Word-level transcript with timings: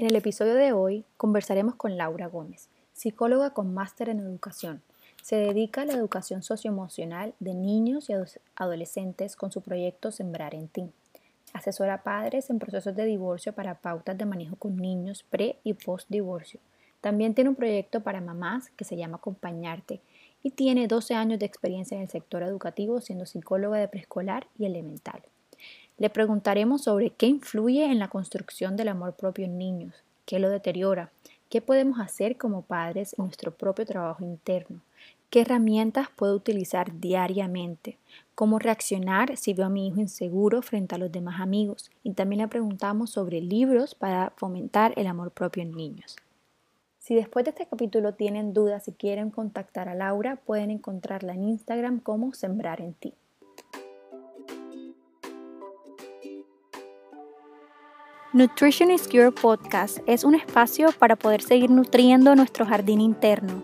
En 0.00 0.06
el 0.06 0.16
episodio 0.16 0.54
de 0.54 0.72
hoy 0.72 1.04
conversaremos 1.18 1.74
con 1.74 1.98
Laura 1.98 2.26
Gómez, 2.26 2.70
psicóloga 2.94 3.50
con 3.50 3.74
máster 3.74 4.08
en 4.08 4.20
educación. 4.20 4.80
Se 5.22 5.36
dedica 5.36 5.82
a 5.82 5.84
la 5.84 5.92
educación 5.92 6.42
socioemocional 6.42 7.34
de 7.38 7.52
niños 7.52 8.08
y 8.08 8.14
adolescentes 8.56 9.36
con 9.36 9.52
su 9.52 9.60
proyecto 9.60 10.10
Sembrar 10.10 10.54
en 10.54 10.68
Ti. 10.68 10.90
Asesora 11.52 11.92
a 11.92 12.02
padres 12.02 12.48
en 12.48 12.58
procesos 12.58 12.96
de 12.96 13.04
divorcio 13.04 13.52
para 13.52 13.74
pautas 13.74 14.16
de 14.16 14.24
manejo 14.24 14.56
con 14.56 14.78
niños 14.78 15.22
pre 15.22 15.58
y 15.64 15.74
post 15.74 16.08
divorcio. 16.08 16.60
También 17.02 17.34
tiene 17.34 17.50
un 17.50 17.56
proyecto 17.56 18.00
para 18.00 18.22
mamás 18.22 18.70
que 18.70 18.86
se 18.86 18.96
llama 18.96 19.18
Acompañarte 19.18 20.00
y 20.42 20.52
tiene 20.52 20.88
12 20.88 21.12
años 21.12 21.38
de 21.38 21.44
experiencia 21.44 21.96
en 21.96 22.04
el 22.04 22.08
sector 22.08 22.42
educativo 22.42 23.02
siendo 23.02 23.26
psicóloga 23.26 23.76
de 23.76 23.88
preescolar 23.88 24.46
y 24.58 24.64
elemental. 24.64 25.20
Le 26.00 26.08
preguntaremos 26.08 26.84
sobre 26.84 27.10
qué 27.10 27.26
influye 27.26 27.84
en 27.84 27.98
la 27.98 28.08
construcción 28.08 28.74
del 28.74 28.88
amor 28.88 29.12
propio 29.12 29.44
en 29.44 29.58
niños, 29.58 29.92
qué 30.24 30.38
lo 30.38 30.48
deteriora, 30.48 31.12
qué 31.50 31.60
podemos 31.60 32.00
hacer 32.00 32.38
como 32.38 32.62
padres 32.62 33.14
en 33.18 33.26
nuestro 33.26 33.52
propio 33.52 33.84
trabajo 33.84 34.24
interno, 34.24 34.80
qué 35.28 35.42
herramientas 35.42 36.08
puedo 36.16 36.34
utilizar 36.34 36.98
diariamente, 37.00 37.98
cómo 38.34 38.58
reaccionar 38.58 39.36
si 39.36 39.52
veo 39.52 39.66
a 39.66 39.68
mi 39.68 39.88
hijo 39.88 40.00
inseguro 40.00 40.62
frente 40.62 40.94
a 40.94 40.98
los 40.98 41.12
demás 41.12 41.38
amigos 41.38 41.90
y 42.02 42.14
también 42.14 42.40
le 42.40 42.48
preguntamos 42.48 43.10
sobre 43.10 43.42
libros 43.42 43.94
para 43.94 44.32
fomentar 44.38 44.94
el 44.96 45.06
amor 45.06 45.32
propio 45.32 45.62
en 45.62 45.72
niños. 45.72 46.16
Si 46.98 47.14
después 47.14 47.44
de 47.44 47.50
este 47.50 47.66
capítulo 47.66 48.14
tienen 48.14 48.54
dudas 48.54 48.88
y 48.88 48.92
quieren 48.92 49.30
contactar 49.30 49.90
a 49.90 49.94
Laura, 49.94 50.36
pueden 50.36 50.70
encontrarla 50.70 51.34
en 51.34 51.44
Instagram 51.44 52.00
como 52.00 52.32
Sembrar 52.32 52.80
en 52.80 52.94
Ti. 52.94 53.12
Nutrition 58.32 58.92
is 58.92 59.08
Your 59.08 59.34
Podcast 59.34 59.98
es 60.06 60.22
un 60.22 60.36
espacio 60.36 60.90
para 60.96 61.16
poder 61.16 61.42
seguir 61.42 61.68
nutriendo 61.68 62.36
nuestro 62.36 62.64
jardín 62.64 63.00
interno, 63.00 63.60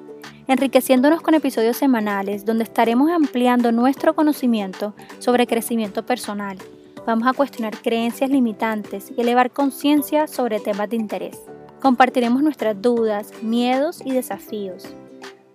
enriqueciéndonos 0.49 1.23
con 1.23 1.35
episodios 1.35 1.77
semanales 1.77 2.45
donde 2.45 2.65
estaremos 2.65 3.13
ampliando 3.13 3.71
nuestro 3.71 4.16
conocimiento 4.16 4.93
sobre 5.21 5.46
crecimiento 5.46 6.05
personal. 6.05 6.59
Vamos 7.07 7.29
a 7.29 7.32
cuestionar 7.32 7.80
creencias 7.80 8.29
limitantes 8.29 9.13
y 9.16 9.21
elevar 9.21 9.52
conciencia 9.52 10.27
sobre 10.27 10.59
temas 10.59 10.90
de 10.90 10.96
interés. 10.96 11.40
Compartiremos 11.80 12.43
nuestras 12.43 12.83
dudas, 12.83 13.30
miedos 13.43 14.02
y 14.05 14.10
desafíos, 14.10 14.88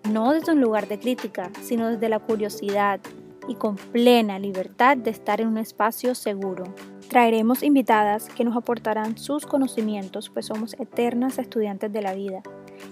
no 0.10 0.32
desde 0.32 0.54
un 0.54 0.62
lugar 0.62 0.88
de 0.88 1.00
crítica, 1.00 1.52
sino 1.62 1.90
desde 1.90 2.08
la 2.08 2.20
curiosidad 2.20 3.02
y 3.48 3.56
con 3.56 3.76
plena 3.76 4.40
libertad 4.40 4.98
de 4.98 5.12
estar 5.12 5.42
en 5.42 5.48
un 5.48 5.58
espacio 5.58 6.16
seguro 6.16 6.64
Traeremos 7.12 7.62
invitadas 7.62 8.30
que 8.30 8.46
nos 8.46 8.56
aportarán 8.56 9.18
sus 9.18 9.46
conocimientos, 9.46 10.30
pues 10.30 10.46
somos 10.46 10.76
eternas 10.80 11.40
estudiantes 11.40 11.92
de 11.92 12.02
la 12.02 12.14
vida, 12.14 12.42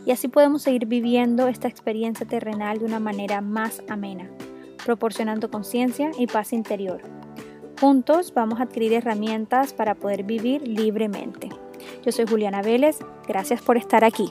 y 0.06 0.12
así 0.12 0.28
podemos 0.28 0.62
seguir 0.62 0.88
viviendo 0.88 1.48
esta 1.48 1.70
experiencia 1.70 2.28
terrenal 2.28 2.80
de 2.80 2.86
una 2.86 3.00
manera 3.00 3.40
más 3.40 3.82
amena, 3.88 4.30
proporcionando 4.84 5.50
conciencia 5.50 6.12
y 6.20 6.28
paz 6.28 6.52
interior. 6.52 7.02
Juntos 7.80 8.34
vamos 8.34 8.60
a 8.60 8.64
adquirir 8.64 8.92
herramientas 8.92 9.72
para 9.72 9.96
poder 9.96 10.24
vivir 10.24 10.68
libremente. 10.68 11.48
Yo 12.04 12.12
soy 12.12 12.28
Juliana 12.28 12.62
Vélez, 12.62 13.00
gracias 13.26 13.62
por 13.62 13.78
estar 13.78 14.04
aquí. 14.04 14.30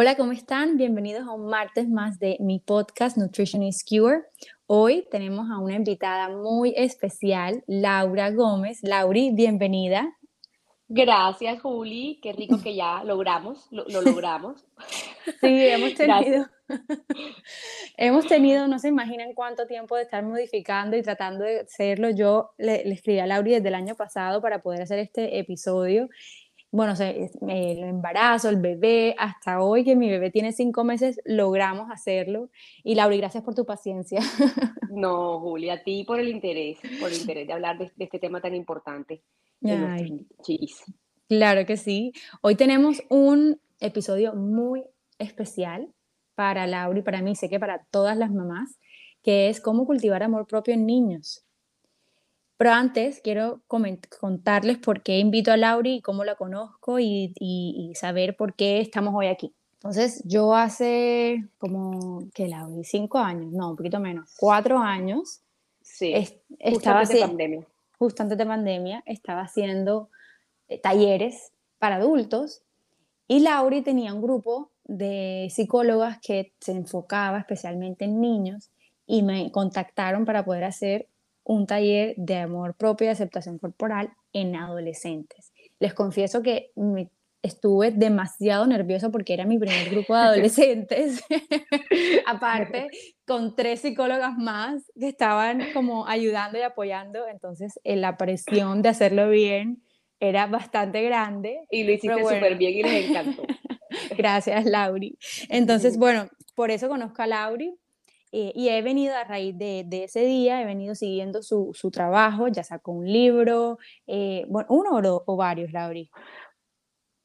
Hola, 0.00 0.16
¿cómo 0.16 0.30
están? 0.30 0.76
Bienvenidos 0.76 1.26
a 1.26 1.32
un 1.32 1.46
martes 1.46 1.88
más 1.88 2.20
de 2.20 2.36
mi 2.38 2.60
podcast 2.60 3.16
Nutrition 3.16 3.64
is 3.64 3.84
Cure. 3.84 4.22
Hoy 4.68 5.04
tenemos 5.10 5.50
a 5.50 5.58
una 5.58 5.74
invitada 5.74 6.28
muy 6.28 6.72
especial, 6.76 7.64
Laura 7.66 8.30
Gómez. 8.30 8.78
Lauri, 8.84 9.32
bienvenida. 9.32 10.16
Gracias, 10.86 11.60
Juli. 11.60 12.20
Qué 12.22 12.32
rico 12.32 12.62
que 12.62 12.76
ya 12.76 13.02
logramos, 13.02 13.66
lo, 13.72 13.86
logramos. 13.88 14.64
Sí, 15.40 15.48
hemos 15.50 15.94
tenido, 15.94 16.46
hemos 17.96 18.26
tenido, 18.26 18.68
no 18.68 18.78
se 18.78 18.88
imaginan 18.88 19.34
cuánto 19.34 19.66
tiempo 19.66 19.96
de 19.96 20.04
estar 20.04 20.24
modificando 20.24 20.96
y 20.96 21.02
tratando 21.02 21.44
de 21.44 21.60
hacerlo. 21.60 22.10
Yo 22.10 22.50
le, 22.56 22.84
le 22.84 22.94
escribí 22.94 23.18
a 23.18 23.26
Lauri 23.26 23.50
desde 23.50 23.68
el 23.68 23.74
año 23.74 23.96
pasado 23.96 24.40
para 24.40 24.62
poder 24.62 24.82
hacer 24.82 25.00
este 25.00 25.40
episodio 25.40 26.08
bueno, 26.70 26.94
el 27.00 27.78
embarazo, 27.78 28.50
el 28.50 28.60
bebé, 28.60 29.14
hasta 29.18 29.62
hoy 29.62 29.84
que 29.84 29.96
mi 29.96 30.10
bebé 30.10 30.30
tiene 30.30 30.52
cinco 30.52 30.84
meses, 30.84 31.18
logramos 31.24 31.90
hacerlo. 31.90 32.50
Y 32.84 32.94
Laura, 32.94 33.16
gracias 33.16 33.42
por 33.42 33.54
tu 33.54 33.64
paciencia. 33.64 34.20
No, 34.90 35.38
Julia, 35.38 35.74
a 35.74 35.82
ti 35.84 36.02
por 36.04 36.18
el 36.18 36.28
interés, 36.28 36.78
por 36.98 37.12
el 37.12 37.18
interés 37.18 37.46
de 37.46 37.52
hablar 37.52 37.78
de, 37.78 37.92
este 37.98 38.18
tema 38.18 38.40
tan 38.40 38.54
importante. 38.54 39.22
claro 41.28 41.66
que 41.66 41.76
sí. 41.76 42.12
Hoy 42.40 42.56
tenemos 42.56 43.02
un 43.10 43.60
episodio 43.80 44.34
muy 44.34 44.82
especial 45.18 45.92
para 46.34 46.66
Laura 46.66 46.98
y 46.98 47.02
para 47.02 47.22
mí, 47.22 47.36
sé 47.36 47.48
que 47.48 47.60
para 47.60 47.84
todas 47.90 48.16
las 48.16 48.32
mamás, 48.32 48.78
que 49.22 49.50
es 49.50 49.60
cómo 49.60 49.86
cultivar 49.86 50.22
amor 50.22 50.46
propio 50.46 50.74
en 50.74 50.86
niños. 50.86 51.44
Pero 52.58 52.72
antes 52.72 53.20
quiero 53.22 53.60
contarles 53.68 54.78
por 54.78 55.04
qué 55.04 55.20
invito 55.20 55.52
a 55.52 55.56
Lauri 55.56 55.94
y 55.94 56.02
cómo 56.02 56.24
la 56.24 56.34
conozco 56.34 56.98
y, 56.98 57.92
saber 57.94 58.36
por 58.36 58.54
qué 58.54 58.80
estamos 58.80 59.14
hoy 59.14 59.28
aquí. 59.28 59.54
Entonces, 59.74 60.22
yo 60.24 60.56
hace 60.56 61.48
como, 61.58 62.28
que 62.34 62.48
Lauri? 62.48 62.82
Cinco 62.82 63.18
años, 63.18 63.52
no, 63.52 63.70
un 63.70 63.76
poquito 63.76 64.00
menos, 64.00 64.34
cuatro 64.36 64.80
años. 64.80 65.40
Sí, 65.80 66.12
estaba 66.58 67.00
justo 67.04 67.14
antes 67.14 67.20
de 67.20 67.20
pandemia. 67.20 67.66
Justo 67.96 68.22
antes 68.24 68.38
de 68.38 68.46
pandemia, 68.46 69.02
estaba 69.06 69.42
haciendo 69.42 70.10
eh, 70.66 70.80
talleres 70.80 71.52
para 71.78 71.96
adultos 71.96 72.62
y 73.28 73.38
Lauri 73.38 73.82
tenía 73.82 74.12
un 74.12 74.20
grupo 74.20 74.72
de 74.82 75.46
psicólogas 75.50 76.18
que 76.20 76.54
se 76.58 76.72
enfocaba 76.72 77.38
especialmente 77.38 78.04
en 78.04 78.20
niños 78.20 78.70
y 79.06 79.22
me 79.22 79.52
contactaron 79.52 80.24
para 80.24 80.44
poder 80.44 80.64
hacer 80.64 81.08
un 81.48 81.66
taller 81.66 82.14
de 82.18 82.36
amor 82.36 82.74
propio 82.74 83.06
y 83.06 83.10
aceptación 83.10 83.58
corporal 83.58 84.12
en 84.34 84.54
adolescentes. 84.54 85.54
Les 85.80 85.94
confieso 85.94 86.42
que 86.42 86.72
estuve 87.42 87.90
demasiado 87.90 88.66
nerviosa 88.66 89.08
porque 89.08 89.32
era 89.32 89.46
mi 89.46 89.58
primer 89.58 89.88
grupo 89.88 90.14
de 90.14 90.20
adolescentes, 90.20 91.24
aparte 92.26 92.88
con 93.26 93.56
tres 93.56 93.80
psicólogas 93.80 94.36
más 94.36 94.82
que 94.94 95.08
estaban 95.08 95.72
como 95.72 96.06
ayudando 96.06 96.58
y 96.58 96.62
apoyando, 96.62 97.26
entonces 97.26 97.80
eh, 97.82 97.96
la 97.96 98.18
presión 98.18 98.82
de 98.82 98.90
hacerlo 98.90 99.30
bien 99.30 99.82
era 100.20 100.46
bastante 100.48 101.02
grande. 101.02 101.60
Y 101.70 101.84
lo 101.84 101.92
hiciste 101.92 102.20
súper 102.20 102.58
bien 102.58 102.74
y 102.74 102.82
les 102.82 103.08
encantó. 103.08 103.42
Gracias, 104.18 104.66
Lauri. 104.66 105.16
Entonces, 105.48 105.96
bueno, 105.96 106.28
por 106.54 106.70
eso 106.70 106.88
conozco 106.90 107.22
a 107.22 107.26
Lauri, 107.26 107.74
eh, 108.32 108.52
y 108.54 108.68
he 108.68 108.82
venido 108.82 109.14
a 109.14 109.24
raíz 109.24 109.56
de, 109.56 109.86
ese 109.90 110.24
día, 110.24 110.60
he 110.60 110.64
venido 110.64 110.94
siguiendo 110.94 111.42
su, 111.42 111.72
trabajo, 111.92 112.48
ya 112.48 112.62
sacó 112.62 112.92
un 112.92 113.10
libro, 113.10 113.78
eh, 114.06 114.44
bueno, 114.48 114.66
uno 114.70 115.22
o, 115.26 115.36
varios, 115.36 115.72
Lauri. 115.72 116.10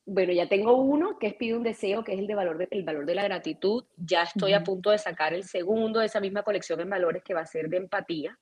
Bueno, 0.06 0.34
ya 0.34 0.50
tengo 0.50 0.76
uno 0.76 1.18
que 1.18 1.28
es 1.28 1.34
Pide 1.36 1.56
un 1.56 1.64
Deseo, 1.64 2.04
que 2.04 2.14
es 2.14 2.20
el, 2.20 2.28
de 2.28 2.36
valor, 2.36 2.58
de, 2.58 2.68
el 2.72 2.84
valor 2.84 3.06
de 3.06 3.16
la 3.16 3.24
gratitud. 3.24 3.86
Ya 3.96 4.24
estoy 4.24 4.54
a 4.54 4.64
punto 4.64 4.92
de 4.92 4.98
sacar 4.98 5.34
el 5.34 5.44
segundo 5.44 6.00
de 6.00 6.08
esa 6.08 6.20
misma 6.20 6.44
colección 6.44 6.82
en 6.82 6.90
valores 6.90 7.24
que 7.24 7.34
va 7.34 7.42
a 7.42 7.46
ser 7.46 7.70
de 7.70 7.78
empatía. 7.78 8.38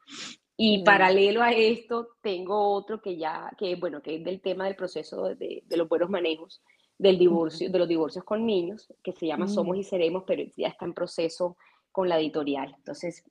Y 0.57 0.83
paralelo 0.83 1.41
a 1.41 1.51
esto, 1.51 2.09
tengo 2.21 2.73
otro 2.73 3.01
que 3.01 3.17
ya, 3.17 3.49
que 3.57 3.75
bueno, 3.75 4.01
que 4.01 4.17
es 4.17 4.23
del 4.23 4.41
tema 4.41 4.65
del 4.65 4.75
proceso 4.75 5.35
de, 5.35 5.63
los 5.69 5.87
buenos 5.87 6.09
manejos 6.09 6.61
del 6.97 7.17
divorcio, 7.17 7.71
de 7.71 7.79
los 7.79 7.87
divorcios 7.87 8.23
con 8.23 8.45
niños, 8.45 8.91
que 9.03 9.11
se 9.11 9.25
llama 9.25 9.47
Somos 9.47 9.77
y 9.77 9.83
Seremos, 9.83 10.23
pero 10.25 10.43
ya 10.55 10.67
está 10.67 10.85
en 10.85 10.93
proceso 10.93 11.57
con 11.91 12.09
la 12.09 12.19
editorial. 12.19 12.73
Entonces, 12.77 13.23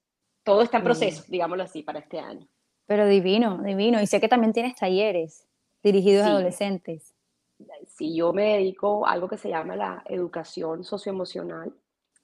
todo 0.42 0.62
está 0.62 0.78
en 0.78 0.84
proceso, 0.84 1.24
digámoslo 1.28 1.64
así, 1.64 1.82
para 1.82 2.00
este 2.00 2.18
año. 2.18 2.46
Pero 2.86 3.06
divino, 3.06 3.62
divino. 3.62 4.00
Y 4.00 4.06
sé 4.06 4.20
que 4.20 4.28
también 4.28 4.52
tienes 4.52 4.74
talleres 4.74 5.46
dirigidos 5.82 6.26
a 6.26 6.30
adolescentes. 6.30 7.14
Sí, 7.86 8.16
yo 8.16 8.32
me 8.32 8.54
dedico 8.54 9.06
a 9.06 9.12
algo 9.12 9.28
que 9.28 9.36
se 9.36 9.48
llama 9.48 9.76
la 9.76 10.02
educación 10.06 10.84
socioemocional 10.84 11.72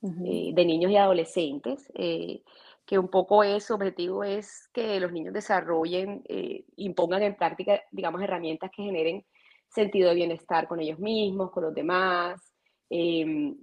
eh, 0.02 0.50
de 0.54 0.64
niños 0.64 0.90
y 0.90 0.96
adolescentes, 0.96 1.90
eh, 1.94 2.42
que 2.84 2.98
un 2.98 3.08
poco 3.08 3.42
es, 3.42 3.64
su 3.64 3.74
objetivo 3.74 4.22
es 4.24 4.68
que 4.72 5.00
los 5.00 5.12
niños 5.12 5.34
desarrollen, 5.34 6.22
eh, 6.28 6.64
impongan 6.76 7.22
en 7.22 7.34
práctica, 7.34 7.82
digamos, 7.90 8.22
herramientas 8.22 8.70
que 8.74 8.84
generen 8.84 9.24
sentido 9.68 10.08
de 10.10 10.14
bienestar 10.14 10.68
con 10.68 10.80
ellos 10.80 10.98
mismos, 10.98 11.50
con 11.50 11.64
los 11.64 11.74
demás, 11.74 12.40
em, 12.88 13.56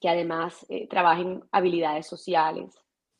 que 0.00 0.08
además 0.08 0.64
eh, 0.68 0.86
trabajen 0.88 1.42
habilidades 1.50 2.06
sociales, 2.06 2.74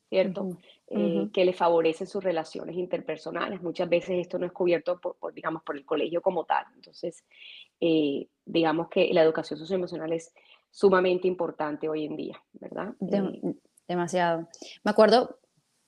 ¿cierto? 0.07 0.57
Eh, 0.87 1.29
que 1.31 1.45
le 1.45 1.53
favorecen 1.53 2.07
sus 2.07 2.23
relaciones 2.23 2.75
interpersonales. 2.75 3.61
Muchas 3.61 3.87
veces 3.87 4.17
esto 4.17 4.39
no 4.39 4.45
es 4.45 4.51
cubierto, 4.51 4.99
por, 4.99 5.33
digamos, 5.33 5.61
por 5.63 5.77
el 5.77 5.85
colegio 5.85 6.21
como 6.21 6.45
tal. 6.45 6.65
Entonces, 6.75 7.23
eh, 7.79 8.27
digamos 8.45 8.89
que 8.89 9.13
la 9.13 9.21
educación 9.21 9.59
socioemocional 9.59 10.11
es 10.13 10.33
sumamente 10.71 11.27
importante 11.27 11.89
hoy 11.89 12.05
en 12.05 12.15
día, 12.15 12.41
¿verdad? 12.53 12.93
demasiado. 13.87 14.47
Me 14.83 14.91
acuerdo 14.91 15.39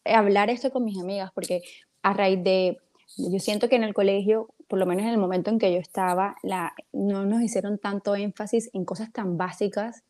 hablar 0.06 0.50
esto 0.50 0.72
con 0.72 0.84
mis 0.84 1.00
amigas 1.00 1.32
porque 1.34 1.62
a 2.02 2.14
raíz 2.14 2.44
de 2.44 2.80
Yo 3.18 3.40
siento 3.40 3.70
que 3.70 3.76
en 3.76 3.84
el 3.84 3.94
colegio, 3.94 4.54
por 4.68 4.80
lo 4.80 4.86
menos 4.86 5.04
en 5.04 5.12
el 5.12 5.18
momento 5.18 5.50
en 5.50 5.60
que 5.60 5.72
yo 5.72 5.80
estaba, 5.80 6.36
la, 6.44 6.74
no 6.92 7.26
nos 7.26 7.42
hicieron 7.42 7.78
tanto 7.78 8.16
énfasis 8.16 8.70
en 8.74 8.86
cosas 8.86 9.12
tan 9.12 9.38
básicas 9.38 10.04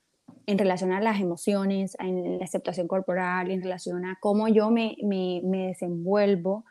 en 0.46 0.58
relación 0.58 0.92
a 0.92 1.02
las 1.02 1.20
emociones, 1.20 1.96
en 2.00 2.40
la 2.40 2.46
aceptación 2.46 2.88
corporal, 2.88 3.52
en 3.52 3.62
relación 3.62 4.06
a 4.06 4.18
cómo 4.20 4.48
yo 4.48 4.70
me, 4.72 4.96
me, 5.04 5.42
me 5.44 5.68
desenvuelvo 5.68 6.66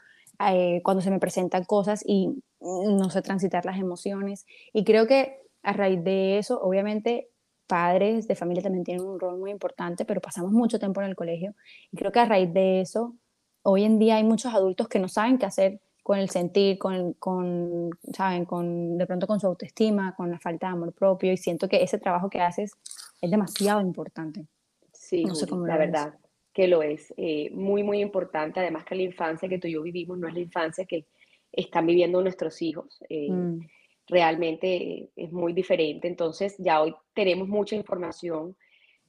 eh, 0.48 0.80
cuando 0.82 1.02
se 1.02 1.10
me 1.10 1.18
presentan 1.18 1.64
cosas 1.64 2.02
y 2.06 2.42
no 2.60 3.10
sé 3.10 3.22
transitar 3.22 3.64
las 3.64 3.78
emociones. 3.78 4.46
Y 4.72 4.84
creo 4.84 5.06
que 5.06 5.40
a 5.62 5.72
raíz 5.72 6.02
de 6.02 6.38
eso, 6.38 6.60
obviamente, 6.60 7.28
padres 7.66 8.26
de 8.26 8.34
familia 8.34 8.62
también 8.62 8.84
tienen 8.84 9.04
un 9.04 9.20
rol 9.20 9.38
muy 9.38 9.50
importante, 9.50 10.04
pero 10.04 10.20
pasamos 10.20 10.52
mucho 10.52 10.78
tiempo 10.78 11.00
en 11.00 11.08
el 11.08 11.16
colegio. 11.16 11.54
Y 11.92 11.96
creo 11.96 12.10
que 12.10 12.20
a 12.20 12.24
raíz 12.24 12.52
de 12.52 12.80
eso, 12.80 13.14
hoy 13.62 13.84
en 13.84 13.98
día 13.98 14.16
hay 14.16 14.24
muchos 14.24 14.52
adultos 14.54 14.88
que 14.88 14.98
no 14.98 15.08
saben 15.08 15.38
qué 15.38 15.46
hacer 15.46 15.80
con 16.02 16.18
el 16.18 16.30
sentir, 16.30 16.78
con, 16.78 17.12
con, 17.14 17.90
¿saben? 18.12 18.44
Con, 18.44 18.98
de 18.98 19.06
pronto 19.06 19.26
con 19.26 19.38
su 19.38 19.46
autoestima, 19.46 20.14
con 20.16 20.30
la 20.30 20.40
falta 20.40 20.66
de 20.66 20.72
amor 20.72 20.92
propio, 20.92 21.32
y 21.32 21.36
siento 21.36 21.68
que 21.68 21.82
ese 21.82 21.98
trabajo 21.98 22.30
que 22.30 22.40
haces 22.40 22.72
es 23.20 23.30
demasiado 23.30 23.80
importante. 23.80 24.46
Sí, 24.92 25.24
no 25.24 25.34
sé 25.34 25.46
cómo 25.46 25.66
la 25.66 25.76
verdad 25.76 26.18
que 26.52 26.68
lo 26.68 26.82
es. 26.82 27.12
Eh, 27.16 27.50
muy, 27.52 27.82
muy 27.82 28.00
importante, 28.00 28.60
además 28.60 28.84
que 28.84 28.94
la 28.94 29.02
infancia 29.02 29.48
que 29.48 29.58
tú 29.58 29.68
y 29.68 29.72
yo 29.72 29.82
vivimos 29.82 30.18
no 30.18 30.28
es 30.28 30.34
la 30.34 30.40
infancia 30.40 30.84
que 30.84 31.06
están 31.52 31.86
viviendo 31.86 32.20
nuestros 32.22 32.60
hijos. 32.62 33.02
Eh, 33.08 33.30
mm. 33.30 33.60
Realmente 34.08 35.10
es 35.14 35.32
muy 35.32 35.52
diferente. 35.52 36.08
Entonces, 36.08 36.56
ya 36.58 36.82
hoy 36.82 36.94
tenemos 37.14 37.48
mucha 37.48 37.76
información, 37.76 38.56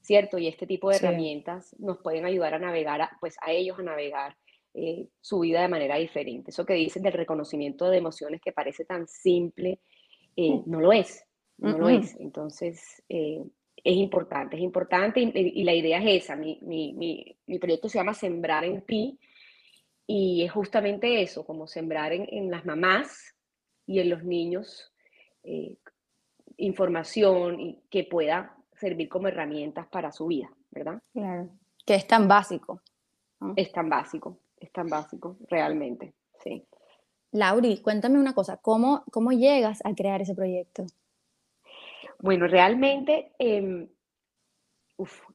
¿cierto? 0.02 0.38
Y 0.38 0.48
este 0.48 0.68
tipo 0.68 0.90
de 0.90 0.98
herramientas 0.98 1.76
nos 1.80 1.98
pueden 2.00 2.26
ayudar 2.26 2.54
a 2.54 2.60
navegar, 2.60 3.10
pues 3.20 3.36
a 3.42 3.52
ellos 3.52 3.80
a 3.80 3.84
navegar 3.84 4.38
eh, 4.74 5.10
su 5.20 5.40
vida 5.40 5.62
de 5.62 5.68
manera 5.68 5.98
diferente. 5.98 6.52
Eso 6.52 6.66
que 6.66 6.74
dices 6.74 7.04
del 7.04 7.12
reconocimiento 7.12 7.90
de 7.90 7.98
emociones 7.98 8.40
que 8.40 8.54
parece 8.54 8.86
tan 8.86 9.06
simple, 9.06 9.82
eh, 10.38 10.62
no 10.66 10.80
lo 10.80 10.94
es, 10.94 11.26
no 11.58 11.78
lo 11.78 11.90
es. 11.90 12.16
Entonces, 12.20 13.04
eh, 13.10 13.44
es 13.84 13.96
importante, 13.96 14.56
es 14.56 14.62
importante 14.62 15.20
y, 15.22 15.64
la 15.64 15.74
idea 15.74 16.00
es 16.00 16.24
esa. 16.24 16.36
Mi, 16.36 16.60
mi, 16.62 17.38
mi, 17.46 17.60
proyecto 17.60 17.90
se 17.90 17.98
llama 17.98 18.14
Sembrar 18.14 18.64
en 18.64 18.82
ti 18.82 19.20
y 20.08 20.44
es 20.44 20.52
justamente 20.52 21.22
eso, 21.22 21.46
como 21.46 21.68
sembrar 21.68 22.14
en, 22.14 22.28
en 22.30 22.52
las 22.52 22.66
mamás 22.66 23.36
y 23.86 24.00
en 24.00 24.10
los 24.10 24.24
niños 24.24 24.94
información 26.58 27.60
y 27.60 27.82
que 27.90 28.04
pueda 28.04 28.56
servir 28.74 29.10
como 29.10 29.28
herramientas 29.28 29.88
para 29.88 30.12
su 30.12 30.28
vida, 30.28 30.52
¿verdad? 30.70 31.02
Claro, 31.14 31.50
que 31.86 31.96
es 31.96 32.06
tan 32.06 32.28
básico. 32.28 32.82
Es 33.56 33.72
tan 33.72 33.90
básico 33.90 34.38
es 34.62 34.72
tan 34.72 34.88
básico, 34.88 35.38
realmente, 35.50 36.14
sí. 36.44 36.66
Lauri, 37.32 37.82
cuéntame 37.82 38.20
una 38.20 38.34
cosa, 38.34 38.58
¿cómo, 38.58 39.04
cómo 39.12 39.32
llegas 39.32 39.80
a 39.84 39.94
crear 39.96 40.22
ese 40.22 40.36
proyecto? 40.36 40.86
Bueno, 42.22 42.48
realmente, 42.48 43.34
em, 43.40 43.88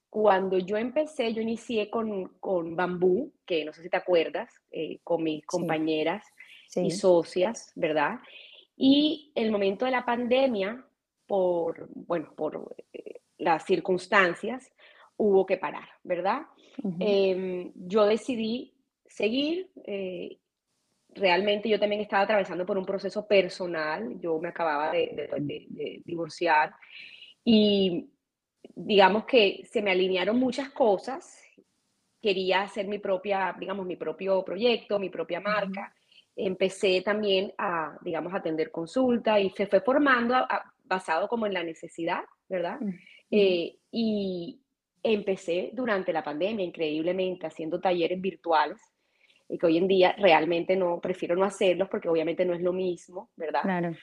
cuando 0.09 0.59
yo 0.59 0.77
empecé, 0.77 1.33
yo 1.33 1.43
inicié 1.43 1.91
con, 1.91 2.38
con 2.38 2.77
Bambú, 2.77 3.33
que 3.44 3.65
no 3.65 3.73
sé 3.73 3.83
si 3.83 3.91
te 3.91 3.97
acuerdas, 3.97 4.50
eh, 4.71 5.00
con 5.03 5.23
mis 5.23 5.44
compañeras 5.44 6.25
y 6.77 6.91
socias, 6.91 7.73
¿verdad? 7.75 8.21
Y 8.77 9.33
el 9.35 9.50
momento 9.50 9.85
de 9.85 9.91
la 9.91 10.05
pandemia, 10.05 10.85
por, 11.27 11.88
bueno, 11.91 12.33
por 12.37 12.77
eh, 12.93 13.21
las 13.38 13.65
circunstancias, 13.65 14.71
hubo 15.17 15.44
que 15.47 15.56
parar, 15.56 15.88
¿verdad? 16.05 16.43
Em, 17.00 17.73
yo 17.75 18.06
decidí 18.06 18.75
seguir. 19.06 19.71
Eh, 19.85 20.38
realmente 21.17 21.69
yo 21.69 21.79
también 21.81 22.01
estaba 22.01 22.23
atravesando 22.23 22.65
por 22.65 22.79
un 22.79 22.85
proceso 22.85 23.27
personal, 23.27 24.19
yo 24.21 24.39
me 24.39 24.49
acababa 24.49 24.93
de, 24.93 26.03
divorciar 26.05 26.75
y 27.45 28.09
digamos 28.75 29.25
que 29.25 29.63
se 29.65 29.83
me 29.83 29.91
alinearon 29.91 30.39
muchas 30.39 30.71
cosas, 30.71 31.43
quería 32.21 32.63
hacer 32.63 32.87
mi 32.89 32.99
propia, 32.99 33.55
digamos, 33.59 33.87
mi 33.87 33.97
propio 33.97 34.45
proyecto, 34.45 34.99
mi 34.99 35.11
propia 35.11 35.41
marca. 35.41 35.95
Empecé 36.35 37.01
también 37.03 37.53
a, 37.57 37.97
digamos, 38.03 38.35
atender 38.35 38.71
consulta 38.71 39.41
y 39.41 39.51
se 39.51 39.67
fue 39.67 39.81
formando 39.81 40.35
basado 40.85 41.29
como 41.29 41.47
en 41.47 41.55
la 41.55 41.62
necesidad, 41.62 42.25
¿verdad? 42.49 42.79
Eh, 43.31 43.79
y 43.91 44.61
empecé 45.03 45.71
durante 45.73 46.12
la 46.12 46.23
pandemia, 46.23 46.65
increíblemente, 46.65 47.47
haciendo 47.47 47.81
talleres 47.81 48.21
virtuales 48.21 48.81
y 49.49 49.59
que 49.59 49.67
hoy 49.67 49.79
en 49.79 49.89
día 49.89 50.15
realmente 50.19 50.77
no, 50.77 51.01
prefiero 51.01 51.37
no 51.37 51.45
hacerlos 51.45 51.89
porque 51.89 52.09
obviamente 52.09 52.45
no 52.45 52.55
es 52.55 52.63
lo 52.63 52.73
mismo, 52.73 53.31
¿verdad? 53.37 53.63
Claro. 53.63 53.97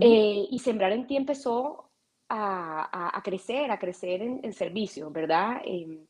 Eh, 0.00 0.46
y 0.50 0.58
Sembrar 0.58 0.92
en 0.92 1.06
Ti 1.06 1.16
empezó 1.16 1.90
a, 2.28 3.16
a, 3.16 3.22
crecer, 3.22 3.70
a 3.70 3.78
crecer 3.78 4.22
en, 4.22 4.40
en 4.42 4.52
servicio, 4.52 5.10
¿verdad? 5.10 5.60
Em, 5.64 6.06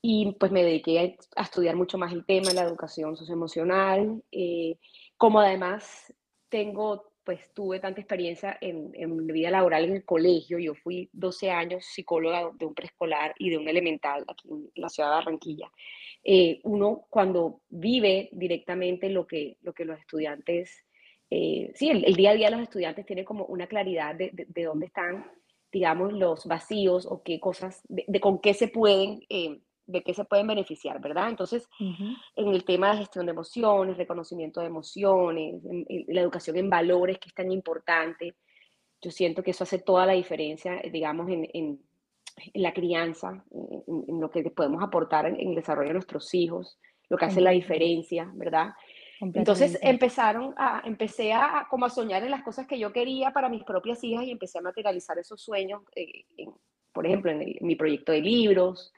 y 0.00 0.32
pues 0.32 0.50
me 0.50 0.64
dediqué 0.64 1.16
a, 1.36 1.42
estudiar 1.42 1.76
mucho 1.76 1.98
más 1.98 2.12
el 2.12 2.24
tema 2.24 2.48
de 2.48 2.54
la 2.54 2.64
educación 2.64 3.16
socioemocional, 3.16 4.22
eh, 4.32 4.78
como 5.16 5.40
además 5.40 6.12
tengo, 6.48 7.12
pues 7.24 7.52
tuve 7.54 7.78
tanta 7.78 8.00
experiencia 8.00 8.58
en, 8.60 8.90
en 8.94 9.24
mi 9.24 9.32
vida 9.32 9.50
laboral 9.50 9.84
en 9.84 9.96
el 9.96 10.04
colegio, 10.04 10.58
yo 10.58 10.74
fui 10.74 11.08
12 11.12 11.50
años 11.50 11.84
psicóloga 11.84 12.50
de 12.54 12.66
un 12.66 12.74
preescolar 12.74 13.34
y 13.38 13.50
de 13.50 13.58
un 13.58 13.68
elemental 13.68 14.24
aquí 14.26 14.48
en 14.50 14.70
la 14.74 14.88
ciudad 14.88 15.10
de 15.10 15.14
Barranquilla. 15.16 15.70
Eh, 16.24 16.60
uno 16.62 17.06
cuando 17.10 17.62
vive 17.68 18.28
directamente 18.32 19.08
lo 19.08 19.26
que, 19.26 19.56
lo 19.62 19.72
que 19.72 19.84
los 19.84 19.98
estudiantes, 19.98 20.84
eh, 21.30 21.72
sí, 21.74 21.90
el, 21.90 22.14
día 22.14 22.30
a 22.30 22.34
día 22.34 22.46
de 22.48 22.56
los 22.56 22.62
estudiantes 22.62 23.06
tiene 23.06 23.24
como 23.24 23.44
una 23.46 23.66
claridad 23.66 24.14
de, 24.14 24.30
de, 24.32 24.64
dónde 24.64 24.86
están, 24.86 25.26
digamos, 25.72 26.12
los 26.12 26.46
vacíos 26.46 27.06
o 27.06 27.22
qué 27.22 27.40
cosas, 27.40 27.82
de, 27.88 28.20
con 28.20 28.40
qué 28.40 28.54
se 28.54 28.68
pueden, 28.68 29.22
eh, 29.28 29.60
de 29.86 30.02
qué 30.04 30.14
se 30.14 30.24
pueden 30.24 30.46
beneficiar, 30.46 31.00
¿verdad? 31.00 31.28
Entonces, 31.28 31.68
en 31.80 32.48
el 32.48 32.64
tema 32.64 32.92
de 32.92 32.98
gestión 32.98 33.26
de 33.26 33.32
emociones, 33.32 33.96
reconocimiento 33.96 34.60
de 34.60 34.66
emociones, 34.66 35.60
la 36.06 36.20
educación 36.20 36.56
en 36.56 36.70
valores, 36.70 37.18
que 37.18 37.30
es 37.30 37.34
tan 37.34 37.50
importante, 37.50 38.36
yo 39.00 39.10
siento 39.10 39.42
que 39.42 39.50
eso 39.50 39.64
hace 39.64 39.80
toda 39.80 40.06
la 40.06 40.12
diferencia, 40.12 40.80
digamos, 40.92 41.28
en 41.28 41.48
en 41.52 41.80
la 42.54 42.72
crianza, 42.72 43.44
en, 43.52 44.20
lo 44.20 44.30
que 44.30 44.42
podemos 44.50 44.82
aportar 44.82 45.26
en, 45.26 45.38
el 45.38 45.54
desarrollo 45.54 45.88
de 45.88 45.94
nuestros 45.94 46.32
hijos, 46.34 46.78
lo 47.08 47.16
que 47.16 47.26
hace 47.26 47.40
la 47.40 47.50
diferencia, 47.50 48.30
¿verdad? 48.34 48.72
Entonces 49.20 49.78
empezaron 49.82 50.52
a, 50.56 50.82
empecé 50.84 51.32
a 51.32 51.66
como 51.70 51.86
a 51.86 51.90
soñar 51.90 52.24
en 52.24 52.30
las 52.30 52.42
cosas 52.42 52.66
que 52.66 52.78
yo 52.78 52.92
quería 52.92 53.32
para 53.32 53.48
mis 53.48 53.62
propias 53.62 54.02
hijas 54.02 54.24
y 54.24 54.32
empecé 54.32 54.58
a 54.58 54.62
materializar 54.62 55.16
esos 55.18 55.40
sueños, 55.40 55.82
eh, 55.94 56.24
por 56.92 57.06
ejemplo, 57.06 57.30
en, 57.30 57.56
mi 57.60 57.76
proyecto 57.76 58.12
de 58.12 58.20
libros, 58.20 58.92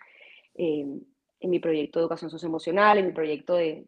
en 0.54 1.04
mi 1.40 1.58
proyecto 1.58 1.98
de 1.98 2.04
educación 2.04 2.30
socioemocional, 2.30 2.98
en 2.98 3.06
mi 3.06 3.12
proyecto 3.12 3.54
de, 3.54 3.86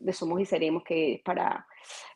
de 0.00 0.12
Somos 0.12 0.40
y 0.40 0.44
Seremos, 0.44 0.82
que 0.84 1.14
es 1.14 1.22
para 1.22 1.66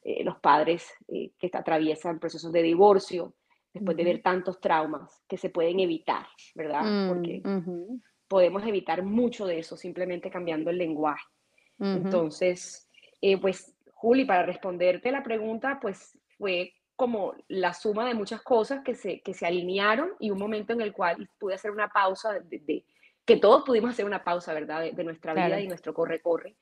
eh, 0.03 0.25
los 0.25 0.39
padres 0.39 0.93
eh, 1.09 1.33
que 1.39 1.51
atraviesan 1.53 2.19
procesos 2.19 2.53
de 2.53 2.63
divorcio 2.63 3.35
después 3.73 3.97
de 3.97 4.05
ver 4.05 4.23
tantos 4.23 4.61
traumas 4.61 5.23
que 5.29 5.37
se 5.37 5.51
pueden 5.51 5.81
evitar, 5.81 6.27
¿verdad? 6.55 6.85
Mm, 6.85 7.09
Porque 7.09 7.43
podemos 8.29 8.67
evitar 8.67 9.03
mucho 9.03 9.47
de 9.47 9.59
eso 9.59 9.77
simplemente 9.77 10.31
cambiando 10.31 10.71
el 10.71 10.79
lenguaje. 10.79 11.27
Entonces, 11.79 12.89
eh, 13.21 13.39
pues, 13.39 13.75
Juli, 13.93 14.25
para 14.25 14.45
responderte 14.45 15.11
la 15.11 15.23
pregunta, 15.23 15.79
pues 15.81 16.17
fue 16.39 16.75
como 16.95 17.35
la 17.49 17.75
suma 17.75 18.07
de 18.07 18.15
muchas 18.15 18.43
cosas 18.43 18.83
que 18.85 18.95
se, 18.95 19.21
que 19.23 19.35
se 19.35 19.47
alinearon 19.47 20.11
y 20.21 20.31
un 20.31 20.39
momento 20.39 20.73
en 20.73 20.81
el 20.81 20.93
cual 20.93 21.29
pude 21.39 21.55
hacer 21.55 21.73
una 21.73 21.89
pausa, 21.89 22.39
de, 22.39 22.85
que 23.25 23.37
todos 23.37 23.65
pudimos 23.65 23.91
hacer 23.91 24.05
una 24.05 24.23
pausa, 24.23 24.55
¿verdad? 24.55 24.93
De, 24.93 25.05
nuestra 25.05 25.35
vida 25.35 25.61
y 25.61 25.67
nuestro 25.67 25.95
corre-corre. 25.95 26.57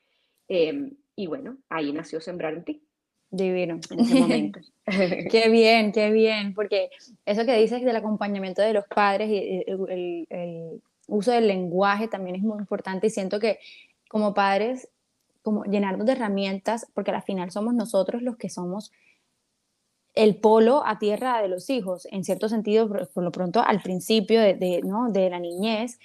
Em, 0.48 0.96
y 1.14 1.26
bueno, 1.26 1.58
ahí 1.68 1.92
nació 1.92 2.20
Sembrar 2.20 2.54
en 2.54 2.64
ti. 2.64 2.82
Divino. 3.30 3.80
En 3.90 4.00
ese 4.00 4.20
momento. 4.20 4.60
qué 5.30 5.48
bien, 5.48 5.92
qué 5.92 6.10
bien, 6.10 6.54
porque 6.54 6.90
eso 7.24 7.44
que 7.44 7.56
dices 7.56 7.82
del 7.84 7.96
acompañamiento 7.96 8.62
de 8.62 8.72
los 8.72 8.84
padres 8.86 9.30
y 9.30 9.64
el, 9.66 10.80
uso 11.06 11.32
del 11.32 11.48
lenguaje 11.48 12.08
también 12.08 12.36
es 12.36 12.42
muy 12.42 12.58
importante 12.58 13.08
y 13.08 13.10
siento 13.10 13.40
que 13.40 13.58
como 14.08 14.32
padres, 14.32 14.88
como 15.42 15.64
llenarnos 15.64 16.06
de 16.06 16.12
herramientas, 16.12 16.86
porque 16.94 17.10
al 17.10 17.22
final 17.22 17.50
somos 17.50 17.74
nosotros 17.74 18.22
los 18.22 18.36
que 18.36 18.48
somos 18.48 18.92
el 20.14 20.36
polo 20.36 20.84
a 20.84 20.98
tierra 20.98 21.40
de 21.40 21.48
los 21.48 21.70
hijos, 21.70 22.06
en 22.10 22.24
cierto 22.24 22.48
sentido, 22.48 22.88
por, 22.88 23.22
lo 23.22 23.32
pronto 23.32 23.60
al 23.60 23.80
principio 23.80 24.40
de, 24.40 24.82
¿no? 24.84 25.10
de 25.10 25.30
la 25.30 25.38
niñez, 25.38 25.98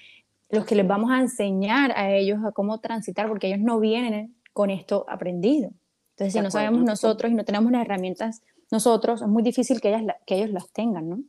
los 0.49 0.65
que 0.65 0.75
les 0.75 0.87
vamos 0.87 1.11
a 1.11 1.19
enseñar 1.19 1.91
a 1.97 2.11
ellos 2.11 2.39
a 2.45 2.51
cómo 2.51 2.79
transitar, 2.79 3.27
porque 3.27 3.47
ellos 3.47 3.59
no 3.59 3.79
vienen 3.79 4.35
con 4.53 4.69
esto 4.69 5.05
aprendido. 5.09 5.71
Entonces, 6.15 6.33
si 6.33 6.41
no 6.41 6.49
sabemos 6.49 6.81
nosotros 6.83 7.29
y 7.29 7.35
no 7.35 7.43
tenemos 7.43 7.69
las 7.73 7.81
herramientas 7.81 8.41
nosotros, 8.71 9.21
es 9.21 9.27
muy 9.27 9.43
difícil 9.43 9.81
que, 9.81 9.89
ellas, 9.89 10.15
que 10.25 10.35
ellos 10.35 10.51
las 10.51 10.71
tengan, 10.71 11.09
¿no? 11.09 11.19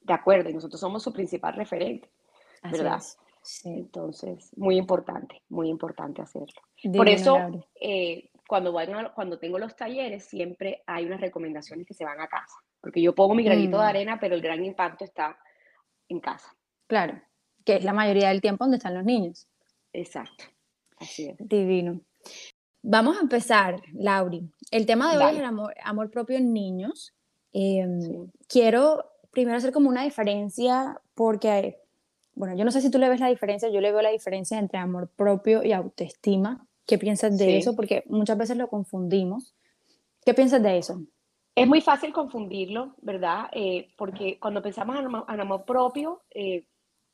De 0.00 0.14
acuerdo, 0.14 0.48
y 0.48 0.54
nosotros 0.54 0.80
somos 0.80 1.02
su 1.02 1.12
principal 1.12 1.54
referente, 1.54 2.08
¿verdad? 2.62 3.00
Sí. 3.42 3.68
Entonces, 3.68 4.56
muy 4.56 4.76
importante, 4.76 5.42
muy 5.48 5.68
importante 5.68 6.22
hacerlo. 6.22 6.62
Por 6.96 7.08
eso, 7.08 7.36
eh, 7.80 8.30
cuando, 8.46 8.72
cuando 9.14 9.38
tengo 9.40 9.58
los 9.58 9.74
talleres, 9.74 10.24
siempre 10.24 10.84
hay 10.86 11.06
unas 11.06 11.20
recomendaciones 11.20 11.84
que 11.84 11.94
se 11.94 12.04
van 12.04 12.20
a 12.20 12.28
casa, 12.28 12.54
porque 12.80 13.02
yo 13.02 13.16
pongo 13.16 13.34
mi 13.34 13.42
granito 13.42 13.78
de 13.78 13.84
mm. 13.84 13.88
arena, 13.88 14.20
pero 14.20 14.36
el 14.36 14.40
gran 14.40 14.64
impacto 14.64 15.04
está 15.04 15.36
en 16.08 16.20
casa. 16.20 16.54
Claro, 16.86 17.20
que 17.64 17.76
es 17.76 17.84
la 17.84 17.92
mayoría 17.92 18.28
del 18.28 18.40
tiempo 18.40 18.64
donde 18.64 18.76
están 18.76 18.94
los 18.94 19.04
niños. 19.04 19.48
Exacto, 19.92 20.44
así 20.98 21.26
es. 21.28 21.36
Divino. 21.40 22.00
Vamos 22.82 23.16
a 23.16 23.20
empezar, 23.20 23.80
Lauri. 23.94 24.42
El 24.72 24.86
tema 24.86 25.12
de 25.12 25.24
hoy 25.24 25.32
es 25.32 25.38
el 25.38 25.44
amor, 25.44 26.10
propio 26.10 26.36
en 26.36 26.52
niños. 26.52 27.14
Em, 27.52 28.28
quiero 28.48 29.04
primero 29.30 29.56
hacer 29.56 29.72
como 29.72 29.88
una 29.88 30.02
diferencia 30.02 31.00
porque, 31.14 31.78
bueno, 32.34 32.56
yo 32.56 32.64
no 32.64 32.72
sé 32.72 32.80
si 32.80 32.90
tú 32.90 32.98
le 32.98 33.08
ves 33.08 33.20
la 33.20 33.28
diferencia, 33.28 33.68
yo 33.68 33.80
le 33.80 33.92
veo 33.92 34.02
la 34.02 34.10
diferencia 34.10 34.58
entre 34.58 34.78
amor 34.78 35.08
propio 35.08 35.62
y 35.62 35.72
autoestima. 35.72 36.66
¿Qué 36.86 36.98
piensas 36.98 37.38
de 37.38 37.58
eso? 37.58 37.76
Porque 37.76 38.02
muchas 38.08 38.36
veces 38.36 38.56
lo 38.56 38.68
confundimos. 38.68 39.54
¿Qué 40.24 40.34
piensas 40.34 40.62
de 40.62 40.78
eso? 40.78 41.02
Es 41.54 41.68
muy 41.68 41.80
fácil 41.80 42.12
confundirlo, 42.12 42.94
¿verdad? 43.00 43.48
Eh, 43.52 43.90
porque 43.96 44.38
cuando 44.40 44.60
pensamos 44.60 44.96
en 44.98 45.40
amor, 45.40 45.64
propio, 45.64 46.22
eh, 46.30 46.64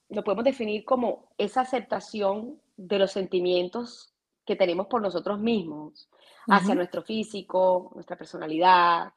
lo 0.08 0.24
podemos 0.24 0.44
definir 0.44 0.84
como 0.84 1.28
esa 1.36 1.60
aceptación 1.60 2.58
de 2.76 2.98
los 2.98 3.12
sentimientos 3.12 4.14
que 4.48 4.56
tenemos 4.56 4.86
por 4.86 5.02
nosotros 5.02 5.38
mismos, 5.38 6.08
hacia 6.46 6.74
nuestro 6.74 7.02
físico, 7.02 7.92
nuestra 7.94 8.16
personalidad, 8.16 9.12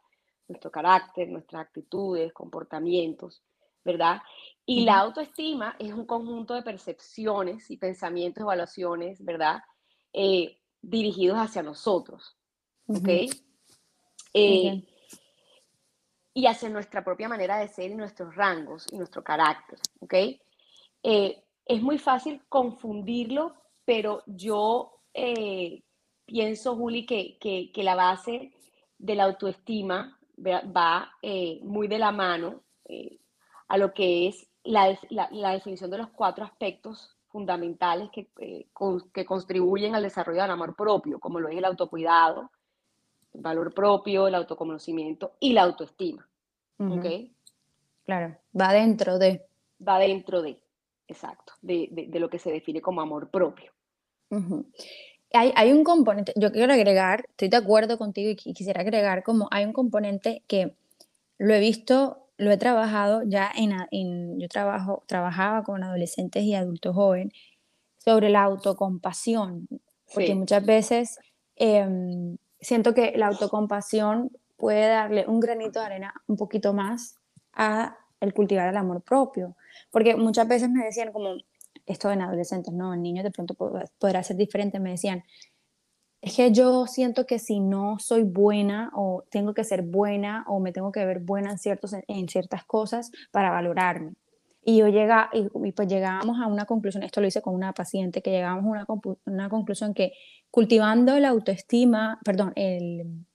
nuestro 0.50 0.70
carácter, 0.70 1.30
nuestras 1.30 1.62
actitudes, 1.68 2.34
comportamientos, 2.34 3.42
¿verdad? 3.86 4.22
Y 4.66 4.84
la 4.84 5.00
autoestima 5.00 5.78
es 5.80 5.94
un 5.94 6.06
conjunto 6.06 6.54
de 6.54 6.64
percepciones 6.64 7.72
y 7.72 7.78
pensamientos, 7.78 8.42
evaluaciones, 8.42 9.24
¿verdad? 9.24 9.62
Eh, 10.12 10.60
dirigidos 10.82 11.38
hacia 11.38 11.64
nosotros, 11.64 12.36
¿ok? 12.88 13.08
Eh, 14.34 14.84
y 16.34 16.46
hacia 16.46 16.68
nuestra 16.68 17.06
propia 17.06 17.30
manera 17.30 17.58
de 17.58 17.70
ser 17.70 17.90
y 17.90 17.96
nuestros 17.96 18.36
rangos 18.36 18.86
y 18.92 18.98
nuestro 18.98 19.24
carácter, 19.24 19.80
¿ok? 20.02 20.14
Eh, 21.04 21.42
es 21.66 21.82
muy 21.82 21.98
fácil 21.98 22.44
confundirlo, 22.50 23.56
pero 23.86 24.24
yo 24.28 25.01
pienso, 26.26 26.76
Juli, 26.76 27.06
que, 27.06 27.38
que, 27.40 27.84
la 27.84 27.96
base 27.96 28.52
de 28.98 29.16
la 29.16 29.26
autoestima 29.26 30.18
va 30.38 31.12
muy 31.62 31.88
de 31.88 32.00
la 32.00 32.12
mano 32.12 32.64
a 33.68 33.78
lo 33.78 33.94
que 33.94 34.28
es 34.28 34.52
la, 34.64 34.98
la, 35.10 35.52
definición 35.52 35.90
de 35.90 35.98
los 35.98 36.10
cuatro 36.10 36.46
aspectos 36.46 37.18
fundamentales 37.30 38.10
que, 38.12 38.30
eh, 38.40 38.68
que 39.14 39.26
contribuyen 39.26 39.96
al 39.96 40.04
desarrollo 40.04 40.42
del 40.42 40.52
amor 40.52 40.76
propio, 40.76 41.20
como 41.20 41.40
lo 41.40 41.50
es 41.50 41.58
el 41.58 41.66
autocuidado, 41.66 42.52
el 43.34 43.42
valor 43.42 43.74
propio, 43.74 44.28
el 44.28 44.36
autoconocimiento 44.36 45.36
y 45.40 45.54
la 45.54 45.64
autoestima. 45.64 46.28
Claro, 48.04 48.36
va 48.60 48.74
dentro 48.74 49.18
de. 49.18 49.46
Va 49.88 50.00
dentro 50.00 50.42
de, 50.42 50.60
exacto, 51.08 51.54
de, 51.62 51.88
de, 51.92 52.20
lo 52.20 52.30
que 52.30 52.40
se 52.40 52.52
define 52.52 52.82
como 52.82 53.02
amor 53.02 53.30
propio. 53.30 53.72
Hay, 55.34 55.54
hay, 55.56 55.72
un 55.72 55.84
componente, 55.84 56.34
yo 56.36 56.52
quiero 56.52 56.74
agregar, 56.74 57.26
estoy 57.30 57.50
de 57.50 57.58
acuerdo 57.58 57.98
contigo 57.98 58.32
y 58.32 58.36
quisiera 58.36 58.82
agregar 58.82 59.24
como 59.24 59.48
hay 59.52 59.66
un 59.66 59.74
componente 59.74 60.44
que 60.48 60.76
lo 61.38 61.54
he 61.54 61.60
visto 61.60 62.22
lo 62.42 62.50
he 62.50 62.58
trabajado 62.58 63.22
ya 63.24 63.52
en, 63.56 64.40
yo 64.40 64.48
trabajo, 64.48 65.04
trabajaba 65.06 65.64
con 65.64 65.84
adolescentes 65.84 66.42
y 66.42 66.56
adultos 66.56 66.96
jóvenes 66.96 67.34
sobre 68.00 68.30
la 68.30 68.42
autocompasión, 68.42 69.68
porque 70.12 70.34
muchas 70.34 70.66
veces 70.66 71.20
em, 71.56 72.38
siento 72.60 72.96
que 72.96 73.14
la 73.16 73.28
autocompasión 73.28 74.32
puede 74.58 74.88
darle 74.88 75.28
un 75.28 75.40
granito 75.40 75.82
de 75.82 75.86
arena 75.86 76.16
un 76.26 76.36
poquito 76.36 76.74
más 76.74 77.20
a 77.54 77.96
el 78.20 78.34
cultivar 78.34 78.68
el 78.70 78.78
amor 78.78 79.04
propio, 79.04 79.56
porque 79.92 80.16
muchas 80.16 80.48
veces 80.48 80.68
me 80.72 80.84
decían 80.84 81.12
como, 81.12 81.36
esto 81.92 82.12
en 82.12 82.22
adolescentes, 82.22 82.74
no, 82.74 82.94
en 82.94 83.02
niños 83.02 83.24
de 83.24 83.32
pronto 83.32 83.56
podrá 84.00 84.24
ser 84.24 84.38
diferente, 84.38 84.80
me 84.80 84.92
decían, 84.92 85.24
es 86.22 86.36
que 86.36 86.52
yo 86.52 86.86
siento 86.86 87.26
que 87.26 87.40
si 87.40 87.60
no 87.60 87.98
soy 88.00 88.24
buena 88.24 88.92
o 88.94 89.24
tengo 89.32 89.54
que 89.54 89.64
ser 89.64 89.82
buena 89.82 90.46
o 90.48 90.60
me 90.60 90.72
tengo 90.72 90.92
que 90.92 91.04
ver 91.06 91.20
buena 91.20 91.52
en, 91.52 91.58
ciertos, 91.58 91.94
en 92.08 92.28
ciertas 92.28 92.64
cosas 92.64 93.12
para 93.32 93.50
valorarme. 93.50 94.14
Y 94.64 94.78
yo 94.78 94.88
llega, 94.88 95.32
y, 95.34 95.72
pues 95.72 95.88
llegábamos 95.88 96.40
a 96.40 96.46
una 96.46 96.66
conclusión, 96.66 97.02
esto 97.02 97.20
lo 97.20 97.28
hice 97.28 97.42
con 97.42 97.56
una 97.56 97.74
paciente, 97.74 98.22
que 98.22 98.30
llegamos 98.30 98.64
a 98.66 98.68
una, 98.68 98.86
una 99.26 99.50
conclusión 99.50 99.96
que 99.96 100.14
cultivando 100.52 101.18
la 101.18 101.30
autoestima, 101.30 102.20
perdón, 102.24 102.54
el, 102.56 103.26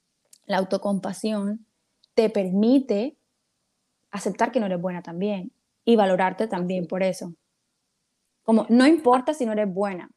la 0.47 0.59
autocompasión, 0.59 1.67
te 2.15 2.31
permite 2.31 3.17
aceptar 4.13 4.53
que 4.53 4.61
no 4.61 4.67
eres 4.67 4.81
buena 4.81 5.03
también 5.03 5.53
y 5.85 5.97
valorarte 5.97 6.47
también 6.47 6.87
por 6.87 7.03
eso. 7.03 7.35
Como 8.47 8.65
no 8.69 8.87
importa 8.87 9.35
si 9.35 9.45
no 9.45 9.53
eres 9.53 9.69
buena, 9.69 10.09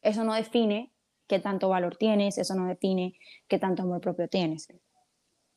eso 0.00 0.22
no 0.22 0.32
define 0.32 0.92
qué 1.26 1.40
tanto 1.40 1.68
valor 1.68 1.96
tienes, 1.96 2.38
eso 2.38 2.54
no 2.54 2.66
define 2.66 3.18
qué 3.48 3.58
tanto 3.58 3.82
amor 3.82 4.00
propio 4.00 4.28
tienes. 4.28 4.68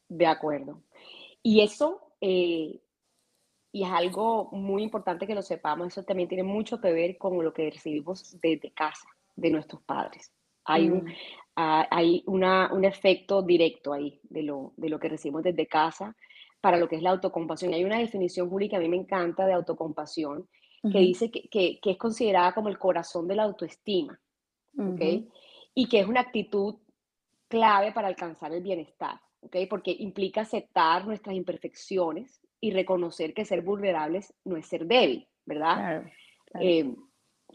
De 0.10 0.26
acuerdo. 0.26 0.82
Y 1.44 1.62
eso, 1.62 2.16
eh, 2.20 2.82
y 3.72 3.84
es 3.84 3.90
algo 3.92 4.50
muy 4.52 4.82
importante 4.82 5.28
que 5.28 5.36
lo 5.36 5.44
sepamos, 5.44 5.90
eso 5.90 6.04
también 6.04 6.28
tiene 6.28 6.44
mucho 6.44 6.82
que 6.82 6.92
ver 6.92 7.20
con 7.20 7.44
lo 7.44 7.54
que 7.54 7.70
recibimos 7.70 8.36
desde 8.42 8.72
casa, 8.72 9.08
de 9.36 9.52
nuestros 9.52 9.84
padres. 9.84 10.34
Hay, 10.66 10.90
un, 10.90 11.04
mm. 11.04 11.14
hay 11.56 12.24
una, 12.26 12.74
un 12.74 12.84
efecto 12.84 13.44
directo 13.44 13.94
ahí 13.94 14.20
de 14.24 14.42
lo, 14.42 14.74
de 14.76 14.90
lo 14.90 15.00
que 15.00 15.10
recibimos 15.10 15.44
desde 15.44 15.68
casa 15.68 16.16
para 16.62 16.78
lo 16.78 16.88
que 16.88 16.96
es 16.96 17.04
la 17.04 17.12
autocompasión. 17.12 17.76
hay 17.76 17.84
una 17.84 18.00
definición, 18.00 18.50
Juli, 18.50 18.70
que 18.70 18.78
a 18.78 18.80
mí 18.80 18.90
me 18.90 18.98
encanta 18.98 19.46
de 19.46 19.54
autocompasión, 19.54 20.50
que 20.82 21.00
dice 21.00 21.30
que, 21.30 21.48
que, 21.48 21.80
que, 21.80 21.92
es 21.92 21.98
considerada 21.98 22.54
como 22.54 22.70
el 22.70 22.80
corazón 22.80 23.28
de 23.28 23.36
la 23.36 23.44
autoestima. 23.44 24.20
¿okay? 24.78 25.28
y 25.74 25.88
que 25.88 26.00
es 26.00 26.08
una 26.08 26.22
actitud 26.22 26.76
clave 27.48 27.92
para 27.92 28.08
alcanzar 28.08 28.54
el 28.54 28.62
bienestar, 28.62 29.20
¿ok? 29.42 29.58
Porque 29.70 29.96
implica 29.98 30.42
aceptar 30.42 31.06
nuestras 31.06 31.36
imperfecciones 31.36 32.42
y 32.60 32.72
reconocer 32.72 33.34
que 33.34 33.46
ser 33.46 33.62
vulnerables 33.62 34.34
no 34.46 34.58
es 34.58 34.66
ser 34.66 34.86
débil, 34.86 35.28
¿verdad? 35.46 36.04
Eh, 36.60 36.94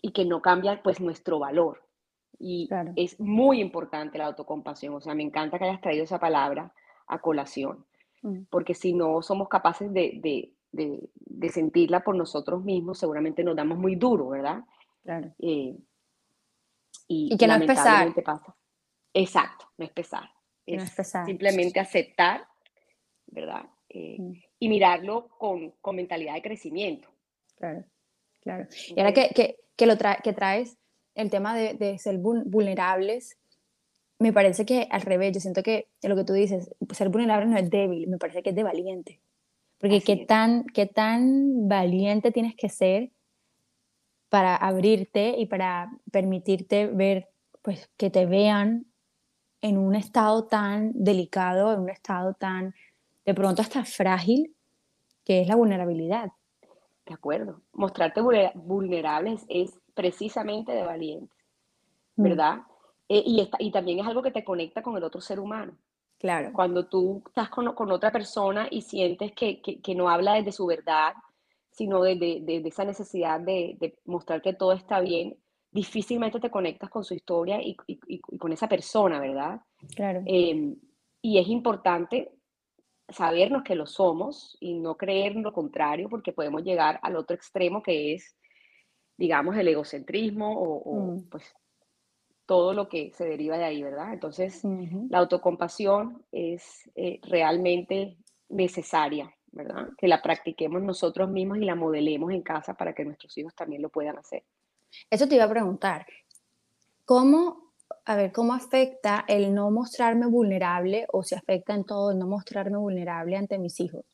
y 0.02 0.12
que 0.12 0.24
no 0.24 0.42
cambia 0.42 0.82
pues 0.82 1.00
nuestro 1.00 1.38
valor. 1.38 1.82
Y 2.38 2.68
es 2.96 3.18
muy 3.18 3.60
importante 3.60 4.18
la 4.18 4.26
autocompasión, 4.26 4.94
o 4.94 5.00
sea, 5.00 5.14
me 5.14 5.22
encanta 5.22 5.58
que 5.58 5.64
hayas 5.64 5.80
traído 5.80 6.04
esa 6.04 6.18
palabra 6.18 6.72
a 7.06 7.18
colación, 7.20 7.86
mm. 8.22 8.42
porque 8.50 8.74
si 8.74 8.92
no 8.92 9.22
somos 9.22 9.48
capaces 9.48 9.90
de, 9.92 10.52
sentirla 11.50 12.02
por 12.02 12.16
nosotros 12.16 12.64
mismos, 12.64 12.98
seguramente 12.98 13.44
nos 13.44 13.56
damos 13.56 13.78
muy 13.78 13.96
duro, 13.96 14.28
¿verdad? 14.28 14.60
Claro. 15.02 15.32
Eh, 15.38 15.76
y, 17.08 17.36
que 17.36 17.46
no 17.46 17.54
es 17.54 17.64
pesar. 17.64 18.12
Pasa. 18.24 18.56
Exacto, 19.14 19.66
no 19.78 19.84
es 19.84 19.90
pesar. 19.92 20.30
Es, 20.66 20.92
simplemente 21.24 21.78
aceptar, 21.78 22.46
¿verdad? 23.26 23.66
Eh, 23.88 24.16
mm. 24.18 24.32
Y 24.58 24.68
mirarlo 24.68 25.28
con, 25.38 25.70
con, 25.80 25.96
mentalidad 25.96 26.34
de 26.34 26.42
crecimiento. 26.42 27.08
Claro, 27.56 27.84
claro. 28.40 28.66
Y 28.88 28.98
ahora 28.98 29.12
que, 29.12 29.28
que, 29.34 29.60
que 29.76 29.86
lo 29.86 29.96
que 29.96 30.32
traes 30.32 30.76
el 31.14 31.30
tema 31.30 31.56
de, 31.56 31.74
de, 31.74 31.98
ser 31.98 32.18
vulnerables, 32.18 33.38
me 34.18 34.32
parece 34.32 34.66
que 34.66 34.86
al 34.90 35.02
revés, 35.02 35.32
yo 35.32 35.40
siento 35.40 35.62
que 35.62 35.88
lo 36.02 36.16
que 36.16 36.24
tú 36.24 36.32
dices, 36.32 36.74
ser 36.92 37.08
vulnerable 37.08 37.46
no 37.46 37.56
es 37.56 37.70
débil, 37.70 38.06
me 38.08 38.18
parece 38.18 38.42
que 38.42 38.50
es 38.50 38.56
de 38.56 38.62
valiente. 38.62 39.20
Porque 39.78 40.00
qué 40.00 40.16
tan, 40.16 40.64
qué 40.64 40.86
tan 40.86 41.68
valiente 41.68 42.32
tienes 42.32 42.54
que 42.56 42.68
ser 42.68 43.10
para 44.28 44.56
abrirte 44.56 45.34
y 45.38 45.46
para 45.46 45.90
permitirte 46.10 46.86
ver, 46.86 47.28
pues 47.62 47.90
que 47.96 48.10
te 48.10 48.26
vean 48.26 48.86
en 49.60 49.78
un 49.78 49.94
estado 49.94 50.46
tan 50.46 50.92
delicado, 50.94 51.72
en 51.72 51.80
un 51.80 51.90
estado 51.90 52.34
tan, 52.34 52.74
de 53.24 53.34
pronto 53.34 53.62
hasta 53.62 53.84
frágil, 53.84 54.54
que 55.24 55.42
es 55.42 55.48
la 55.48 55.56
vulnerabilidad. 55.56 56.30
De 57.04 57.14
acuerdo. 57.14 57.62
Mostrarte 57.72 58.20
vulnerables 58.54 59.44
es 59.48 59.78
precisamente 59.94 60.72
de 60.72 60.82
valientes, 60.82 61.36
mm. 62.16 62.22
¿verdad? 62.22 62.58
Eh, 63.08 63.22
y, 63.24 63.48
y 63.58 63.70
también 63.70 64.00
es 64.00 64.06
algo 64.06 64.22
que 64.22 64.32
te 64.32 64.44
conecta 64.44 64.82
con 64.82 64.96
el 64.96 65.04
otro 65.04 65.20
ser 65.20 65.38
humano. 65.38 65.76
Claro. 66.18 66.50
Cuando 66.52 66.86
tú 66.86 67.22
estás 67.26 67.50
con, 67.50 67.74
con 67.74 67.90
otra 67.90 68.10
persona 68.10 68.68
y 68.70 68.82
sientes 68.82 69.32
que, 69.32 69.60
que, 69.60 69.80
que, 69.80 69.94
no 69.94 70.08
habla 70.08 70.34
desde 70.34 70.52
su 70.52 70.66
verdad, 70.66 71.12
sino 71.70 72.02
de, 72.02 72.16
de, 72.16 72.62
esa 72.64 72.84
necesidad 72.84 73.38
de, 73.38 73.98
mostrar 74.06 74.40
que 74.40 74.54
todo 74.54 74.72
está 74.72 75.00
bien, 75.00 75.36
difícilmente 75.70 76.40
te 76.40 76.50
conectas 76.50 76.88
con 76.88 77.04
su 77.04 77.12
historia 77.12 77.60
y, 77.60 77.76
y, 77.86 78.18
con 78.38 78.52
esa 78.52 78.66
persona, 78.66 79.20
¿verdad? 79.20 79.60
Claro. 79.94 80.22
Em, 80.24 80.74
y 81.20 81.38
es 81.38 81.48
importante 81.48 82.32
sabernos 83.08 83.62
que 83.62 83.74
lo 83.74 83.86
somos 83.86 84.56
y 84.58 84.74
no 84.74 84.96
creer 84.96 85.36
lo 85.36 85.52
contrario, 85.52 86.08
porque 86.08 86.32
podemos 86.32 86.62
llegar 86.62 86.98
al 87.02 87.16
otro 87.16 87.36
extremo 87.36 87.82
que 87.82 88.14
es, 88.14 88.36
digamos, 89.18 89.56
el 89.56 89.68
egocentrismo 89.68 90.58
o, 90.58 91.12
mm. 91.12 91.28
pues 91.28 91.54
todo 92.46 92.72
lo 92.72 92.88
que 92.88 93.12
se 93.12 93.26
deriva 93.26 93.58
de 93.58 93.64
ahí, 93.64 93.82
¿verdad? 93.82 94.12
Entonces, 94.12 94.62
la 95.10 95.18
autocompasión 95.18 96.24
es 96.30 96.88
eh, 96.94 97.20
realmente 97.24 98.16
necesaria, 98.48 99.34
¿verdad? 99.50 99.88
Que 99.98 100.06
la 100.06 100.22
practiquemos 100.22 100.80
nosotros 100.80 101.28
mismos 101.28 101.58
y 101.58 101.64
la 101.64 101.74
modelemos 101.74 102.32
en 102.32 102.42
casa 102.42 102.74
para 102.74 102.94
que 102.94 103.04
nuestros 103.04 103.36
hijos 103.36 103.54
también 103.54 103.82
lo 103.82 103.90
puedan 103.90 104.16
hacer. 104.16 104.44
Eso 105.10 105.26
te 105.26 105.34
iba 105.34 105.44
a 105.44 105.50
preguntar. 105.50 106.06
¿Cómo, 107.04 107.72
a 108.04 108.16
ver, 108.16 108.32
cómo 108.32 108.54
afecta 108.54 109.24
el 109.26 109.52
no 109.52 109.70
mostrarme 109.70 110.26
vulnerable 110.26 111.06
o 111.12 111.24
si 111.24 111.34
afecta 111.34 111.74
en 111.74 111.84
todo 111.84 112.12
el 112.12 112.18
no 112.18 112.28
mostrarme 112.28 112.78
vulnerable 112.78 113.36
ante 113.36 113.58
mis 113.58 113.80
hijos? 113.80 114.04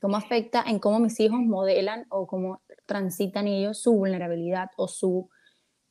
¿Cómo 0.00 0.16
afecta 0.16 0.64
en 0.66 0.78
cómo 0.78 0.98
mis 0.98 1.20
hijos 1.20 1.40
modelan 1.40 2.06
o 2.08 2.26
cómo 2.26 2.62
transitan 2.86 3.46
ellos 3.46 3.80
su 3.80 3.92
vulnerabilidad 3.92 4.70
o 4.76 4.88
su 4.88 5.28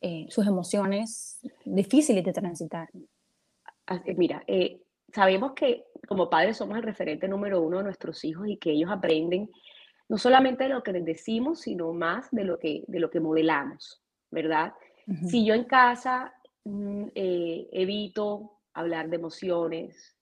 eh, 0.01 0.25
sus 0.29 0.47
emociones 0.47 1.39
difíciles 1.65 2.23
de 2.23 2.33
transitar. 2.33 2.89
Mira, 4.15 4.43
eh, 4.47 4.81
sabemos 5.13 5.53
que 5.53 5.85
como 6.07 6.29
padres 6.29 6.57
somos 6.57 6.77
el 6.77 6.83
referente 6.83 7.27
número 7.27 7.61
uno 7.61 7.79
de 7.79 7.83
nuestros 7.83 8.23
hijos 8.23 8.47
y 8.47 8.57
que 8.57 8.71
ellos 8.71 8.89
aprenden 8.91 9.49
no 10.07 10.17
solamente 10.17 10.63
de 10.63 10.69
lo 10.69 10.83
que 10.83 10.93
les 10.93 11.05
decimos, 11.05 11.61
sino 11.61 11.91
más 11.93 12.31
de 12.31 12.43
lo 12.43 12.57
que, 12.57 12.83
de 12.87 12.99
lo 12.99 13.09
que 13.09 13.19
modelamos, 13.19 14.01
¿verdad? 14.31 14.73
Si 15.27 15.43
yo 15.43 15.55
en 15.55 15.63
casa 15.63 16.33
mm, 16.65 17.07
eh, 17.15 17.67
evito 17.71 18.59
hablar 18.73 19.09
de 19.09 19.15
emociones, 19.15 20.15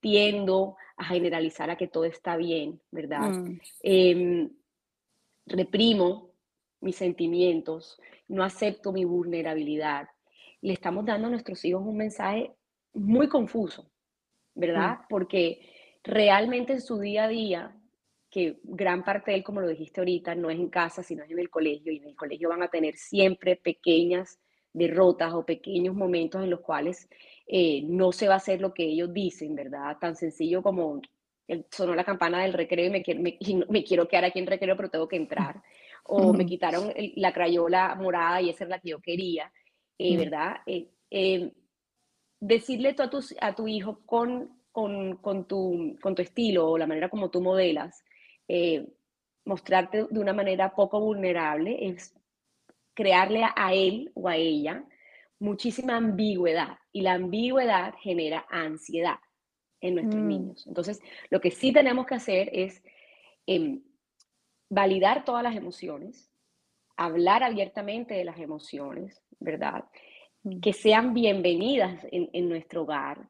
tiendo 0.00 0.76
a 0.96 1.04
generalizar 1.04 1.70
a 1.70 1.76
que 1.76 1.86
todo 1.86 2.04
está 2.04 2.36
bien, 2.36 2.80
¿verdad? 2.90 3.32
Em, 3.80 4.50
reprimo 5.46 6.30
mis 6.80 6.96
sentimientos, 6.96 7.98
no 8.34 8.44
acepto 8.44 8.92
mi 8.92 9.04
vulnerabilidad. 9.04 10.08
Le 10.60 10.72
estamos 10.72 11.04
dando 11.04 11.28
a 11.28 11.30
nuestros 11.30 11.64
hijos 11.64 11.82
un 11.84 11.96
mensaje 11.96 12.52
muy 12.92 13.28
confuso, 13.28 13.90
¿verdad? 14.54 14.98
Mm. 14.98 15.04
Porque 15.08 15.60
realmente 16.02 16.74
en 16.74 16.80
su 16.80 16.98
día 16.98 17.24
a 17.24 17.28
día, 17.28 17.76
que 18.30 18.58
gran 18.64 19.04
parte 19.04 19.30
de 19.30 19.38
él, 19.38 19.44
como 19.44 19.60
lo 19.60 19.68
dijiste 19.68 20.00
ahorita, 20.00 20.34
no 20.34 20.50
es 20.50 20.58
en 20.58 20.68
casa, 20.68 21.02
sino 21.02 21.22
es 21.22 21.30
en 21.30 21.38
el 21.38 21.50
colegio, 21.50 21.92
y 21.92 21.98
en 21.98 22.08
el 22.08 22.16
colegio 22.16 22.48
van 22.48 22.62
a 22.62 22.68
tener 22.68 22.96
siempre 22.96 23.56
pequeñas 23.56 24.40
derrotas 24.72 25.32
o 25.32 25.46
pequeños 25.46 25.94
momentos 25.94 26.42
en 26.42 26.50
los 26.50 26.60
cuales 26.60 27.08
eh, 27.46 27.82
no 27.84 28.10
se 28.10 28.26
va 28.26 28.34
a 28.34 28.38
hacer 28.38 28.60
lo 28.60 28.74
que 28.74 28.84
ellos 28.84 29.12
dicen, 29.12 29.54
¿verdad? 29.54 29.96
Tan 30.00 30.16
sencillo 30.16 30.62
como 30.62 31.00
sonó 31.70 31.94
la 31.94 32.04
campana 32.04 32.42
del 32.42 32.54
recreo 32.54 32.86
y 32.86 32.90
me, 32.90 33.04
me, 33.68 33.84
quiero 33.84 34.08
quedar 34.08 34.24
aquí 34.24 34.38
en 34.38 34.46
recreo, 34.46 34.76
pero 34.76 34.88
tengo 34.88 35.06
que 35.06 35.16
entrar 35.16 35.62
o 36.04 36.32
me 36.32 36.46
quitaron 36.46 36.92
la 37.16 37.32
crayola 37.32 37.94
morada 37.94 38.40
y 38.40 38.50
esa 38.50 38.64
es 38.64 38.70
la 38.70 38.78
que 38.78 38.90
yo 38.90 39.00
quería, 39.00 39.52
eh, 39.98 40.16
¿verdad? 40.16 40.56
Eh, 40.66 40.90
eh, 41.10 41.52
decirle 42.40 42.94
tú 42.94 43.02
a, 43.02 43.10
tu, 43.10 43.20
a 43.40 43.54
tu 43.54 43.66
hijo 43.66 44.00
con, 44.04 44.60
con, 44.70 45.16
con, 45.16 45.46
tu, 45.46 45.96
con 46.00 46.14
tu 46.14 46.22
estilo 46.22 46.70
o 46.70 46.78
la 46.78 46.86
manera 46.86 47.08
como 47.08 47.30
tú 47.30 47.40
modelas, 47.40 48.04
mostrarte 49.46 50.06
de 50.10 50.20
una 50.20 50.32
manera 50.32 50.74
poco 50.74 51.00
vulnerable, 51.00 51.88
es 51.88 52.14
crearle 52.94 53.44
a 53.56 53.74
él 53.74 54.10
o 54.14 54.28
a 54.28 54.36
ella 54.36 54.84
muchísima 55.38 55.96
ambigüedad 55.96 56.78
y 56.92 57.02
la 57.02 57.14
ambigüedad 57.14 57.94
genera 58.00 58.46
ansiedad 58.50 59.16
en 59.80 59.96
nuestros 59.96 60.22
mm. 60.22 60.28
niños. 60.28 60.66
Entonces, 60.66 61.00
lo 61.30 61.40
que 61.40 61.50
sí 61.50 61.72
tenemos 61.72 62.06
que 62.06 62.14
hacer 62.14 62.50
es 62.52 62.82
em, 63.46 63.82
validar 64.74 65.24
todas 65.24 65.42
las 65.42 65.54
emociones, 65.54 66.28
hablar 66.96 67.44
abiertamente 67.44 68.14
de 68.14 68.24
las 68.24 68.38
emociones, 68.38 69.22
¿verdad? 69.38 69.84
Mm. 70.42 70.60
Que 70.60 70.72
sean 70.72 71.14
bienvenidas 71.14 72.04
en, 72.10 72.48
nuestro 72.48 72.82
hogar, 72.82 73.28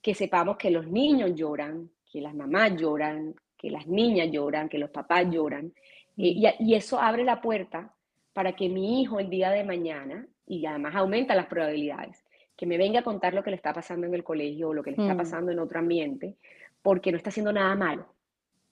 que 0.00 0.14
sepamos 0.14 0.56
que 0.56 0.70
los 0.70 0.86
niños 0.86 1.34
lloran, 1.34 1.90
que 2.10 2.20
las 2.22 2.34
mamás 2.34 2.76
lloran, 2.76 3.34
que 3.58 3.70
las 3.70 3.86
niñas 3.86 4.30
lloran, 4.30 4.68
que 4.70 4.78
los 4.78 4.90
papás 4.90 5.26
lloran. 5.30 5.72
Eh, 6.16 6.54
mm. 6.58 6.64
y, 6.64 6.74
eso 6.74 6.98
abre 6.98 7.24
la 7.24 7.42
puerta 7.42 7.92
para 8.32 8.52
que 8.52 8.68
mi 8.70 9.02
hijo 9.02 9.20
el 9.20 9.28
día 9.28 9.50
de 9.50 9.64
mañana, 9.64 10.26
y 10.46 10.64
además 10.64 10.94
aumenta 10.94 11.34
las 11.34 11.46
probabilidades, 11.46 12.24
que 12.56 12.64
me 12.64 12.78
venga 12.78 13.00
a 13.00 13.04
contar 13.04 13.34
lo 13.34 13.42
que 13.42 13.50
le 13.50 13.56
está 13.56 13.74
pasando 13.74 14.06
en 14.06 14.14
el 14.14 14.24
colegio 14.24 14.70
o 14.70 14.74
lo 14.74 14.82
que 14.82 14.92
le 14.92 15.02
está 15.02 15.12
mm. 15.12 15.18
pasando 15.18 15.52
en 15.52 15.58
otro 15.58 15.78
ambiente, 15.78 16.36
porque 16.80 17.10
no 17.10 17.18
está 17.18 17.28
haciendo 17.28 17.52
nada 17.52 17.74
malo. 17.74 18.15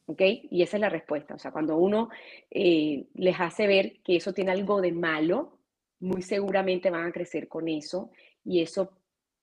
¿Ok? 0.07 0.21
Y 0.51 0.63
esa 0.63 0.77
es 0.77 0.81
la 0.81 0.89
respuesta. 0.89 1.35
O 1.35 1.39
sea, 1.39 1.53
cuando 1.53 1.77
uno 1.77 2.11
eh, 2.51 3.07
les 3.15 3.41
hace 3.41 3.67
ver 3.67 4.01
que 4.03 4.17
eso 4.17 4.33
tiene 4.33 4.53
algo 4.53 4.81
de 4.81 4.93
malo, 4.93 5.59
muy 6.01 6.23
seguramente 6.23 6.91
van 6.91 7.07
a 7.07 7.13
crecer 7.13 7.49
con 7.49 7.69
eso 7.69 8.11
y 8.45 8.61
eso 8.61 8.93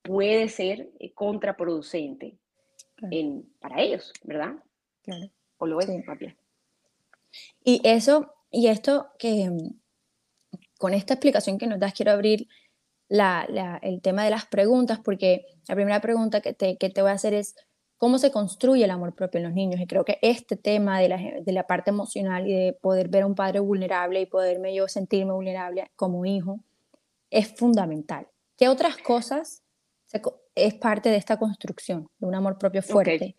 puede 0.02 0.50
ser 0.50 0.91
eh, 1.00 1.13
contraproducente 1.13 2.38
para 3.60 3.82
ellos, 3.82 4.13
¿verdad? 4.24 4.56
Claro. 5.02 5.32
O 5.58 5.65
lo 5.65 5.80
es, 5.80 5.88
sí. 5.88 6.04
Y 7.63 7.82
eso, 7.84 8.32
y 8.52 8.67
esto 8.67 9.08
que 9.17 9.50
con 10.78 10.93
esta 10.93 11.15
explicación 11.15 11.58
que 11.58 11.67
nos 11.67 11.80
das, 11.80 11.93
quiero 11.93 12.12
abrir 12.12 12.47
el 13.10 14.02
tema 14.02 14.24
de 14.24 14.30
las 14.30 14.45
preguntas, 14.45 15.00
porque 15.00 15.45
la 15.67 15.76
primera 15.76 16.02
pregunta 16.02 16.41
que 16.41 16.54
te, 16.54 16.78
que 16.78 16.89
te 16.89 17.02
voy 17.02 17.12
a 17.12 17.15
hacer 17.15 17.34
es, 17.34 17.56
cómo 18.02 18.18
se 18.18 18.32
construye 18.32 18.84
el 18.84 18.90
amor 18.90 19.14
propio 19.14 19.38
en 19.38 19.44
los 19.44 19.54
niños. 19.54 19.80
Y 19.80 19.86
creo 19.86 20.04
que 20.04 20.18
este 20.24 20.56
tema 20.56 21.00
de 21.00 21.08
la, 21.08 21.18
de 21.18 21.52
la, 21.52 21.68
parte 21.68 21.92
emocional 21.92 22.48
y 22.48 22.52
de 22.52 22.74
poder 22.74 23.10
ver 23.10 23.22
a 23.22 23.28
un 23.28 23.36
padre 23.36 23.60
vulnerable 23.60 24.20
y 24.22 24.26
poderme 24.26 24.74
yo 24.74 24.88
sentirme 24.88 25.34
vulnerable 25.34 25.92
como 25.96 26.26
hijo 26.26 26.60
es 27.30 27.56
fundamental. 27.56 28.28
¿Qué 28.58 28.70
otras 28.70 28.98
cosas 28.98 29.62
es 30.56 30.74
parte 30.74 31.10
de 31.10 31.18
esta 31.18 31.38
construcción 31.38 32.10
de 32.18 32.26
un 32.26 32.34
amor 32.34 32.58
propio 32.58 32.82
fuerte? 32.82 33.36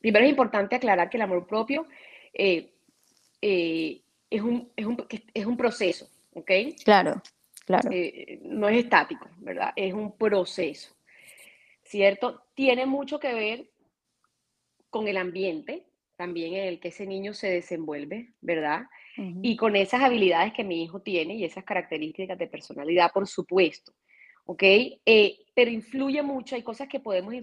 Primero 0.00 0.24
es 0.24 0.30
importante 0.30 0.74
aclarar 0.74 1.08
que 1.08 1.16
el 1.16 1.22
amor 1.22 1.46
propio 1.46 1.86
eh, 2.34 2.72
eh, 3.40 4.02
es, 4.28 4.42
un, 4.42 4.72
es, 4.74 4.86
un, 4.86 5.06
es, 5.32 5.46
un, 5.46 5.56
proceso, 5.56 6.08
¿ok? 6.34 6.50
Claro, 6.84 7.22
claro. 7.64 7.90
Eh, 7.92 8.40
no 8.42 8.68
es 8.68 8.82
estático, 8.82 9.28
¿verdad? 9.36 9.70
Es 9.76 9.94
un 9.94 10.16
proceso. 10.16 10.97
¿Cierto? 11.88 12.42
Tiene 12.54 12.86
mucho 12.86 13.18
que 13.18 13.32
ver 13.34 13.70
con 14.90 15.08
el 15.08 15.16
ambiente 15.16 15.86
también 16.16 16.54
en 16.54 16.66
el 16.66 16.80
que 16.80 16.88
ese 16.88 17.06
niño 17.06 17.32
se 17.32 17.48
desenvuelve, 17.48 18.34
¿verdad? 18.40 18.86
Y 19.42 19.56
con 19.56 19.74
esas 19.74 20.00
habilidades 20.00 20.52
que 20.52 20.62
mi 20.62 20.84
hijo 20.84 21.00
tiene 21.00 21.34
y 21.34 21.44
esas 21.44 21.64
características 21.64 22.38
de 22.38 22.46
personalidad, 22.46 23.10
por 23.12 23.26
supuesto, 23.26 23.92
¿ok? 24.44 24.62
Eh, 24.62 25.38
pero 25.54 25.72
influye 25.72 26.22
mucho, 26.22 26.54
hay 26.54 26.62
cosas 26.62 26.88
que 26.88 27.00
podemos, 27.00 27.34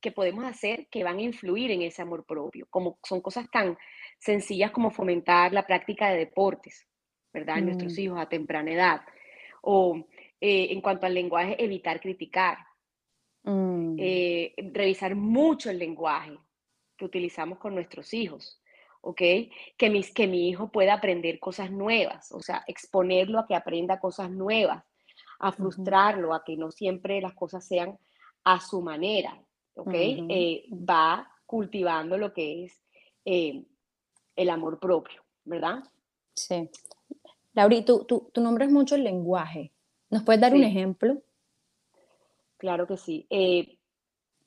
que, 0.00 0.12
podemos 0.12 0.44
hacer 0.44 0.88
que 0.88 1.04
van 1.04 1.18
a 1.18 1.22
influir 1.22 1.70
en 1.70 1.82
ese 1.82 2.02
amor 2.02 2.24
propio, 2.24 2.66
como 2.68 2.98
son 3.04 3.20
cosas 3.20 3.48
tan 3.50 3.78
sencillas 4.18 4.72
como 4.72 4.90
fomentar 4.90 5.52
la 5.52 5.66
práctica 5.66 6.10
de 6.10 6.18
deportes, 6.18 6.86
¿verdad? 7.32 7.58
En 7.58 7.66
nuestros 7.66 7.92
mm. 7.92 8.00
hijos 8.00 8.20
a 8.20 8.28
temprana 8.28 8.72
edad. 8.72 9.00
O 9.62 10.04
eh, 10.40 10.68
en 10.70 10.80
cuanto 10.80 11.06
al 11.06 11.14
lenguaje, 11.14 11.62
evitar 11.62 12.00
criticar, 12.00 12.58
Mm. 13.48 13.96
Eh, 13.98 14.54
revisar 14.74 15.14
mucho 15.14 15.70
el 15.70 15.78
lenguaje 15.78 16.38
que 16.98 17.06
utilizamos 17.06 17.58
con 17.58 17.74
nuestros 17.74 18.12
hijos, 18.12 18.60
¿ok? 19.00 19.22
Que, 19.78 19.88
mis, 19.90 20.12
que 20.12 20.26
mi 20.26 20.50
hijo 20.50 20.70
pueda 20.70 20.92
aprender 20.94 21.40
cosas 21.40 21.70
nuevas, 21.70 22.30
o 22.32 22.42
sea, 22.42 22.62
exponerlo 22.66 23.38
a 23.38 23.46
que 23.46 23.54
aprenda 23.54 24.00
cosas 24.00 24.30
nuevas, 24.30 24.84
a 25.38 25.52
frustrarlo, 25.52 26.34
a 26.34 26.44
que 26.44 26.58
no 26.58 26.70
siempre 26.70 27.22
las 27.22 27.32
cosas 27.32 27.66
sean 27.66 27.98
a 28.44 28.60
su 28.60 28.82
manera, 28.82 29.40
¿ok? 29.74 29.94
Eh, 29.94 30.64
va 30.72 31.26
cultivando 31.46 32.18
lo 32.18 32.34
que 32.34 32.64
es 32.64 32.82
eh, 33.24 33.64
el 34.36 34.50
amor 34.50 34.78
propio, 34.78 35.22
¿verdad? 35.44 35.82
Sí. 36.34 36.68
Lauri, 37.54 37.82
tú, 37.82 38.04
tú, 38.04 38.30
tú 38.30 38.42
nombras 38.42 38.70
mucho 38.70 38.94
el 38.94 39.04
lenguaje. 39.04 39.72
¿Nos 40.10 40.22
puedes 40.22 40.40
dar 40.40 40.52
un 40.52 40.64
ejemplo? 40.64 41.22
Claro 42.58 42.86
que 42.86 42.96
sí. 42.96 43.26
Eh, 43.30 43.78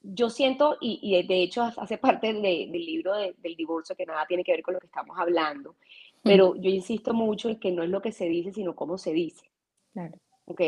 yo 0.03 0.29
siento, 0.29 0.77
y, 0.81 1.25
de 1.27 1.43
hecho 1.43 1.63
hace 1.63 1.97
parte 1.97 2.33
del 2.33 2.71
libro 2.71 3.13
del 3.15 3.55
divorcio, 3.55 3.95
que 3.95 4.05
nada 4.05 4.25
tiene 4.25 4.43
que 4.43 4.51
ver 4.51 4.63
con 4.63 4.73
lo 4.73 4.79
que 4.79 4.87
estamos 4.87 5.17
hablando, 5.17 5.75
pero 6.23 6.55
yo 6.55 6.69
insisto 6.69 7.13
mucho 7.13 7.49
en 7.49 7.59
que 7.59 7.71
no 7.71 7.83
es 7.83 7.89
lo 7.89 8.01
que 8.01 8.11
se 8.11 8.25
dice, 8.25 8.51
sino 8.51 8.75
cómo 8.75 8.97
se 8.97 9.13
dice. 9.13 9.49
Claro. 9.93 10.17
¿Ok? 10.45 10.61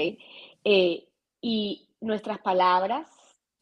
Eh, 0.63 1.07
y 1.41 1.87
nuestras 1.99 2.39
palabras 2.39 3.09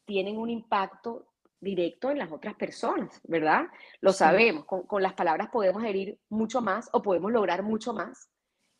tienen 0.04 0.36
un 0.36 0.50
impacto 0.50 1.26
directo 1.60 2.10
en 2.10 2.18
las 2.18 2.30
otras 2.30 2.54
personas, 2.54 3.20
¿verdad? 3.24 3.66
Lo 4.00 4.12
sabemos. 4.12 4.64
Con, 4.66 5.02
las 5.02 5.14
palabras 5.14 5.48
podemos 5.50 5.82
herir 5.84 6.18
mucho 6.28 6.60
más 6.60 6.90
o 6.92 7.02
podemos 7.02 7.32
lograr 7.32 7.62
mucho 7.62 7.92
más 7.92 8.28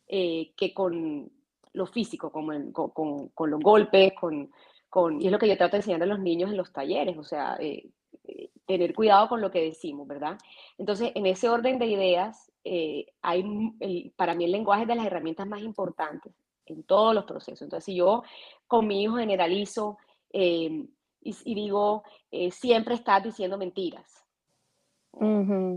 eh, 0.07 0.53
que 0.55 0.73
con 0.73 1.31
lo 1.73 1.85
físico, 1.87 2.31
como 2.31 2.51
con, 2.71 3.29
con, 3.29 3.49
los 3.49 3.59
golpes, 3.61 4.13
con, 4.13 4.51
y 5.19 5.25
es 5.25 5.31
lo 5.31 5.39
que 5.39 5.47
yo 5.47 5.57
trato 5.57 5.71
de 5.71 5.77
enseñar 5.77 6.03
a 6.03 6.05
los 6.05 6.19
niños 6.19 6.51
en 6.51 6.57
los 6.57 6.71
talleres, 6.71 7.17
o 7.17 7.23
sea, 7.23 7.57
eh, 7.59 7.89
eh, 8.25 8.51
tener 8.65 8.93
cuidado 8.93 9.27
con 9.27 9.41
lo 9.41 9.51
que 9.51 9.61
decimos, 9.61 10.07
¿verdad? 10.07 10.37
Entonces, 10.77 11.11
en 11.15 11.25
ese 11.25 11.49
orden 11.49 11.79
de 11.79 11.87
ideas, 11.87 12.51
eh, 12.63 13.07
hay, 13.21 14.11
para 14.15 14.35
mí 14.35 14.45
el 14.45 14.51
lenguaje 14.51 14.83
es 14.83 14.87
de 14.87 14.95
las 14.95 15.05
herramientas 15.05 15.47
más 15.47 15.61
importantes 15.61 16.33
en 16.65 16.83
todos 16.83 17.13
los 17.13 17.25
procesos. 17.25 17.63
Entonces, 17.63 17.85
si 17.85 17.95
yo 17.95 18.23
con 18.67 18.87
mi 18.87 19.03
hijo 19.03 19.17
generalizo 19.17 19.97
em, 20.29 20.87
y, 21.21 21.55
digo, 21.55 22.03
eh, 22.31 22.51
siempre 22.51 22.95
estás 22.95 23.23
diciendo 23.23 23.57
mentiras. 23.57 24.25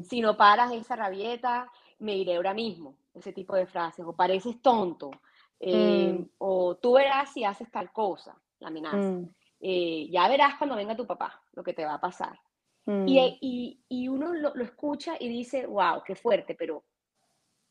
Si 0.05 0.21
no 0.21 0.37
paras 0.37 0.73
esa 0.73 0.97
rabieta, 0.97 1.71
me 1.99 2.17
iré 2.17 2.37
ahora 2.37 2.55
mismo. 2.55 2.97
Ese 3.15 3.33
tipo 3.33 3.55
de 3.55 3.67
frases. 3.67 4.05
O 4.07 4.13
pareces 4.15 4.61
tonto. 4.63 5.11
Em, 5.59 6.21
mm. 6.21 6.31
O 6.39 6.77
tú 6.77 6.95
verás 6.95 7.33
si 7.33 7.45
haces 7.45 7.71
tal 7.71 7.93
cosa, 7.93 8.41
la 8.61 8.69
amenaza. 8.69 8.97
Mm. 8.97 9.29
Eh, 9.61 10.09
ya 10.11 10.29
verás 10.29 10.55
cuando 10.59 10.77
venga 10.77 10.97
tu 10.97 11.07
papá 11.07 11.43
lo 11.53 11.63
que 11.63 11.73
te 11.73 11.85
va 11.85 11.95
a 11.95 12.01
pasar. 12.01 12.39
Mm. 12.85 13.09
Y, 13.09 13.81
y, 13.89 14.09
uno 14.09 14.33
lo, 14.33 14.55
lo, 14.55 14.63
escucha 14.63 15.17
y 15.19 15.29
dice, 15.29 15.67
wow, 15.67 16.03
qué 16.05 16.15
fuerte, 16.15 16.55
pero 16.55 16.85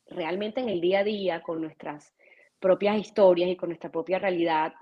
realmente 0.06 0.60
en 0.60 0.68
el 0.68 0.80
día 0.80 1.00
a 1.00 1.04
día, 1.04 1.42
con 1.42 1.60
nuestras 1.60 2.14
propias 2.60 2.98
historias 2.98 3.50
y 3.50 3.56
con 3.56 3.70
nuestra 3.70 3.90
propia 3.90 4.18
realidad, 4.18 4.74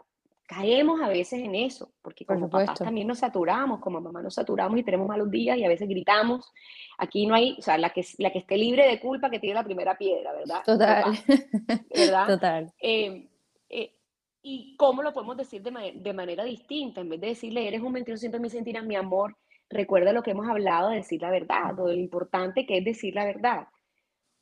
caemos 0.46 1.00
a 1.00 1.08
veces 1.08 1.40
en 1.40 1.54
eso, 1.54 1.92
porque 2.02 2.26
como 2.26 2.50
papás 2.50 2.78
también 2.78 3.06
nos 3.06 3.18
saturamos, 3.18 3.80
como 3.80 4.00
mamá 4.00 4.22
nos 4.22 4.34
saturamos 4.34 4.78
y 4.78 4.82
tenemos 4.82 5.08
malos 5.08 5.30
días 5.30 5.56
y 5.56 5.64
a 5.64 5.68
veces 5.68 5.88
gritamos. 5.88 6.52
Aquí 6.98 7.26
no 7.26 7.34
hay, 7.34 7.56
o 7.58 7.62
sea, 7.62 7.78
la 7.78 7.90
que, 7.90 8.04
la 8.18 8.30
que 8.30 8.40
esté 8.40 8.56
libre 8.56 8.86
de 8.86 9.00
culpa 9.00 9.30
que 9.30 9.38
tiene 9.38 9.54
la 9.54 9.64
primera 9.64 9.96
piedra, 9.96 10.32
¿verdad? 10.32 10.62
Total. 10.64 11.04
¿Verdad? 11.94 12.26
Total. 12.26 12.72
Eh, 12.78 13.28
eh, 13.70 13.94
y 14.46 14.76
cómo 14.76 15.02
lo 15.02 15.14
podemos 15.14 15.38
decir 15.38 15.62
de, 15.62 15.92
de, 15.96 16.12
manera 16.12 16.44
distinta, 16.44 17.00
en 17.00 17.08
vez 17.08 17.18
de 17.18 17.28
decirle, 17.28 17.66
eres 17.66 17.80
un 17.80 17.92
mentiroso, 17.92 18.20
siempre 18.20 18.40
me 18.40 18.50
sentirás 18.50 18.84
mi 18.84 18.94
amor, 18.94 19.38
recuerda 19.70 20.12
lo 20.12 20.22
que 20.22 20.32
hemos 20.32 20.46
hablado 20.46 20.90
de 20.90 20.96
decir 20.96 21.22
la 21.22 21.30
verdad, 21.30 21.74
lo 21.74 21.90
importante 21.90 22.66
que 22.66 22.76
es 22.76 22.84
decir 22.84 23.14
la 23.14 23.24
verdad. 23.24 23.66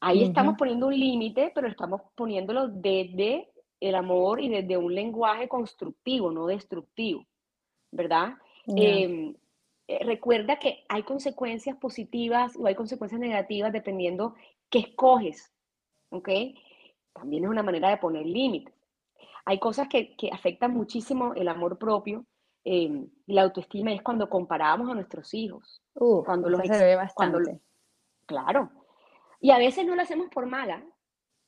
Ahí 0.00 0.24
estamos 0.24 0.56
poniendo 0.58 0.88
un 0.88 0.98
límite, 0.98 1.52
pero 1.54 1.68
estamos 1.68 2.00
poniéndolo 2.16 2.66
desde 2.66 3.48
el 3.78 3.94
amor 3.94 4.40
y 4.40 4.48
desde 4.48 4.76
un 4.76 4.92
lenguaje 4.92 5.46
constructivo, 5.46 6.32
no 6.32 6.46
destructivo, 6.46 7.24
¿verdad? 7.92 8.34
Em, 8.66 9.36
eh, 9.86 10.04
recuerda 10.04 10.58
que 10.58 10.84
hay 10.88 11.04
consecuencias 11.04 11.76
positivas 11.76 12.56
o 12.56 12.66
hay 12.66 12.74
consecuencias 12.74 13.20
negativas 13.20 13.72
dependiendo 13.72 14.34
qué 14.68 14.80
escoges, 14.80 15.52
¿ok? 16.10 16.28
También 17.12 17.44
es 17.44 17.50
una 17.50 17.62
manera 17.62 17.90
de 17.90 17.98
poner 17.98 18.26
límites. 18.26 18.81
Hay 19.44 19.58
cosas 19.58 19.88
que, 19.88 20.16
que 20.16 20.30
afectan 20.30 20.72
muchísimo 20.72 21.34
el 21.34 21.48
amor 21.48 21.78
propio 21.78 22.26
em, 22.64 23.08
y 23.26 23.34
la 23.34 23.42
autoestima 23.42 23.92
es 23.92 24.02
cuando 24.02 24.28
comparamos 24.28 24.90
a 24.90 24.94
nuestros 24.94 25.34
hijos. 25.34 25.82
Uh, 25.94 26.22
cuando 26.24 26.48
los 26.48 26.60
se 26.62 26.84
ve 26.84 26.96
bastante. 26.96 27.60
claro, 28.26 28.70
y 29.40 29.50
a 29.50 29.58
veces 29.58 29.84
no 29.84 29.96
lo 29.96 30.02
hacemos 30.02 30.28
por 30.30 30.46
mala, 30.46 30.84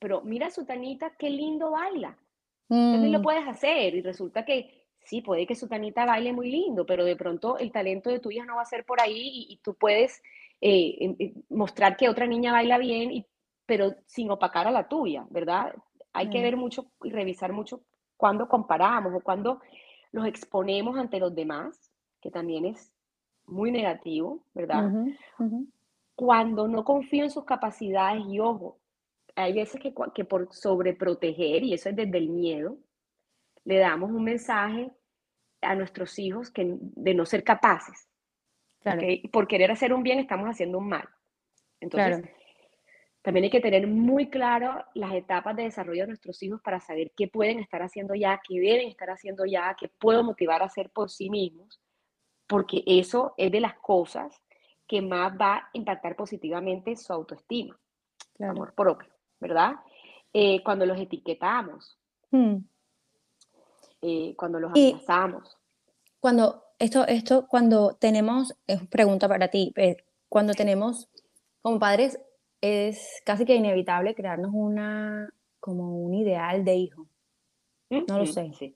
pero 0.00 0.20
mira 0.22 0.50
Sutanita, 0.50 1.14
qué 1.16 1.30
lindo 1.30 1.70
baila. 1.70 2.18
También 2.68 3.12
lo 3.12 3.20
mm. 3.20 3.22
puedes 3.22 3.46
hacer 3.46 3.94
y 3.94 4.02
resulta 4.02 4.44
que 4.44 4.87
sí, 5.04 5.20
puede 5.20 5.46
que 5.46 5.54
Sutanita 5.54 6.04
baile 6.04 6.33
muy 6.33 6.50
lindo, 6.50 6.85
pero 6.85 7.04
de 7.04 7.14
pronto 7.14 7.59
el 7.59 7.70
talento 7.70 8.11
de 8.11 8.18
tuya 8.18 8.44
no 8.44 8.57
va 8.57 8.62
a 8.62 8.66
ser 8.66 8.85
por 8.85 9.00
ahí 9.00 9.46
y, 9.48 9.61
tú 9.62 9.74
puedes 9.74 10.20
eh, 10.61 10.96
em, 11.00 11.16
eh, 11.18 11.35
mostrar 11.50 11.96
que 11.96 12.09
otra 12.09 12.26
niña 12.26 12.52
baila 12.52 12.78
bien, 12.78 13.12
y, 13.12 13.26
pero 13.66 13.94
sin 14.07 14.30
opacar 14.30 14.66
a 14.66 14.72
la 14.72 14.88
tuya, 14.88 15.26
¿verdad? 15.30 15.74
Hay 16.14 16.31
que 16.31 16.40
ver 16.40 16.57
mucho 16.57 16.87
y 17.03 17.11
revisar 17.11 17.53
mucho 17.53 17.83
cuando 18.16 18.48
comparamos 18.48 19.12
o 19.14 19.20
cuando 19.20 19.61
los 20.12 20.27
exponemos 20.27 20.96
ante 20.96 21.18
los 21.18 21.35
demás, 21.35 21.92
que 22.20 22.31
también 22.31 22.64
es 22.64 22.92
muy 23.46 23.70
negativo, 23.70 24.42
¿verdad? 24.55 24.90
cuando 26.14 26.68
no 26.68 26.85
confío 26.85 27.24
en 27.24 27.31
sus 27.31 27.44
capacidades 27.44 28.22
y 28.29 28.38
ojo, 28.38 28.79
hay 29.35 29.53
veces 29.53 29.81
que, 29.81 29.92
que 30.14 30.24
por 30.24 30.53
sobreproteger, 30.53 31.64
y 31.64 31.74
eso 31.74 31.88
es 31.88 31.96
desde 31.96 32.18
el 32.18 32.29
miedo, 32.29 32.79
le 33.64 33.79
damos 33.79 34.11
un 34.11 34.22
mensaje 34.22 34.92
a 35.61 35.74
nuestros 35.74 36.18
hijos 36.18 36.50
que, 36.50 36.77
de 36.79 37.14
no 37.14 37.27
ser 37.27 37.42
capaces. 37.42 38.09
Por 39.33 39.48
querer 39.48 39.70
hacer 39.70 39.92
un 39.92 40.03
bien 40.03 40.18
estamos 40.18 40.46
haciendo 40.46 40.79
un 40.79 40.88
mal. 40.88 41.09
Entonces, 41.81 42.22
también 43.25 43.45
hay 43.45 43.51
que 43.51 43.61
tener 43.63 43.87
muy 43.87 44.29
claro 44.29 44.85
las 44.93 45.15
etapas 45.15 45.57
de 45.57 45.63
desarrollo 45.63 46.03
de 46.03 46.09
nuestros 46.09 46.43
hijos 46.43 46.61
para 46.61 46.79
saber 46.79 47.11
qué 47.17 47.27
pueden 47.27 47.59
estar 47.59 47.81
haciendo 47.81 48.15
ya, 48.15 48.39
qué 48.47 48.61
deben 48.61 48.87
estar 48.87 49.09
haciendo 49.09 49.47
ya, 49.47 49.75
qué 49.81 49.89
puedo 49.89 50.23
motivar 50.23 50.61
a 50.61 50.67
hacer 50.67 50.91
por 50.91 51.09
sí 51.09 51.31
mismos, 51.31 51.81
porque 52.47 52.85
eso 52.87 53.33
es 53.39 53.51
de 53.51 53.61
las 53.61 53.79
cosas 53.79 54.43
que 54.87 55.01
más 55.01 55.33
va 55.41 55.55
a 55.55 55.71
impactar 55.73 56.17
positivamente 56.17 56.97
su 56.97 57.15
autoestima, 57.15 57.81
amor 58.41 58.75
propio, 58.75 59.09
¿verdad? 59.41 59.77
Eh, 60.31 60.63
cuando 60.63 60.85
los 60.85 61.01
etiquetamos, 61.01 61.99
hmm. 62.31 62.57
eh, 64.03 64.35
cuando 64.37 64.61
los 64.61 64.71
amenazamos. 64.73 65.57
Cuando 66.21 66.63
esto, 66.79 67.07
esto, 67.07 67.47
cuando 67.49 67.95
tenemos, 67.95 68.55
es 68.67 68.87
pregunta 68.89 69.29
para 69.29 69.49
ti, 69.49 69.73
eh, 69.77 69.97
cuando 70.29 70.53
tenemos 70.53 71.09
como 71.63 71.79
padres 71.79 72.21
es 72.64 73.20
casi 73.27 73.44
que 73.44 73.55
inevitable 73.55 74.14
crearnos 74.14 74.50
una 74.55 75.29
como 75.61 75.98
un 75.98 76.14
ideal 76.14 76.64
de 76.64 76.77
hijo. 76.77 77.07
No 77.90 78.18
lo 78.18 78.27
sé. 78.27 78.53
Sí. 78.59 78.74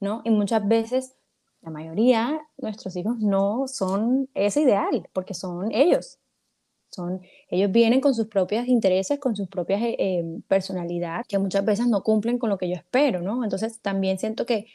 ¿No? 0.00 0.22
Y 0.24 0.30
muchas 0.30 0.66
veces 0.66 1.16
la 1.60 1.70
mayoría, 1.70 2.40
nuestros 2.56 2.96
hijos 2.96 3.18
no 3.18 3.66
son 3.66 4.28
ese 4.34 4.62
ideal, 4.62 5.08
porque 5.12 5.34
son 5.34 5.70
ellos. 5.72 6.18
Son, 6.90 7.20
ellos 7.48 7.70
vienen 7.70 8.00
con 8.00 8.14
sus 8.14 8.28
propios 8.28 8.66
intereses, 8.66 9.18
con 9.20 9.36
sus 9.36 9.48
propias 9.48 9.82
eh, 9.82 9.96
em, 9.98 10.40
personalidad, 10.42 11.24
que 11.28 11.38
muchas 11.38 11.64
veces 11.64 11.86
no 11.86 12.02
cumplen 12.02 12.38
con 12.38 12.48
lo 12.48 12.56
que 12.56 12.68
yo 12.68 12.76
espero, 12.76 13.20
¿no? 13.20 13.44
Entonces 13.44 13.80
también 13.82 14.18
siento 14.18 14.46
que 14.46 14.66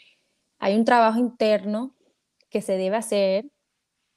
hay 0.59 0.75
un 0.75 0.85
trabajo 0.85 1.17
interno 1.19 1.95
que 2.49 2.61
se 2.61 2.77
debe 2.77 2.97
hacer 2.97 3.45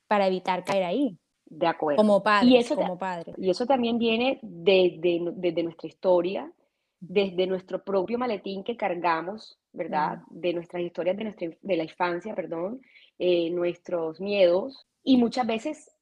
para 0.08 0.26
evitar 0.26 0.64
caer 0.64 0.84
ahí. 0.84 1.18
De 1.48 1.66
acuerdo. 1.66 1.98
Como 1.98 2.22
padre. 2.22 2.48
Y 2.48 2.56
eso, 2.56 2.74
como 2.74 2.98
padre. 2.98 3.32
Y 3.36 3.50
eso 3.50 3.66
también 3.66 3.98
viene 3.98 4.38
desde 4.42 5.20
de, 5.34 5.62
nuestra 5.62 5.88
historia, 5.88 6.52
desde 6.98 7.46
nuestro 7.46 7.84
propio 7.84 8.18
maletín 8.18 8.64
que 8.64 8.76
cargamos, 8.76 9.58
¿verdad? 9.72 10.22
De 10.28 10.52
nuestras 10.52 10.82
historias 10.82 11.16
de, 11.16 11.24
nuestra, 11.24 11.48
de 11.60 11.76
la 11.76 11.84
infancia, 11.84 12.34
perdón, 12.34 12.80
eh, 13.18 13.50
nuestros 13.50 14.20
miedos. 14.20 14.86
Y 15.04 15.16
muchas 15.18 15.46
veces, 15.46 15.96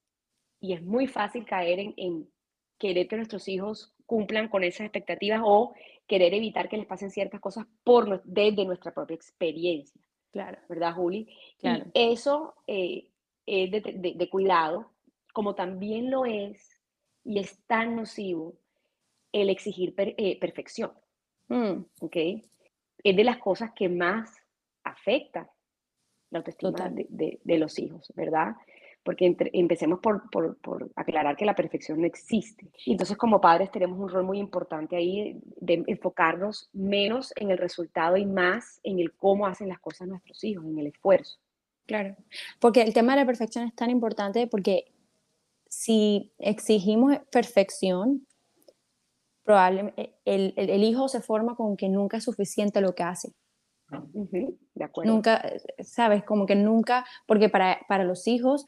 y 0.60 0.72
es 0.72 0.82
muy 0.82 1.06
fácil 1.06 1.44
caer 1.44 1.92
en, 1.96 2.28
querer 2.78 3.06
que 3.06 3.16
nuestros 3.16 3.46
hijos 3.48 3.94
cumplan 4.06 4.48
con 4.48 4.64
esas 4.64 4.86
expectativas 4.86 5.40
o 5.44 5.74
querer 6.06 6.34
evitar 6.34 6.68
que 6.68 6.76
les 6.76 6.86
pasen 6.86 7.10
ciertas 7.10 7.40
cosas 7.40 7.66
por, 7.82 8.22
desde 8.24 8.64
nuestra 8.64 8.92
propia 8.92 9.14
experiencia. 9.14 10.00
Claro. 10.32 10.58
¿Verdad, 10.68 10.94
Juli? 10.94 11.28
Claro. 11.58 11.84
Y 11.94 12.12
eso 12.12 12.54
eh, 12.66 13.08
es 13.46 13.70
de, 13.70 14.28
cuidado, 14.30 14.90
como 15.34 15.56
también 15.56 16.10
lo 16.10 16.24
es 16.24 16.80
y 17.24 17.40
es 17.40 17.58
tan 17.66 17.96
nocivo 17.96 18.54
el 19.32 19.50
exigir 19.50 19.92
eh, 19.98 20.38
perfección. 20.38 20.92
Mm. 21.48 21.84
¿Ok? 22.00 22.16
Es 23.02 23.16
de 23.16 23.24
las 23.24 23.38
cosas 23.38 23.72
que 23.74 23.88
más 23.88 24.32
afecta 24.84 25.50
la 26.30 26.38
autoestima 26.38 26.88
de, 26.88 27.40
de, 27.42 27.58
los 27.58 27.78
hijos, 27.78 28.12
¿verdad? 28.14 28.54
Porque 29.02 29.36
empecemos 29.52 29.98
por, 30.00 30.30
por, 30.30 30.56
por, 30.58 30.90
aclarar 30.94 31.36
que 31.36 31.44
la 31.44 31.54
perfección 31.54 32.00
no 32.00 32.06
existe. 32.06 32.70
Entonces, 32.86 33.16
como 33.16 33.40
padres, 33.40 33.70
tenemos 33.70 33.98
un 33.98 34.08
rol 34.08 34.24
muy 34.24 34.38
importante 34.38 34.96
ahí 34.96 35.38
de 35.56 35.84
enfocarnos 35.86 36.70
menos 36.72 37.32
en 37.36 37.50
el 37.50 37.58
resultado 37.58 38.16
y 38.16 38.24
más 38.24 38.80
en 38.84 39.00
el 39.00 39.12
cómo 39.12 39.46
hacen 39.46 39.68
las 39.68 39.80
cosas 39.80 40.08
nuestros 40.08 40.42
hijos, 40.44 40.64
en 40.64 40.78
el 40.78 40.86
esfuerzo. 40.86 41.38
Claro, 41.86 42.16
porque 42.60 42.82
el 42.82 42.94
tema 42.94 43.12
de 43.12 43.20
la 43.20 43.26
perfección 43.26 43.66
es 43.66 43.74
tan 43.74 43.90
importante 43.90 44.46
porque 44.46 44.93
si 45.74 46.32
exigimos 46.38 47.18
perfección, 47.30 48.26
probablemente 49.42 50.14
el, 50.24 50.54
el, 50.56 50.84
hijo 50.84 51.08
se 51.08 51.20
forma 51.20 51.56
con 51.56 51.76
que 51.76 51.88
nunca 51.88 52.18
es 52.18 52.24
suficiente 52.24 52.80
lo 52.80 52.94
que 52.94 53.02
hace. 53.02 53.32
de 53.88 54.84
acuerdo. 54.84 55.12
Nunca, 55.12 55.42
sabes, 55.80 56.24
como 56.24 56.46
que 56.46 56.54
nunca, 56.54 57.04
porque 57.26 57.48
para, 57.48 57.80
para 57.88 58.04
los 58.04 58.26
hijos, 58.28 58.64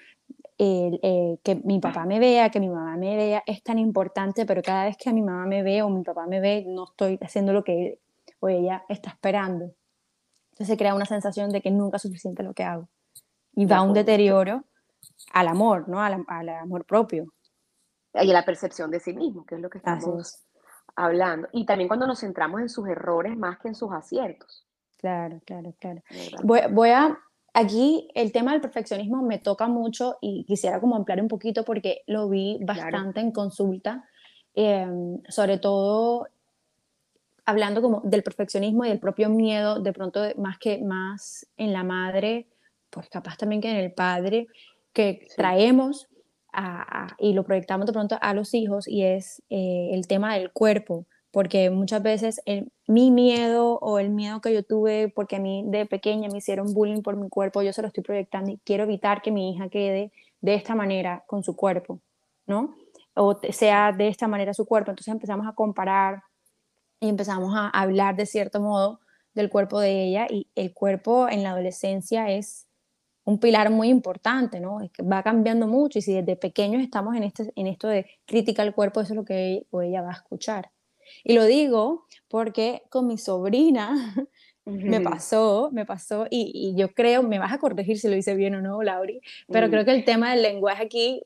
eh, 0.59 1.39
que 1.43 1.55
mi 1.65 1.79
papá 1.79 2.05
me 2.07 2.19
vea, 2.19 2.51
que 2.51 2.61
mi 2.61 2.69
mamá 2.69 2.97
me 2.97 3.17
vea, 3.17 3.43
es 3.47 3.63
tan 3.63 3.79
importante, 3.79 4.45
pero 4.45 4.61
cada 4.63 4.87
vez 4.87 4.97
que 4.97 5.09
a 5.09 5.13
mi 5.13 5.23
mamá 5.23 5.47
me 5.47 5.63
ve 5.63 5.83
o 5.83 5.89
mi 5.89 6.03
papá 6.03 6.27
me 6.27 6.41
ve, 6.41 6.65
no 6.67 6.85
estoy 6.85 7.19
haciendo 7.23 7.53
lo 7.53 7.63
que 7.63 7.87
él 7.87 7.99
o 8.41 8.49
ella 8.49 8.85
está 8.89 9.11
esperando. 9.11 9.73
Entonces 10.53 10.69
se 10.69 10.77
crea 10.77 10.95
una 10.95 11.07
sensación 11.07 11.51
de 11.51 11.63
que 11.63 11.71
nunca 11.71 11.97
es 11.97 12.03
suficiente 12.03 12.43
lo 12.43 12.53
que 12.53 12.65
hago. 12.65 12.89
Y 13.55 13.65
va 13.65 13.81
un 13.81 13.95
deterioro 13.95 14.65
al 15.33 15.49
amor, 15.49 15.89
¿no? 15.89 16.01
Al, 16.01 16.25
al 16.29 16.49
amor 16.49 16.85
propio. 16.85 17.33
Y 18.15 18.31
a 18.31 18.33
la 18.33 18.45
percepción 18.45 18.91
de 18.91 19.01
sí 19.01 19.13
mismo, 19.13 19.45
que 19.45 19.57
es 19.57 19.61
lo 19.61 19.69
que 19.69 19.79
estamos 19.79 20.43
hablando. 20.95 21.49
Y 21.53 21.67
también 21.67 21.89
cuando 21.89 22.07
nos 22.07 22.21
centramos 22.21 22.61
en 22.61 22.69
sus 22.69 22.89
errores 22.89 23.37
más 23.37 23.59
que 23.59 23.69
en 23.69 23.75
sus 23.75 23.93
aciertos. 23.93 24.67
Claro, 24.99 25.41
claro, 25.45 25.75
claro. 25.79 26.03
Voy, 26.43 26.61
voy, 26.71 26.91
a, 26.91 27.19
aquí 27.53 28.09
el 28.15 28.33
tema 28.33 28.53
del 28.53 28.61
perfeccionismo 28.61 29.23
me 29.23 29.39
toca 29.39 29.69
mucho 29.69 30.17
y 30.21 30.45
quisiera 30.45 30.81
como 30.81 30.97
ampliar 30.97 31.21
un 31.21 31.29
poquito 31.29 31.65
porque 31.65 32.03
lo 32.07 32.29
vi 32.29 32.59
bastante 32.63 33.21
en 33.21 33.31
consulta, 33.31 34.09
em, 34.55 35.23
sobre 35.29 35.59
todo 35.59 36.27
hablando 37.45 37.81
como 37.81 38.01
del 38.05 38.23
perfeccionismo 38.23 38.85
y 38.85 38.89
del 38.89 38.99
propio 38.99 39.29
miedo, 39.29 39.81
de 39.81 39.93
pronto 39.93 40.21
más 40.37 40.59
que 40.59 40.83
más 40.83 41.47
en 41.57 41.73
la 41.73 41.85
madre, 41.85 42.49
pues 42.91 43.09
capaz 43.09 43.37
también 43.37 43.61
que 43.61 43.71
en 43.71 43.77
el 43.77 43.93
padre, 43.93 44.49
que 44.97 45.29
traemos 45.37 46.09
y 47.19 47.35
lo 47.35 47.45
proyectamos 47.45 47.87
de 47.87 47.93
pronto 47.93 48.17
a 48.19 48.33
los 48.33 48.55
hijos 48.55 48.89
y 48.89 49.03
es 49.03 49.43
eh, 49.51 49.91
el 49.93 50.07
tema 50.07 50.35
del 50.35 50.51
cuerpo, 50.51 51.05
porque 51.31 51.69
muchas 51.69 52.03
veces 52.03 52.41
mi 52.87 53.11
miedo 53.11 53.79
o 53.83 53.99
el 53.99 54.09
miedo 54.09 54.41
que 54.41 54.55
yo 54.55 54.63
tuve 54.63 55.13
porque 55.15 55.37
a 55.37 55.39
mí 55.39 55.65
de 55.67 55.85
pequeña 55.85 56.31
me 56.31 56.39
hicieron 56.39 56.73
bullying 56.73 57.03
por 57.03 57.15
mi 57.15 57.29
cuerpo, 57.29 57.61
yo 57.61 57.75
se 57.75 57.83
lo 57.83 57.89
estoy 57.89 58.05
proyectando 58.05 58.53
y 58.53 58.59
quiero 58.65 58.85
evitar 58.85 59.21
que 59.21 59.31
mi 59.31 59.51
hija 59.51 59.69
quede 59.69 60.13
de 60.41 60.55
esta 60.55 60.75
manera 60.75 61.25
con 61.27 61.43
su 61.43 61.55
cuerpo, 61.57 62.01
¿no? 62.47 62.75
O 63.13 63.39
sea 63.51 63.93
de 63.93 64.09
esta 64.09 64.29
manera 64.29 64.55
su 64.55 64.65
cuerpo. 64.65 64.93
Entonces 64.93 65.13
empezamos 65.13 65.47
a 65.47 65.53
comparar 65.53 66.23
y 67.01 67.11
empezamos 67.11 67.53
a 67.55 67.69
hablar 67.69 68.17
de 68.17 68.25
cierto 68.25 68.61
modo 68.63 69.01
del 69.35 69.51
cuerpo 69.51 69.79
de 69.79 70.05
ella 70.05 70.27
y 70.31 70.49
el 70.55 70.73
cuerpo 70.73 71.29
en 71.29 71.43
la 71.43 71.51
adolescencia 71.51 72.31
es 72.31 72.66
un 73.27 73.41
pilar 73.41 73.71
muy 73.71 73.89
importante, 73.89 74.61
¿no? 74.61 74.81
Es 74.81 74.91
que 74.93 75.03
va 75.03 75.23
cambiando 75.23 75.67
mucho 75.67 75.99
y 75.99 76.03
si 76.03 76.15
desde 76.15 76.37
pequeños 76.37 76.81
estamos 76.81 77.17
en, 77.17 77.25
este, 77.25 77.53
en 77.57 77.67
esto 77.67 77.89
de 77.89 78.07
crítica 78.25 78.63
al 78.63 78.73
cuerpo, 78.73 79.01
eso 79.01 79.15
es 79.15 79.17
lo 79.17 79.25
que 79.25 79.67
ella 79.83 80.01
va 80.01 80.11
a 80.11 80.15
escuchar. 80.15 80.71
Y 81.25 81.35
lo 81.35 81.45
digo 81.45 82.07
porque 82.29 82.85
con 82.89 83.09
mi 83.09 83.19
sobrina 83.19 83.95
me 84.65 85.01
pasó, 85.01 85.71
me 85.73 85.85
pasó, 85.85 86.29
y, 86.31 86.75
yo 86.77 86.95
creo, 86.95 87.25
me 87.25 87.41
vas 87.41 87.53
a 87.53 87.59
corregir 87.59 87.99
si 87.99 88.09
lo 88.09 88.17
hice 88.17 88.35
bien 88.35 88.55
o 88.55 88.63
no, 88.63 88.81
Lauri, 88.83 89.21
pero 89.49 89.69
creo 89.71 89.85
que 89.85 89.93
el 89.93 90.05
tema 90.05 90.31
del 90.31 90.43
lenguaje 90.43 90.85
aquí 90.85 91.23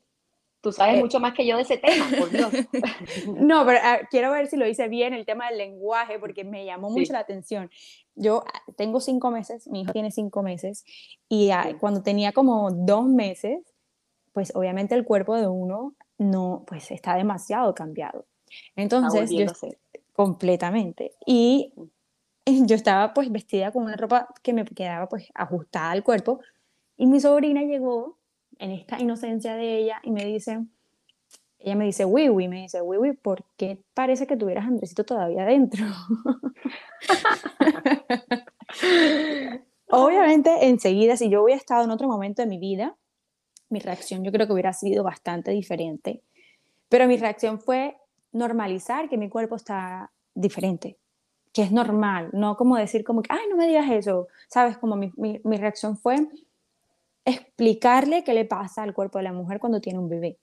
Tú 0.61 0.71
sabes 0.71 0.97
eh, 0.97 0.99
mucho 0.99 1.19
más 1.19 1.33
que 1.33 1.45
yo 1.45 1.55
de 1.55 1.63
ese 1.63 1.77
tema, 1.77 2.07
por 2.19 2.29
Dios. 2.29 2.51
no, 3.35 3.65
pero 3.65 3.79
ah, 3.81 4.01
quiero 4.11 4.31
ver 4.31 4.45
si 4.45 4.57
lo 4.57 4.67
hice 4.67 4.87
bien 4.89 5.11
el 5.13 5.25
tema 5.25 5.49
del 5.49 5.57
lenguaje, 5.57 6.19
porque 6.19 6.43
me 6.43 6.65
llamó 6.65 6.91
mucho 6.91 7.13
la 7.13 7.19
atención. 7.19 7.71
Yo 8.15 8.43
ah, 8.45 8.61
tengo 8.75 8.99
cinco 8.99 9.31
meses, 9.31 9.67
mi 9.67 9.81
hijo 9.81 9.93
tiene 9.93 10.11
cinco 10.11 10.43
meses, 10.43 10.83
y 11.29 11.51
ah, 11.51 11.75
cuando 11.79 12.03
tenía 12.03 12.31
como 12.31 12.71
dos 12.71 13.05
meses, 13.05 13.59
pues 14.33 14.51
obviamente 14.55 14.95
el 14.95 15.05
cuerpo 15.05 15.35
de 15.35 15.47
uno 15.47 15.95
no, 16.17 16.63
pues 16.67 16.91
está 16.91 17.15
demasiado 17.15 17.73
cambiado. 17.73 18.25
Entonces, 18.75 19.31
yo, 19.31 19.45
completamente. 20.13 21.15
Y 21.25 21.73
yo 22.45 22.75
estaba 22.75 23.13
pues 23.13 23.31
vestida 23.31 23.71
con 23.71 23.83
una 23.83 23.95
ropa 23.95 24.27
que 24.43 24.53
me 24.53 24.65
quedaba 24.65 25.07
pues 25.07 25.29
ajustada 25.33 25.91
al 25.91 26.03
cuerpo, 26.03 26.39
y 26.97 27.07
mi 27.07 27.19
sobrina 27.19 27.63
llegó 27.63 28.19
en 28.59 28.71
esta 28.71 28.99
inocencia 29.01 29.55
de 29.55 29.77
ella 29.77 29.99
y 30.03 30.11
me 30.11 30.25
dice, 30.25 30.63
ella 31.63 31.75
me 31.75 31.85
dice, 31.85 32.05
Wiwi, 32.05 32.47
me 32.47 32.63
dice, 32.63 32.81
Wiwi, 32.81 33.13
¿por 33.13 33.43
qué 33.55 33.77
parece 33.93 34.25
que 34.25 34.35
tuvieras 34.35 34.65
Andresito 34.65 35.03
todavía 35.03 35.43
adentro? 35.43 35.85
Obviamente, 39.89 40.67
enseguida, 40.67 41.17
si 41.17 41.29
yo 41.29 41.43
hubiera 41.43 41.59
estado 41.59 41.83
en 41.83 41.91
otro 41.91 42.07
momento 42.07 42.41
de 42.41 42.47
mi 42.47 42.57
vida, 42.57 42.95
mi 43.69 43.79
reacción 43.79 44.23
yo 44.23 44.31
creo 44.31 44.47
que 44.47 44.53
hubiera 44.53 44.73
sido 44.73 45.03
bastante 45.03 45.51
diferente. 45.51 46.23
Pero 46.89 47.07
mi 47.07 47.17
reacción 47.17 47.59
fue 47.59 47.95
normalizar 48.31 49.07
que 49.07 49.17
mi 49.17 49.29
cuerpo 49.29 49.55
está 49.55 50.11
diferente, 50.33 50.97
que 51.53 51.63
es 51.63 51.71
normal, 51.71 52.29
no 52.33 52.55
como 52.55 52.77
decir 52.77 53.03
como 53.03 53.21
que, 53.21 53.31
ay, 53.31 53.47
no 53.49 53.57
me 53.57 53.67
digas 53.67 53.89
eso, 53.91 54.27
¿sabes? 54.47 54.77
Como 54.77 54.95
mi, 54.95 55.11
mi, 55.15 55.41
mi 55.43 55.57
reacción 55.57 55.97
fue 55.97 56.15
explicarle 57.25 58.23
qué 58.23 58.33
le 58.33 58.45
pasa 58.45 58.83
al 58.83 58.93
cuerpo 58.93 59.19
de 59.19 59.25
la 59.25 59.33
mujer 59.33 59.59
cuando 59.59 59.79
tiene 59.79 59.99
un 59.99 60.09
bebé. 60.09 60.39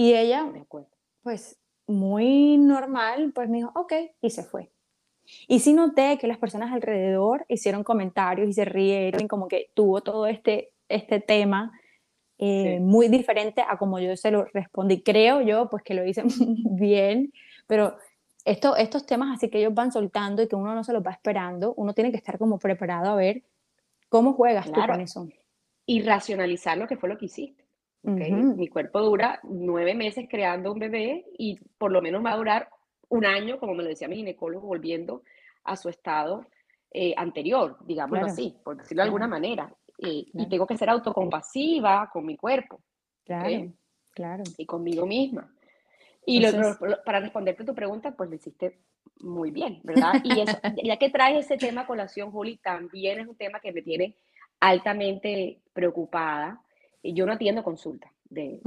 Y 0.00 0.14
ella, 0.14 0.50
pues 1.22 1.58
muy 1.86 2.56
normal, 2.56 3.32
pues 3.34 3.50
me 3.50 3.58
dijo, 3.58 3.70
ok, 3.74 3.92
y 4.22 4.30
se 4.30 4.42
fue. 4.42 4.70
Y 5.46 5.60
sí 5.60 5.74
noté 5.74 6.16
que 6.16 6.26
las 6.26 6.38
personas 6.38 6.72
alrededor 6.72 7.44
hicieron 7.48 7.84
comentarios 7.84 8.48
y 8.48 8.54
se 8.54 8.64
rieron, 8.64 9.28
como 9.28 9.46
que 9.46 9.70
tuvo 9.74 10.00
todo 10.00 10.26
este, 10.26 10.72
este 10.88 11.20
tema 11.20 11.78
eh, 12.38 12.80
muy 12.80 13.08
diferente 13.08 13.62
a 13.68 13.76
como 13.76 13.98
yo 13.98 14.16
se 14.16 14.30
lo 14.30 14.46
respondí. 14.46 15.02
Creo 15.02 15.42
yo, 15.42 15.68
pues 15.68 15.82
que 15.82 15.92
lo 15.92 16.06
hice 16.06 16.22
bien, 16.70 17.30
pero 17.66 17.98
esto, 18.46 18.76
estos 18.76 19.04
temas 19.04 19.36
así 19.36 19.50
que 19.50 19.58
ellos 19.58 19.74
van 19.74 19.92
soltando 19.92 20.40
y 20.40 20.48
que 20.48 20.56
uno 20.56 20.74
no 20.74 20.82
se 20.82 20.94
los 20.94 21.04
va 21.04 21.10
esperando, 21.10 21.74
uno 21.76 21.92
tiene 21.92 22.10
que 22.10 22.16
estar 22.16 22.38
como 22.38 22.58
preparado 22.58 23.10
a 23.10 23.16
ver 23.16 23.42
cómo 24.08 24.32
juegas 24.32 24.72
tú 24.72 24.80
con 24.80 25.02
eso 25.02 25.28
y 25.84 26.00
racionalizar 26.00 26.78
lo 26.78 26.88
que 26.88 26.96
fue 26.96 27.10
lo 27.10 27.18
que 27.18 27.26
hiciste. 27.26 27.59
Mi 28.02 28.68
cuerpo 28.68 29.00
dura 29.00 29.40
nueve 29.42 29.94
meses 29.94 30.26
creando 30.28 30.72
un 30.72 30.78
bebé 30.78 31.26
y 31.36 31.58
por 31.76 31.92
lo 31.92 32.00
menos 32.00 32.24
va 32.24 32.32
a 32.32 32.36
durar 32.36 32.68
un 33.08 33.26
año, 33.26 33.58
como 33.58 33.74
me 33.74 33.82
lo 33.82 33.88
decía 33.88 34.08
mi 34.08 34.16
ginecólogo, 34.16 34.66
volviendo 34.66 35.22
a 35.64 35.76
su 35.76 35.88
estado 35.88 36.46
eh, 36.92 37.12
anterior, 37.16 37.76
digámoslo 37.84 38.26
así, 38.26 38.56
por 38.64 38.76
decirlo 38.76 39.02
de 39.02 39.06
alguna 39.06 39.28
manera. 39.28 39.72
Eh, 39.98 40.24
y 40.32 40.48
tengo 40.48 40.66
que 40.66 40.78
ser 40.78 40.88
autocompasiva 40.88 42.08
con 42.10 42.24
mi 42.24 42.36
cuerpo. 42.36 42.80
Claro, 43.24 43.72
claro. 44.12 44.44
Y 44.56 44.64
conmigo 44.64 45.06
misma. 45.06 45.52
Y 46.24 46.42
para 47.04 47.20
responderte 47.20 47.64
tu 47.64 47.74
pregunta, 47.74 48.12
pues 48.12 48.30
lo 48.30 48.36
hiciste 48.36 48.78
muy 49.20 49.50
bien, 49.50 49.80
¿verdad? 49.82 50.14
Y 50.22 50.30
ya 50.86 50.96
que 50.96 51.10
traes 51.10 51.44
ese 51.44 51.56
tema 51.56 51.82
a 51.82 51.86
colación, 51.86 52.30
Juli, 52.30 52.56
también 52.58 53.20
es 53.20 53.28
un 53.28 53.36
tema 53.36 53.60
que 53.60 53.72
me 53.72 53.82
tiene 53.82 54.16
altamente 54.60 55.60
preocupada. 55.72 56.62
Yo 57.02 57.26
no 57.26 57.32
atiendo 57.32 57.62
consultas 57.62 58.12
de, 58.28 58.60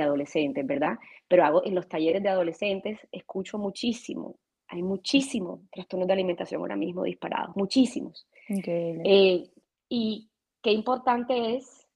adolescentes, 0.00 0.66
¿verdad? 0.66 0.98
Pero 1.28 1.44
hago 1.44 1.64
en 1.64 1.74
los 1.74 1.88
talleres 1.88 2.22
de 2.22 2.28
adolescentes, 2.28 2.98
escucho 3.12 3.58
muchísimo. 3.58 4.36
Hay 4.68 4.82
muchísimos 4.82 5.60
trastornos 5.70 6.06
de 6.06 6.12
alimentación 6.12 6.60
ahora 6.60 6.76
mismo 6.76 7.02
disparados, 7.02 7.56
muchísimos. 7.56 8.26
Eh, 8.48 9.50
y 9.88 10.28
qué 10.62 10.70
importante 10.70 11.56
es, 11.56 11.88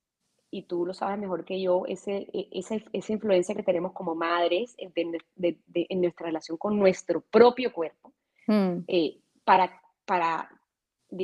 y 0.51 0.63
tú 0.63 0.85
lo 0.85 0.95
sabes 0.95 1.19
mejor 1.19 1.45
que 1.45 1.61
yo, 1.61 1.85
ese, 1.87 2.29
e, 2.33 2.49
esa, 2.53 2.77
esa 2.93 3.13
influencia 3.13 3.55
que 3.55 3.63
tenemos 3.63 3.93
como 3.93 4.15
madres 4.15 4.77
en, 4.79 6.01
nuestra 6.01 6.27
relación 6.27 6.59
con 6.59 6.79
nuestro 6.79 7.21
propio 7.21 7.73
cuerpo, 7.73 8.13
mm. 8.49 8.79
eh, 8.89 9.19
para, 9.45 9.81
para 10.05 10.51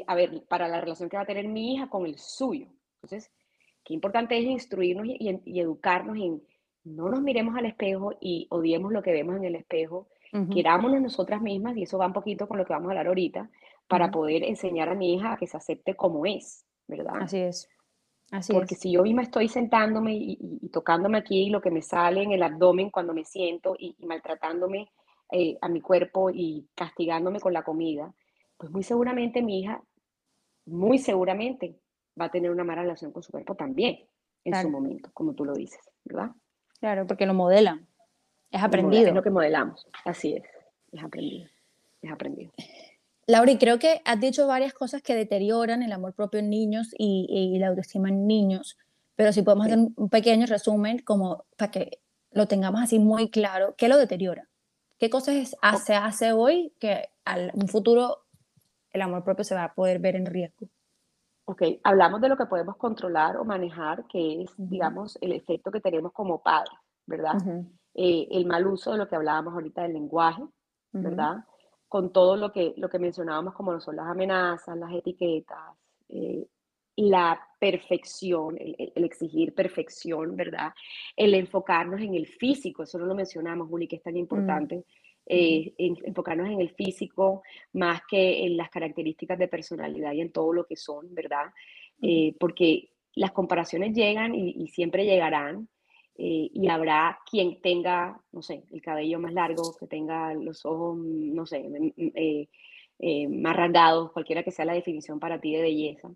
a 0.06 0.14
ver, 0.14 0.44
para 0.48 0.68
la 0.68 0.80
relación 0.80 1.08
que 1.08 1.16
va 1.16 1.24
a 1.24 1.26
tener 1.26 1.48
mi 1.48 1.74
hija 1.74 1.88
con 1.88 2.06
el 2.06 2.18
suyo. 2.18 2.66
Entonces, 3.02 3.30
qué 3.90 3.94
importante 3.94 4.38
es 4.38 4.44
instruirnos 4.44 5.04
y, 5.04 5.60
educarnos 5.60 6.16
en 6.16 6.40
no 6.84 7.08
nos 7.08 7.20
miremos 7.22 7.56
al 7.56 7.66
espejo 7.66 8.12
y 8.20 8.46
odiemos 8.50 8.92
lo 8.92 9.02
que 9.02 9.10
vemos 9.10 9.36
en 9.36 9.44
el 9.44 9.56
espejo, 9.56 10.06
querámonos 10.52 11.02
nosotras 11.02 11.42
mismas, 11.42 11.76
y 11.76 11.82
eso 11.82 11.98
va 11.98 12.06
un 12.06 12.12
poquito 12.12 12.46
con 12.46 12.56
lo 12.56 12.64
que 12.64 12.72
vamos 12.72 12.86
a 12.86 12.90
hablar 12.92 13.08
ahorita, 13.08 13.50
para 13.88 14.12
poder 14.12 14.44
enseñar 14.44 14.88
a 14.88 14.94
mi 14.94 15.14
hija 15.14 15.32
a 15.32 15.36
que 15.36 15.48
se 15.48 15.56
acepte 15.56 15.96
como 15.96 16.24
es, 16.24 16.64
¿verdad? 16.86 17.16
Así 17.20 17.38
es. 17.38 17.68
Así 18.30 18.52
Porque 18.52 18.76
si 18.76 18.92
yo 18.92 19.02
misma 19.02 19.22
estoy 19.22 19.48
sentándome 19.48 20.14
y, 20.14 20.68
tocándome 20.72 21.18
aquí 21.18 21.50
lo 21.50 21.60
que 21.60 21.72
me 21.72 21.82
sale 21.82 22.22
en 22.22 22.30
el 22.30 22.44
abdomen 22.44 22.90
cuando 22.90 23.12
me 23.12 23.24
siento 23.24 23.74
y, 23.76 23.96
maltratándome 24.06 24.88
eh, 25.32 25.58
a 25.60 25.68
mi 25.68 25.80
cuerpo 25.80 26.30
y 26.30 26.68
castigándome 26.76 27.40
con 27.40 27.52
la 27.52 27.64
comida, 27.64 28.14
pues 28.56 28.70
muy 28.70 28.84
seguramente 28.84 29.42
mi 29.42 29.60
hija, 29.60 29.82
muy 30.64 30.98
seguramente 30.98 31.76
va 32.18 32.26
a 32.26 32.30
tener 32.30 32.50
una 32.50 32.64
mala 32.64 32.82
relación 32.82 33.12
con 33.12 33.22
su 33.22 33.32
cuerpo 33.32 33.54
también 33.54 34.00
en 34.44 34.54
su 34.54 34.70
momento, 34.70 35.10
como 35.12 35.34
tú 35.34 35.44
lo 35.44 35.52
dices, 35.52 35.80
¿verdad? 36.04 36.30
Claro, 36.80 37.06
porque 37.06 37.26
lo 37.26 37.34
modelan. 37.34 37.86
Es 38.50 38.62
aprendido. 38.62 39.08
Es 39.08 39.14
lo 39.14 39.22
que 39.22 39.30
modelamos. 39.30 39.86
Así 40.04 40.34
es. 40.34 40.44
Es 40.92 41.04
aprendido. 41.04 41.48
Es 42.00 42.10
aprendido. 42.10 42.52
Laura, 43.26 43.52
creo 43.58 43.78
que 43.78 44.00
has 44.04 44.18
dicho 44.18 44.46
varias 44.46 44.72
cosas 44.72 45.02
que 45.02 45.14
deterioran 45.14 45.82
el 45.82 45.92
amor 45.92 46.14
propio 46.14 46.40
en 46.40 46.50
niños 46.50 46.88
y, 46.98 47.56
la 47.58 47.68
autoestima 47.68 48.08
en 48.08 48.26
niños, 48.26 48.76
pero 49.14 49.32
si 49.32 49.42
podemos 49.42 49.66
hacer 49.66 49.78
un 49.94 50.08
pequeño 50.08 50.46
resumen 50.46 50.98
como 51.00 51.44
para 51.56 51.70
que 51.70 52.00
lo 52.32 52.46
tengamos 52.46 52.80
así 52.80 52.98
muy 52.98 53.30
claro, 53.30 53.74
¿qué 53.76 53.88
lo 53.88 53.98
deteriora? 53.98 54.48
¿Qué 54.98 55.10
cosas 55.10 55.54
se 55.84 55.94
hace 55.94 56.32
hoy 56.32 56.72
que 56.78 57.10
al 57.24 57.52
un 57.54 57.68
futuro 57.68 58.24
el 58.92 59.02
amor 59.02 59.24
propio 59.24 59.44
se 59.44 59.54
va 59.54 59.64
a 59.64 59.74
poder 59.74 59.98
ver 59.98 60.16
en 60.16 60.26
riesgo. 60.26 60.68
Ok, 61.50 61.62
hablamos 61.82 62.20
de 62.20 62.28
lo 62.28 62.36
que 62.36 62.46
podemos 62.46 62.76
controlar 62.76 63.36
o 63.36 63.44
manejar, 63.44 64.06
que 64.06 64.42
es, 64.42 64.54
digamos, 64.56 65.18
el 65.20 65.32
efecto 65.32 65.72
que 65.72 65.80
tenemos 65.80 66.12
como 66.12 66.40
padres, 66.40 66.78
¿verdad? 67.06 67.34
Eh, 67.92 68.28
el 68.30 68.46
mal 68.46 68.68
uso 68.68 68.92
de 68.92 68.98
lo 68.98 69.08
que 69.08 69.16
hablábamos 69.16 69.54
ahorita 69.54 69.82
del 69.82 69.94
lenguaje, 69.94 70.44
¿verdad? 70.92 71.44
Con 71.88 72.12
todo 72.12 72.36
lo 72.36 72.52
que, 72.52 72.72
lo 72.76 72.88
que 72.88 73.00
mencionábamos 73.00 73.54
como 73.54 73.80
son 73.80 73.96
las 73.96 74.06
amenazas, 74.06 74.78
las 74.78 74.92
etiquetas, 74.92 75.58
eh, 76.08 76.46
la 76.94 77.40
perfección, 77.58 78.56
el, 78.56 79.04
exigir 79.04 79.52
perfección, 79.52 80.36
¿verdad? 80.36 80.72
El 81.16 81.34
enfocarnos 81.34 82.00
en 82.00 82.14
el 82.14 82.28
físico, 82.28 82.84
eso 82.84 82.96
no 82.96 83.06
lo 83.06 83.16
mencionamos, 83.16 83.68
Juli, 83.68 83.88
que 83.88 83.96
es 83.96 84.04
tan 84.04 84.16
importante. 84.16 84.84
Eh, 85.32 85.74
enfocarnos 85.78 86.48
en 86.48 86.60
el 86.60 86.70
físico 86.70 87.44
más 87.74 88.00
que 88.10 88.44
en 88.44 88.56
las 88.56 88.68
características 88.68 89.38
de 89.38 89.46
personalidad 89.46 90.12
y 90.12 90.22
en 90.22 90.32
todo 90.32 90.52
lo 90.52 90.66
que 90.66 90.74
son, 90.74 91.14
¿verdad? 91.14 91.52
Eh, 92.02 92.34
porque 92.40 92.90
las 93.14 93.32
comparaciones 93.32 93.94
llegan 93.94 94.34
y, 94.34 94.66
siempre 94.68 95.04
llegarán 95.04 95.68
eh, 96.16 96.50
y 96.52 96.68
habrá 96.68 97.18
quien 97.30 97.60
tenga, 97.60 98.20
no 98.32 98.42
sé, 98.42 98.64
el 98.72 98.82
cabello 98.82 99.18
más 99.18 99.32
largo, 99.32 99.76
que 99.78 99.86
tenga 99.86 100.34
los 100.34 100.64
ojos, 100.64 100.98
no 100.98 101.46
sé, 101.46 101.60
mm, 101.60 101.86
mm, 101.96 102.12
eh, 102.14 102.48
eh, 102.98 103.28
más 103.28 103.56
rasgados, 103.56 104.12
cualquiera 104.12 104.42
que 104.42 104.50
sea 104.50 104.64
la 104.64 104.74
definición 104.74 105.18
para 105.18 105.40
ti 105.40 105.54
de 105.54 105.62
belleza, 105.62 106.10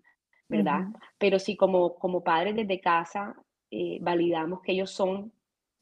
¿verdad? 0.47 0.87
Pero 1.17 1.39
si 1.39 1.55
como, 1.55 1.95
como 1.95 2.23
padres 2.23 2.55
desde 2.55 2.79
casa 2.79 3.35
validamos 3.99 4.61
que 4.61 4.71
ellos 4.71 4.89
son 4.91 5.33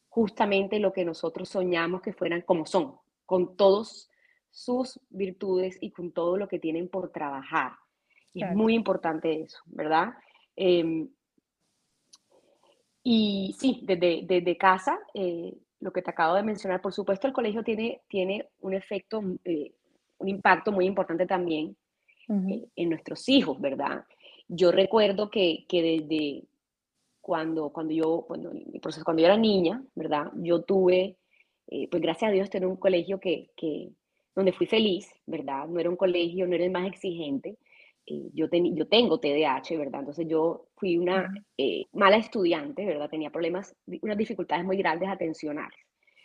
justamente 0.10 0.80
lo 0.80 0.94
que 0.94 1.06
nosotros 1.06 1.48
soñamos 1.48 2.02
que 2.02 2.14
fueran 2.14 2.42
como 2.42 2.66
son, 2.66 2.96
con 3.26 3.56
todos 3.56 4.10
sus 4.50 5.00
virtudes 5.10 5.78
y 5.82 5.92
con 5.92 6.12
todo 6.12 6.38
lo 6.38 6.48
que 6.48 6.60
tienen 6.60 6.90
por 6.90 7.12
trabajar. 7.12 7.74
Y 8.34 8.44
es 8.44 8.56
muy 8.56 8.74
importante 8.74 9.42
eso, 9.42 9.60
¿verdad? 9.66 10.14
Em, 10.56 11.10
y 13.04 13.56
sí, 13.60 13.82
desde, 13.84 14.22
desde 14.26 14.58
casa, 14.58 15.00
eh, 15.14 15.54
lo 15.80 15.92
que 15.92 16.02
te 16.02 16.10
acabo 16.10 16.36
de 16.36 16.44
mencionar, 16.44 16.82
por 16.82 16.94
supuesto 16.94 17.28
el 17.28 17.34
colegio 17.34 17.64
tiene, 17.64 18.02
tiene 18.08 18.50
un 18.62 18.74
efecto, 18.74 19.22
eh, 19.44 19.74
un 20.18 20.30
impacto 20.30 20.72
muy 20.72 20.86
importante 20.86 21.26
también 21.26 21.76
eh, 22.30 22.66
en 22.76 22.90
nuestros 22.90 23.28
hijos, 23.28 23.60
¿verdad? 23.60 24.06
Yo 24.48 24.72
recuerdo 24.72 25.30
que, 25.30 25.66
que 25.68 25.82
desde 25.82 26.48
cuando, 27.20 27.70
cuando 27.70 27.94
yo, 27.94 28.24
cuando, 28.26 28.52
cuando 29.04 29.22
yo 29.22 29.28
era 29.28 29.38
niña, 29.38 29.84
¿verdad? 29.96 30.32
Yo 30.36 30.62
tuve, 30.64 31.18
pues 31.68 32.02
gracias 32.02 32.30
a 32.30 32.34
Dios, 32.34 32.50
tener 32.50 32.68
un 32.68 32.78
colegio 32.78 33.20
que, 33.20 33.50
que, 33.56 33.90
donde 34.36 34.54
fui 34.54 34.68
feliz, 34.68 35.10
¿verdad? 35.26 35.68
No 35.68 35.80
era 35.80 35.90
un 35.90 35.96
colegio, 35.96 36.48
no 36.48 36.56
era 36.56 36.66
el 36.66 36.72
más 36.72 36.88
exigente, 36.88 37.58
eh, 38.06 38.30
yo, 38.34 38.48
yo 38.52 38.88
tengo 38.88 39.20
TDAH, 39.20 39.78
¿verdad? 39.78 40.02
Entonces 40.02 40.28
yo 40.28 40.68
fui 40.76 40.98
una 40.98 41.34
eh, 41.58 41.86
mala 41.94 42.18
estudiante, 42.18 42.86
¿verdad? 42.86 43.10
Tenía 43.10 43.30
problemas, 43.30 43.76
unas 44.02 44.18
dificultades 44.18 44.66
muy 44.66 44.78
grandes 44.78 45.10
atencionales. 45.10 45.80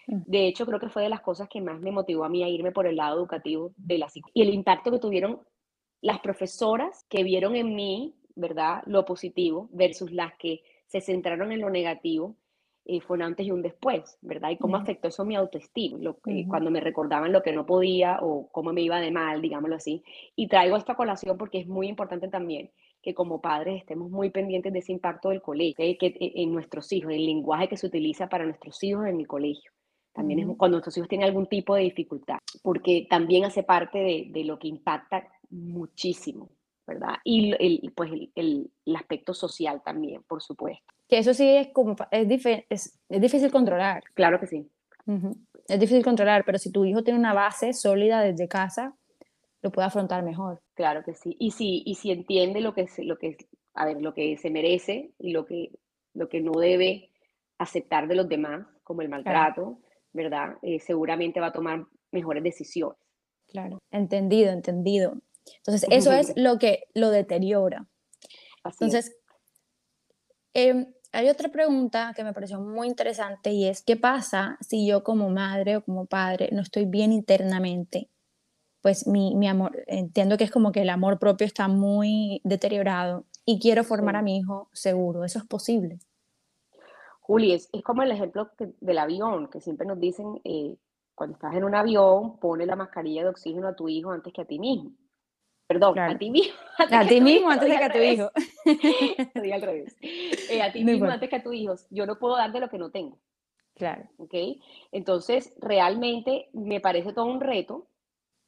Mm. 0.07 0.23
De 0.27 0.47
hecho, 0.49 0.67
creo 0.67 0.81
que 0.81 0.89
fue 0.89 1.05
de 1.05 1.09
las 1.09 1.21
cosas 1.21 1.49
que 1.49 1.61
más 1.61 1.81
me 1.81 1.93
motivó 1.93 2.25
a 2.25 2.29
mí 2.29 2.43
a 2.43 2.49
irme 2.49 2.73
por 2.73 2.87
el 2.87 2.97
lado 2.97 3.19
educativo 3.19 3.73
de 3.77 3.99
la 3.99 4.09
Y 4.35 4.43
el 4.43 4.53
impacto 4.53 4.91
que 4.91 4.99
tuvieron 4.99 5.41
las 6.01 6.21
profesoras 6.21 7.05
que 7.09 7.23
vieron 7.23 7.55
en 7.55 7.75
mí, 7.75 8.15
¿verdad? 8.35 8.83
Lo 8.87 9.05
positivo 9.05 9.69
versus 9.73 10.11
las 10.13 10.33
que 10.37 10.63
se 10.87 11.01
centraron 11.01 11.53
en 11.53 11.61
lo 11.61 11.71
negativo 11.71 12.37
eh, 12.91 13.03
fue 13.03 13.19
un 13.19 13.23
antes 13.23 13.47
y 13.47 13.51
un 13.51 13.61
después, 13.61 14.17
¿verdad? 14.23 14.49
Y 14.49 14.57
cómo 14.57 14.77
afectó 14.77 15.09
eso 15.09 15.23
mi 15.23 15.37
autoestima, 15.37 15.99
lo 15.99 16.19
que, 16.21 16.47
cuando 16.49 16.71
me 16.71 16.81
recordaban 16.81 17.33
lo 17.33 17.43
que 17.43 17.53
no 17.53 17.67
podía 17.67 18.19
o 18.23 18.49
cómo 18.51 18.73
me 18.73 18.81
iba 18.81 18.99
de 18.99 19.11
mal, 19.11 19.43
digámoslo 19.43 19.77
así. 19.77 20.03
Y 20.35 20.49
traigo 20.49 20.75
esta 20.75 20.95
colación 20.95 21.37
porque 21.37 21.59
es 21.59 21.67
muy 21.67 21.87
importante 21.87 22.29
también 22.29 22.71
que 23.03 23.13
como 23.15 23.43
padres 23.43 23.81
estemos 23.81 24.11
muy 24.11 24.31
pendientes 24.31 24.73
de 24.73 24.79
ese 24.79 24.93
impacto 24.93 25.29
del 25.29 25.43
colegio, 25.43 25.77
que 25.77 25.99
e, 26.01 26.43
en 26.43 26.51
nuestros 26.51 26.91
hijos, 26.93 27.13
el 27.13 27.27
lenguaje 27.27 27.69
que 27.69 27.77
se 27.77 27.87
utiliza 27.87 28.31
para 28.31 28.47
nuestros 28.47 28.83
hijos 28.83 29.07
en 29.07 29.21
el 29.21 29.27
colegio. 29.27 29.71
También 30.15 30.41
es 30.41 30.47
cuando 30.57 30.77
nuestros 30.77 30.97
hijos 30.97 31.11
tienen 31.11 31.29
algún 31.29 31.47
tipo 31.47 31.75
de 31.75 31.83
dificultad, 31.83 32.39
porque 32.63 33.07
también 33.11 33.45
hace 33.45 33.65
parte 33.65 33.99
de, 33.99 34.29
de 34.31 34.45
lo 34.45 34.59
que 34.59 34.69
impacta 34.69 35.29
muchísimo, 35.51 36.49
¿verdad? 36.89 37.17
Y 37.23 37.53
el, 37.59 37.93
pues 37.95 38.11
el, 38.11 38.71
el, 38.85 38.97
aspecto 38.97 39.35
social 39.35 39.83
también, 39.85 40.23
por 40.23 40.43
supuesto. 40.43 40.83
Que 41.07 41.19
eso 41.19 41.35
sí 41.35 41.49
es 41.49 41.69
como, 41.69 41.95
es, 42.11 42.47
es, 42.71 42.99
es 43.09 43.21
difícil 43.21 43.53
controlar. 43.53 44.03
Claro 44.15 44.41
que 44.41 44.47
sí. 44.47 44.69
Es 45.69 45.79
difícil 45.79 46.03
controlar, 46.03 46.45
pero 46.45 46.59
si 46.59 46.73
tu 46.73 46.85
hijo 46.85 47.05
tiene 47.05 47.19
una 47.19 47.35
base 47.35 47.73
sólida 47.73 48.23
desde 48.23 48.49
casa, 48.49 48.95
lo 49.63 49.71
puede 49.71 49.87
afrontar 49.87 50.23
mejor. 50.23 50.61
Claro 50.75 51.03
que 51.05 51.15
sí. 51.15 51.37
Y 51.39 51.53
si, 51.53 51.83
y 51.85 51.95
si 51.95 52.11
entiende 52.11 52.61
lo 52.61 52.75
que, 52.75 52.89
se, 52.89 53.05
lo 53.05 53.19
que, 53.19 53.37
a 53.75 53.87
ver, 53.87 54.01
lo 54.01 54.15
que 54.15 54.37
se 54.39 54.51
merece 54.51 55.13
y 55.19 55.33
lo 55.33 55.47
que, 55.47 55.71
lo 56.15 56.29
que 56.29 56.41
no 56.41 56.53
debe 56.53 57.11
aceptar 57.59 58.09
de 58.09 58.15
los 58.15 58.29
demás, 58.29 58.67
como 58.83 59.03
el 59.03 59.09
maltrato, 59.09 59.79
¿verdad? 60.13 60.57
Eh, 60.63 60.81
seguramente 60.81 61.41
va 61.41 61.49
a 61.49 61.53
tomar 61.53 61.85
mejores 62.13 62.43
decisiones. 62.43 62.99
Claro, 63.47 63.79
entendido, 63.91 64.53
entendido. 64.53 65.15
Entonces, 65.59 65.89
eso 65.91 66.13
es 66.13 66.33
lo 66.37 66.59
que 66.59 66.85
lo 66.95 67.11
deteriora. 67.11 67.87
Entonces, 68.65 69.17
em, 70.55 70.93
hay 71.13 71.29
otra 71.29 71.49
pregunta 71.49 72.13
que 72.15 72.25
me 72.25 72.33
pareció 72.33 72.61
muy 72.61 72.87
interesante 72.87 73.51
y 73.51 73.67
es, 73.67 73.83
¿qué 73.83 73.97
pasa 73.97 74.59
si 74.61 74.87
yo 74.87 75.03
como 75.03 75.31
madre 75.31 75.77
o 75.77 75.85
como 75.85 76.07
padre 76.07 76.51
no 76.53 76.63
estoy 76.63 76.85
bien 76.85 77.13
internamente? 77.13 78.11
Pues 78.83 79.07
mi, 79.07 79.35
mi 79.35 79.49
amor, 79.49 79.83
entiendo 79.87 80.37
que 80.37 80.45
es 80.45 80.51
como 80.51 80.71
que 80.71 80.83
el 80.83 80.91
amor 80.91 81.19
propio 81.19 81.47
está 81.47 81.67
muy 81.67 82.41
deteriorado 82.45 83.25
y 83.45 83.59
quiero 83.59 83.85
formar 83.85 84.17
a 84.17 84.23
mi 84.23 84.39
hijo 84.39 84.69
seguro. 84.73 85.25
¿Eso 85.25 85.39
es 85.39 85.47
posible? 85.47 85.99
Juli, 87.21 87.53
es, 87.53 87.69
como 87.85 88.03
el 88.03 88.11
ejemplo 88.11 88.51
del 88.81 88.99
avión, 88.99 89.49
que 89.49 89.61
siempre 89.61 89.87
nos 89.87 90.01
dicen, 90.01 90.41
eh, 90.45 90.77
cuando 91.15 91.35
estás 91.35 91.55
en 91.55 91.65
un 91.65 91.75
avión, 91.75 92.39
pone 92.39 92.65
la 92.65 92.77
mascarilla 92.77 93.23
de 93.23 93.29
oxígeno 93.29 93.69
a 93.69 93.77
tu 93.77 93.89
hijo 93.89 94.11
antes 94.11 94.33
que 94.33 94.41
a 94.41 94.47
ti 94.47 94.59
mismo. 94.59 94.93
Perdón, 95.69 95.99
a 95.99 96.17
ti 96.17 96.31
mismo. 96.31 96.55
A 96.79 97.07
ti 97.07 97.21
mismo 97.21 97.51
antes 97.51 97.69
que 97.69 97.85
a 97.85 97.93
tu 97.93 97.99
hijo. 97.99 98.31
Lo 99.35 99.55
al 99.55 99.63
revés. 99.63 99.97
Eh, 100.51 100.63
a 100.63 100.73
ti 100.73 100.83
mismo 100.83 101.05
antes 101.07 101.29
que 101.29 101.37
a 101.37 101.43
tu 101.43 101.53
hijo. 101.53 101.75
Yo 101.91 102.07
no 102.07 102.19
puedo 102.19 102.37
dar 102.37 102.51
de 102.51 102.61
lo 102.61 102.71
que 102.71 102.79
no 102.79 102.91
tengo. 102.91 103.19
Claro. 103.75 104.09
¿Ok? 104.17 104.35
Entonces, 104.93 105.53
realmente 105.61 106.49
me 106.55 106.81
parece 106.81 107.13
todo 107.13 107.27
un 107.27 107.41
reto 107.41 107.87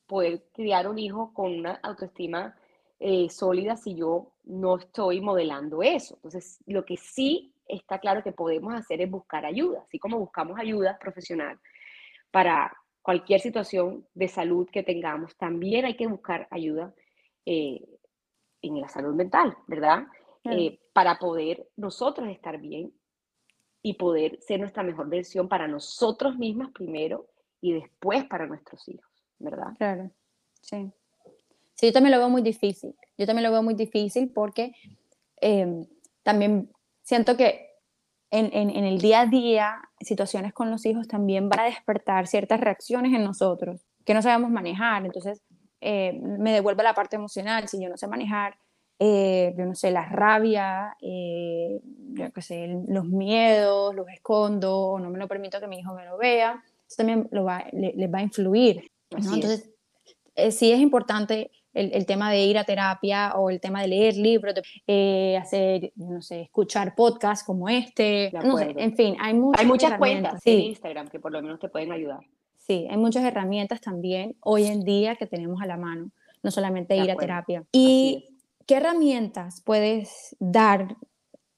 poder 0.07 0.45
criar 0.55 0.89
un 0.89 0.99
hijo 0.99 1.35
con 1.35 1.53
una 1.53 1.79
autoestima 1.83 2.57
eh, 2.99 3.29
sólida 3.29 3.77
si 3.77 3.95
yo 3.95 4.33
no 4.45 4.79
estoy 4.79 5.21
modelando 5.21 5.83
eso. 5.83 6.15
Entonces, 6.15 6.59
lo 6.67 6.87
que 6.87 6.97
sí 6.97 7.53
está 7.69 7.99
claro 7.99 8.23
que 8.23 8.33
podemos 8.33 8.73
hacer 8.75 9.03
es 9.03 9.11
buscar 9.11 9.45
ayuda, 9.45 9.83
así 9.83 9.99
como 9.99 10.19
buscamos 10.19 10.59
ayuda 10.59 10.99
profesional 10.99 11.61
para 12.31 12.73
cualquier 13.03 13.41
situación 13.41 14.07
de 14.15 14.29
salud 14.29 14.69
que 14.71 14.83
tengamos, 14.83 15.37
también 15.37 15.85
hay 15.85 15.97
que 15.97 16.07
buscar 16.07 16.49
ayuda 16.51 16.95
eh, 17.47 17.81
en 18.63 18.81
la 18.81 18.89
salud 18.89 19.15
mental, 19.15 19.57
¿verdad? 19.67 20.05
Eh, 20.45 20.81
para 20.93 21.19
poder 21.19 21.69
nosotros 21.77 22.29
estar 22.29 22.59
bien 22.59 22.93
y 23.83 23.95
poder 23.95 24.39
ser 24.41 24.61
nuestra 24.61 24.83
mejor 24.83 25.09
versión 25.09 25.49
para 25.49 25.69
nosotros 25.69 26.37
mismas 26.37 26.71
primero 26.73 27.27
y 27.61 27.75
después 27.75 28.25
para 28.25 28.47
nuestros 28.47 28.87
hijos, 28.89 29.11
¿verdad? 29.39 29.75
Claro, 29.79 30.11
sí. 30.61 30.91
Sí, 31.75 31.87
yo 31.87 31.93
también 31.93 32.13
lo 32.13 32.19
veo 32.19 32.29
muy 32.29 32.43
difícil. 32.43 32.95
Yo 33.17 33.27
también 33.27 33.45
lo 33.45 33.53
veo 33.53 33.63
muy 33.63 33.75
difícil 33.75 34.31
porque 34.31 34.75
em, 35.37 35.87
también 36.23 36.71
siento 37.03 37.37
que 37.37 37.71
en, 38.31 38.47
en, 38.53 38.71
en, 38.71 38.85
el 38.85 39.01
día 39.01 39.23
a 39.23 39.27
día, 39.27 39.81
situaciones 40.01 40.53
con 40.53 40.71
los 40.71 40.85
hijos 40.87 41.09
también 41.09 41.49
van 41.49 41.61
a 41.61 41.65
despertar 41.65 42.27
ciertas 42.27 42.61
reacciones 42.61 43.13
en 43.15 43.25
nosotros 43.25 43.81
que 44.05 44.15
no 44.15 44.23
sabemos 44.23 44.51
manejar. 44.51 45.05
Entonces, 45.05 45.43
eh, 45.81 46.19
me 46.21 46.53
devuelve 46.53 46.83
la 46.83 46.95
parte 46.95 47.17
emocional, 47.17 47.69
si 47.69 47.81
yo 47.81 47.89
no 47.89 47.97
sé 47.97 48.07
manejar, 48.07 48.57
eh, 48.99 49.55
yo 49.57 49.65
no 49.65 49.75
sé, 49.75 49.91
la 49.91 50.05
rabia, 50.05 50.97
eh, 51.01 51.81
yo 52.13 52.31
qué 52.33 52.43
sé, 52.43 52.69
los 52.89 53.07
miedos, 53.07 53.95
los 53.95 54.09
escondo, 54.09 54.77
o 54.77 54.99
no 54.99 55.11
me 55.11 55.19
lo 55.19 55.27
permito 55.27 55.59
que 55.59 55.67
mi 55.67 55.79
hijo 55.79 55.95
me 55.95 56.05
lo 56.05 56.19
vea, 56.19 56.63
eso 56.87 56.97
también 56.97 57.29
lo 57.31 57.45
va, 57.45 57.65
le, 57.73 57.95
les 57.97 58.13
va 58.13 58.19
a 58.19 58.23
influir. 58.23 58.91
Entonces, 59.11 59.71
sí 60.51 60.73
es 60.73 60.81
importante 60.81 61.51
el, 61.73 61.93
el, 61.95 62.05
tema 62.05 62.31
de 62.31 62.45
ir 62.45 62.59
a 62.59 62.65
terapia 62.65 63.35
o 63.37 63.49
el 63.49 63.61
tema 63.61 63.81
de 63.83 63.89
leer 63.89 64.17
libros, 64.17 64.55
de, 64.87 65.39
hacer, 65.41 65.93
no 65.97 66.21
sé, 66.21 66.43
escuchar 66.43 66.95
podcasts 66.95 67.45
como 67.45 67.69
este, 67.69 68.31
no 68.33 68.59
sé, 68.59 68.75
en 68.77 68.95
fin, 68.95 69.17
hay 69.21 69.35
muchas, 69.35 69.61
hay 69.61 69.67
muchas 69.67 69.99
cuentas 69.99 70.43
en 70.45 70.61
Instagram 70.61 71.09
que 71.09 71.21
por 71.21 71.33
lo 71.33 71.41
menos 71.41 71.59
te 71.59 71.69
pueden 71.69 71.93
ayudar. 71.93 72.21
Sí, 72.61 72.87
hay 72.89 72.97
muchas 72.97 73.25
herramientas 73.25 73.81
también 73.81 74.37
hoy 74.41 74.67
en 74.67 74.85
día 74.85 75.17
que 75.17 75.27
tenemos 75.27 75.61
a 75.63 75.67
la 75.67 75.77
mano, 75.77 76.11
no 76.43 76.51
solamente 76.51 76.97
ir 76.97 77.11
a 77.11 77.17
terapia. 77.17 77.65
¿Y 77.73 78.39
qué 78.67 78.77
herramientas 78.77 79.63
puedes 79.65 80.37
dar 80.39 80.97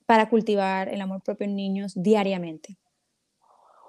para 0.07 0.31
cultivar 0.31 0.89
el 0.89 1.01
amor 1.01 1.23
propio 1.23 1.45
en 1.45 1.57
niños 1.57 1.93
diariamente? 1.97 2.79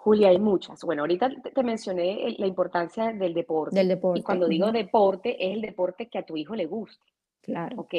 Julia, 0.04 0.30
hay 0.30 0.40
muchas. 0.40 0.84
Bueno, 0.84 1.04
ahorita 1.04 1.30
te 1.56 1.64
mencioné 1.64 2.36
la 2.38 2.48
importancia 2.48 3.14
del 3.14 3.34
deporte. 3.34 3.76
Del 3.76 3.88
deporte. 3.88 4.20
Y 4.20 4.24
cuando 4.24 4.48
digo 4.48 4.72
deporte, 4.72 5.48
es 5.48 5.54
el 5.54 5.62
deporte 5.62 6.10
que 6.10 6.18
a 6.18 6.26
tu 6.26 6.36
hijo 6.36 6.56
le 6.56 6.66
guste. 6.66 7.06
Claro. 7.42 7.78
¿Ok? 7.80 7.94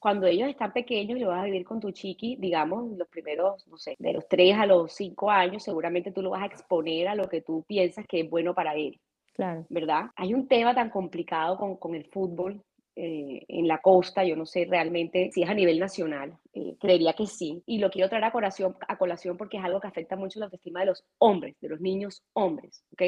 Cuando 0.00 0.26
ellos 0.26 0.48
están 0.48 0.72
pequeños 0.72 1.18
y 1.18 1.20
lo 1.20 1.28
vas 1.28 1.42
a 1.42 1.44
vivir 1.44 1.64
con 1.64 1.78
tu 1.78 1.92
chiqui, 1.92 2.36
digamos, 2.36 2.90
los 2.96 3.06
primeros, 3.08 3.66
no 3.68 3.76
sé, 3.76 3.94
de 3.98 4.14
los 4.14 4.26
3 4.28 4.56
a 4.56 4.66
los 4.66 4.92
5 4.92 5.30
años, 5.30 5.62
seguramente 5.62 6.10
tú 6.10 6.22
lo 6.22 6.30
vas 6.30 6.42
a 6.42 6.46
exponer 6.46 7.06
a 7.06 7.14
lo 7.14 7.28
que 7.28 7.42
tú 7.42 7.62
piensas 7.68 8.06
que 8.08 8.20
es 8.20 8.30
bueno 8.30 8.54
para 8.54 8.74
él. 8.74 8.98
Claro. 9.34 9.64
¿Verdad? 9.68 10.06
Hay 10.16 10.34
un 10.34 10.48
tema 10.48 10.74
tan 10.74 10.90
complicado 10.90 11.56
con, 11.56 11.76
con 11.76 11.94
el 11.94 12.06
fútbol 12.06 12.60
eh, 13.02 13.46
en 13.48 13.68
la 13.68 13.78
costa, 13.78 14.24
yo 14.24 14.36
no 14.36 14.44
sé 14.44 14.66
realmente 14.68 15.30
si 15.32 15.42
es 15.42 15.48
a 15.48 15.54
nivel 15.54 15.78
nacional, 15.78 16.36
eh, 16.52 16.74
creería 16.78 17.14
que 17.14 17.26
sí, 17.26 17.62
y 17.64 17.78
lo 17.78 17.88
quiero 17.88 18.08
traer 18.08 18.24
a 18.24 18.32
colación, 18.32 18.76
a 18.88 18.98
colación 18.98 19.36
porque 19.36 19.56
es 19.56 19.64
algo 19.64 19.80
que 19.80 19.86
afecta 19.86 20.16
mucho 20.16 20.38
la 20.38 20.46
autoestima 20.46 20.80
de 20.80 20.86
los 20.86 21.04
hombres, 21.18 21.56
de 21.60 21.68
los 21.68 21.80
niños 21.80 22.22
hombres, 22.34 22.84
¿ok? 22.92 23.02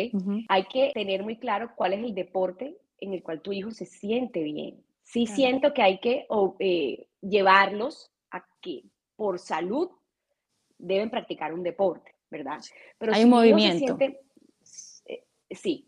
Hay 0.49 0.64
que 0.64 0.93
tener 0.95 1.24
muy 1.24 1.36
claro 1.36 1.72
cuál 1.76 1.95
es 1.95 2.05
el 2.05 2.14
deporte 2.14 2.76
en 3.01 3.12
el 3.12 3.22
cual 3.22 3.43
tu 3.43 3.53
hijo 3.53 3.70
se 3.72 3.84
siente 3.84 4.43
bien, 4.43 4.82
sí 5.12 5.26
siento 5.26 5.74
que 5.74 5.82
hay 5.82 5.98
que 5.98 6.26
eh, 6.58 7.06
llevarlos 7.20 8.10
a 8.30 8.42
que 8.62 8.82
por 9.14 9.38
salud 9.38 9.90
deben 10.78 11.10
practicar 11.10 11.52
un 11.52 11.62
deporte, 11.62 12.14
¿verdad? 12.30 12.60
Pero 12.98 13.12
Hay 13.12 13.24
un 13.24 13.30
movimiento. 13.30 13.98
Eh, 14.00 15.24
sí. 15.50 15.86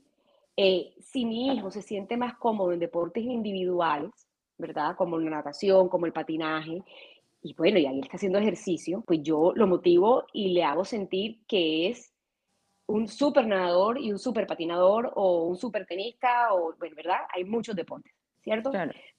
Eh, 0.56 0.94
si 1.00 1.24
mi 1.24 1.48
hijo 1.48 1.70
se 1.70 1.80
siente 1.80 2.18
más 2.18 2.34
cómodo 2.34 2.72
en 2.72 2.80
deportes 2.80 3.24
individuales, 3.24 4.12
¿verdad? 4.58 4.94
Como 4.94 5.18
la 5.18 5.30
natación, 5.30 5.88
como 5.88 6.04
el 6.04 6.12
patinaje, 6.12 6.82
y 7.42 7.54
bueno, 7.54 7.78
y 7.78 7.86
ahí 7.86 8.00
está 8.00 8.16
haciendo 8.16 8.38
ejercicio, 8.38 9.02
pues 9.06 9.20
yo 9.22 9.52
lo 9.54 9.66
motivo 9.66 10.24
y 10.32 10.50
le 10.50 10.64
hago 10.64 10.84
sentir 10.84 11.40
que 11.48 11.88
es 11.88 12.12
un 12.86 13.08
super 13.08 13.46
nadador 13.46 13.98
y 13.98 14.12
un 14.12 14.18
super 14.18 14.46
patinador 14.46 15.12
o 15.16 15.44
un 15.44 15.56
super 15.56 15.86
tenista, 15.86 16.52
o, 16.52 16.74
bueno, 16.78 16.94
¿verdad? 16.94 17.20
Hay 17.32 17.44
muchos 17.44 17.74
deportes, 17.74 18.13
¿cierto? 18.44 18.70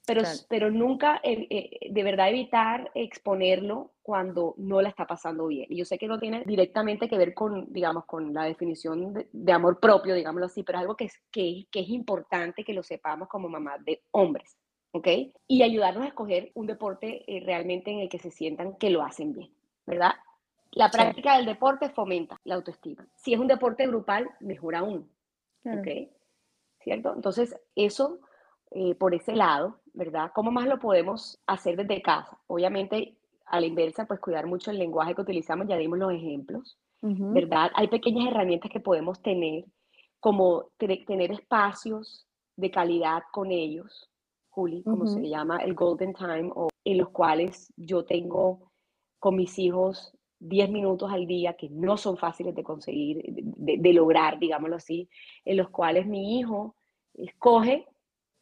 pero, 0.06 0.22
pero 0.48 0.70
nunca 0.70 1.20
eh, 1.22 1.46
eh, 1.50 1.90
de 1.90 2.02
verdad 2.04 2.30
evitar 2.30 2.90
exponerlo 2.94 3.92
cuando 4.02 4.54
no 4.56 4.80
la 4.80 4.88
está 4.88 5.04
pasando 5.04 5.48
bien. 5.48 5.66
Y 5.68 5.76
yo 5.76 5.84
sé 5.84 5.98
que 5.98 6.06
no 6.06 6.20
tiene 6.20 6.44
directamente 6.46 7.08
que 7.08 7.18
ver 7.18 7.34
con, 7.34 7.72
digamos, 7.72 8.04
con 8.04 8.32
la 8.32 8.44
definición 8.44 9.26
de, 9.32 9.52
amor 9.52 9.80
propio, 9.80 10.14
digámoslo 10.14 10.46
así, 10.46 10.62
pero 10.62 10.78
es 10.78 10.82
algo 10.82 10.96
que 10.96 11.06
es, 11.06 11.20
que, 11.32 11.66
que 11.72 11.80
es 11.80 11.88
importante 11.88 12.62
que 12.64 12.72
lo 12.72 12.84
sepamos 12.84 13.28
como 13.28 13.48
mamás 13.48 13.84
de 13.84 14.02
hombres. 14.12 14.56
¿ok? 14.92 15.08
Y 15.48 15.62
ayudarnos 15.62 16.04
a 16.04 16.08
escoger 16.08 16.52
un 16.54 16.66
deporte 16.66 17.24
eh, 17.26 17.42
realmente 17.44 17.90
en 17.90 17.98
el 17.98 18.08
que 18.08 18.18
se 18.18 18.30
sientan 18.30 18.76
que 18.76 18.90
lo 18.90 19.02
hacen 19.02 19.32
bien, 19.32 19.50
¿verdad? 19.84 20.12
La 20.70 20.90
práctica 20.90 21.36
del 21.36 21.46
deporte 21.46 21.90
fomenta 21.90 22.40
la 22.44 22.54
autoestima. 22.54 23.06
Si 23.16 23.34
es 23.34 23.40
un 23.40 23.46
deporte 23.46 23.86
grupal, 23.86 24.30
mejor 24.40 24.76
aún, 24.76 25.10
¿ok? 25.64 25.88
¿Cierto? 26.80 27.14
Entonces, 27.14 27.58
eso 27.74 28.20
eh, 28.70 28.94
por 28.94 29.14
ese 29.14 29.34
lado, 29.34 29.80
¿verdad? 29.94 30.30
¿Cómo 30.34 30.50
más 30.50 30.66
lo 30.66 30.78
podemos 30.78 31.38
hacer 31.46 31.76
desde 31.76 32.02
casa? 32.02 32.38
Obviamente, 32.46 33.16
a 33.46 33.60
la 33.60 33.66
inversa, 33.66 34.06
pues 34.06 34.20
cuidar 34.20 34.46
mucho 34.46 34.70
el 34.70 34.78
lenguaje 34.78 35.14
que 35.14 35.22
utilizamos, 35.22 35.68
ya 35.68 35.76
dimos 35.76 35.98
los 35.98 36.12
ejemplos, 36.12 36.78
¿verdad? 37.00 37.70
Hay 37.74 37.86
pequeñas 37.86 38.28
herramientas 38.32 38.70
que 38.70 38.80
podemos 38.80 39.22
tener, 39.22 39.64
como 40.18 40.70
tener 40.76 41.30
espacios 41.30 42.26
de 42.56 42.70
calidad 42.70 43.22
con 43.32 43.52
ellos, 43.52 44.10
Juli, 44.48 44.82
como 44.82 45.06
se 45.06 45.28
llama, 45.28 45.58
el 45.58 45.74
Golden 45.74 46.14
Time, 46.14 46.50
o 46.54 46.68
en 46.84 46.98
los 46.98 47.10
cuales 47.10 47.72
yo 47.76 48.04
tengo 48.04 48.72
con 49.20 49.36
mis 49.36 49.58
hijos 49.58 50.16
10 50.40 50.70
minutos 50.70 51.10
al 51.12 51.26
día 51.26 51.54
que 51.54 51.68
no 51.70 51.96
son 51.96 52.16
fáciles 52.16 52.54
de 52.54 52.62
conseguir, 52.62 53.22
de, 53.26 53.92
lograr, 53.92 54.38
digámoslo 54.38 54.76
así, 54.76 55.08
en 55.44 55.56
los 55.56 55.70
cuales 55.70 56.06
mi 56.06 56.38
hijo 56.38 56.74
escoge 57.14 57.86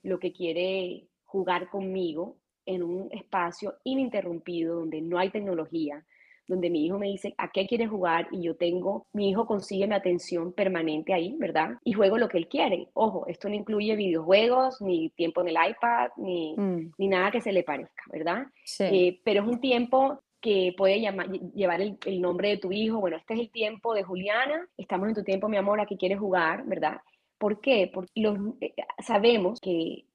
lo 0.04 0.20
que 0.20 0.32
quiere 0.32 1.08
jugar 1.24 1.68
conmigo 1.68 2.36
en 2.66 2.82
un 2.82 3.08
espacio 3.10 3.74
ininterrumpido 3.82 4.76
donde 4.76 5.00
no 5.00 5.18
hay 5.18 5.30
tecnología, 5.30 6.04
donde 6.46 6.70
mi 6.70 6.84
hijo 6.84 6.98
me 6.98 7.08
dice 7.08 7.34
a 7.38 7.50
qué 7.50 7.66
quiere 7.66 7.86
jugar 7.86 8.28
y 8.30 8.42
yo 8.42 8.54
tengo, 8.54 9.06
mi 9.12 9.30
hijo 9.30 9.46
consigue 9.46 9.86
mi 9.86 9.94
atención 9.94 10.52
permanente 10.52 11.14
ahí, 11.14 11.34
¿verdad? 11.38 11.78
Y 11.84 11.94
juego 11.94 12.18
lo 12.18 12.28
que 12.28 12.38
él 12.38 12.48
quiere. 12.48 12.88
Ojo, 12.92 13.26
esto 13.26 13.48
no 13.48 13.54
incluye 13.54 13.96
videojuegos, 13.96 14.80
ni 14.82 15.08
tiempo 15.10 15.40
en 15.40 15.48
el 15.48 15.56
iPad, 15.70 16.10
ni, 16.18 16.54
mm. 16.56 16.92
ni 16.98 17.08
nada 17.08 17.30
que 17.30 17.40
se 17.40 17.52
le 17.52 17.62
parezca, 17.62 18.02
¿verdad? 18.12 18.46
Eh, 18.78 19.20
pero 19.24 19.42
es 19.42 19.48
un 19.48 19.60
tiempo 19.60 20.20
que 20.40 20.74
puede 20.76 21.00
llamar, 21.00 21.30
llevar 21.30 21.80
el, 21.80 21.96
el, 22.04 22.20
nombre 22.20 22.50
de 22.50 22.58
tu 22.58 22.70
hijo. 22.70 23.00
Bueno, 23.00 23.16
este 23.16 23.32
es 23.32 23.40
el 23.40 23.50
tiempo 23.50 23.94
de 23.94 24.02
Juliana, 24.02 24.68
estamos 24.76 25.08
en 25.08 25.14
tu 25.14 25.24
tiempo, 25.24 25.48
mi 25.48 25.56
amor, 25.56 25.80
aquí 25.80 25.96
quieres 25.96 26.18
jugar, 26.18 26.64
¿verdad? 26.66 26.98
¿Por 27.44 27.60
qué? 27.60 27.90
Porque 27.92 28.10
los, 28.14 28.38
eh, 28.62 28.74
sabemos 29.04 29.60
que 29.60 30.06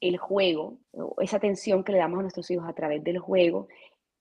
el 0.00 0.16
juego, 0.16 0.80
esa 1.20 1.36
atención 1.36 1.84
que 1.84 1.92
le 1.92 1.98
damos 1.98 2.18
a 2.18 2.22
nuestros 2.22 2.50
hijos 2.50 2.68
a 2.68 2.72
través 2.72 3.04
del 3.04 3.20
juego, 3.20 3.68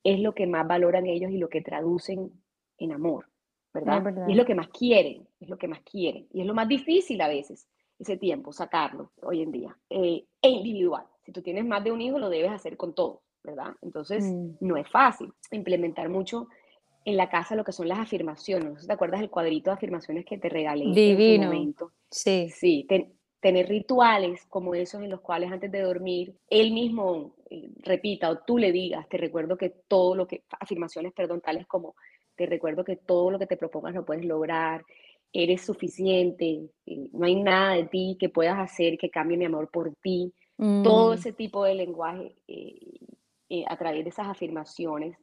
es 0.03 0.19
lo 0.19 0.35
que 0.35 0.45
más 0.45 0.67
valoran 0.67 1.07
ellos 1.07 1.31
y 1.31 1.39
lo 1.39 1.49
que 1.49 1.61
traducen 1.61 2.31
en 2.77 2.91
amor, 2.91 3.25
¿verdad? 3.73 4.27
Y 4.27 4.33
es 4.33 4.37
lo 4.37 4.45
que 4.45 4.53
más 4.53 4.67
quieren, 4.67 5.27
es 5.39 5.49
lo 5.49 5.57
que 5.57 5.67
más 5.67 5.81
quieren. 5.81 6.27
Y 6.31 6.41
es 6.41 6.45
lo 6.45 6.53
más 6.53 6.67
difícil 6.67 7.19
a 7.21 7.27
veces, 7.27 7.67
ese 7.97 8.15
tiempo, 8.17 8.53
sacarlo 8.53 9.11
hoy 9.23 9.41
en 9.41 9.51
día. 9.51 9.75
Eh, 9.89 10.27
e 10.39 10.47
individual. 10.47 11.07
Si 11.23 11.31
tú 11.31 11.41
tienes 11.41 11.65
más 11.65 11.83
de 11.83 11.91
un 11.91 11.99
hijo, 11.99 12.19
lo 12.19 12.29
debes 12.29 12.51
hacer 12.51 12.77
con 12.77 12.93
todos, 12.93 13.21
¿verdad? 13.43 13.73
Entonces, 13.81 14.23
mm. 14.23 14.57
no 14.59 14.77
es 14.77 14.87
fácil 14.87 15.33
implementar 15.49 16.09
mucho 16.09 16.47
en 17.03 17.17
la 17.17 17.29
casa 17.29 17.55
lo 17.55 17.63
que 17.63 17.71
son 17.71 17.87
las 17.87 17.99
afirmaciones. 17.99 18.85
¿Te 18.85 18.93
acuerdas 18.93 19.21
del 19.21 19.29
cuadrito 19.29 19.69
de 19.69 19.75
afirmaciones 19.75 20.25
que 20.25 20.37
te 20.37 20.49
regalé 20.49 20.85
Divino. 20.93 21.33
en 21.33 21.41
su 21.41 21.47
momento? 21.47 21.91
Sí. 22.09 22.49
Sí, 22.49 22.87
tener 23.39 23.67
rituales 23.67 24.45
como 24.45 24.75
esos 24.75 25.01
en 25.01 25.09
los 25.09 25.21
cuales 25.21 25.51
antes 25.51 25.71
de 25.71 25.81
dormir 25.81 26.35
él 26.47 26.71
mismo 26.71 27.35
eh, 27.49 27.69
repita 27.79 28.29
o 28.29 28.39
tú 28.39 28.57
le 28.57 28.71
digas, 28.71 29.09
te 29.09 29.17
recuerdo 29.17 29.57
que 29.57 29.69
todo 29.87 30.15
lo 30.15 30.27
que, 30.27 30.43
afirmaciones, 30.59 31.11
perdón, 31.11 31.41
tales 31.41 31.65
como 31.65 31.95
te 32.35 32.45
recuerdo 32.45 32.83
que 32.83 32.95
todo 32.95 33.31
lo 33.31 33.39
que 33.39 33.47
te 33.47 33.57
propongas 33.57 33.95
lo 33.95 34.05
puedes 34.05 34.25
lograr, 34.25 34.85
eres 35.33 35.61
suficiente, 35.61 36.69
eh, 36.85 37.09
no 37.13 37.25
hay 37.25 37.35
nada 37.41 37.75
de 37.75 37.85
ti 37.85 38.17
que 38.19 38.29
puedas 38.29 38.59
hacer 38.59 38.97
que 38.97 39.09
cambie 39.09 39.37
mi 39.37 39.45
amor 39.45 39.69
por 39.71 39.93
ti, 40.01 40.33
todo 40.83 41.11
mm. 41.11 41.13
ese 41.13 41.33
tipo 41.33 41.63
de 41.63 41.73
lenguaje 41.73 42.35
eh, 42.47 43.65
a 43.67 43.75
través 43.77 44.03
de 44.03 44.09
esas 44.09 44.27
afirmaciones. 44.27 45.17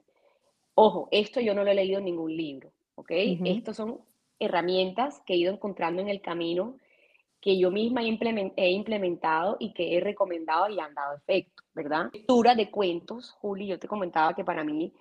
Ojo, 0.81 1.09
esto 1.11 1.41
yo 1.41 1.55
no 1.55 1.64
lo 1.64 1.72
he 1.72 1.74
leído 1.74 1.99
en 1.99 2.05
ningún 2.05 2.37
libro, 2.37 2.70
¿ok? 2.95 3.11
Estos 3.11 3.74
son 3.74 3.99
herramientas 4.39 5.20
que 5.26 5.35
he 5.35 5.37
ido 5.39 5.53
encontrando 5.53 6.01
en 6.01 6.09
el 6.09 6.20
camino 6.20 6.76
que 7.41 7.59
yo 7.59 7.72
misma 7.72 8.03
he 8.03 8.70
implementado 8.70 9.57
y 9.59 9.72
que 9.72 9.97
he 9.97 10.01
recomendado 10.01 10.68
y 10.68 10.79
han 10.79 10.95
dado 10.95 11.16
efecto, 11.16 11.64
¿verdad? 11.74 12.11
Lectura 12.12 12.55
de 12.55 12.70
cuentos, 12.70 13.33
Juli, 13.41 13.66
yo 13.66 13.81
te 13.81 13.89
comentaba 13.89 14.35
que 14.35 14.45
para 14.45 14.62
mí 14.62 14.93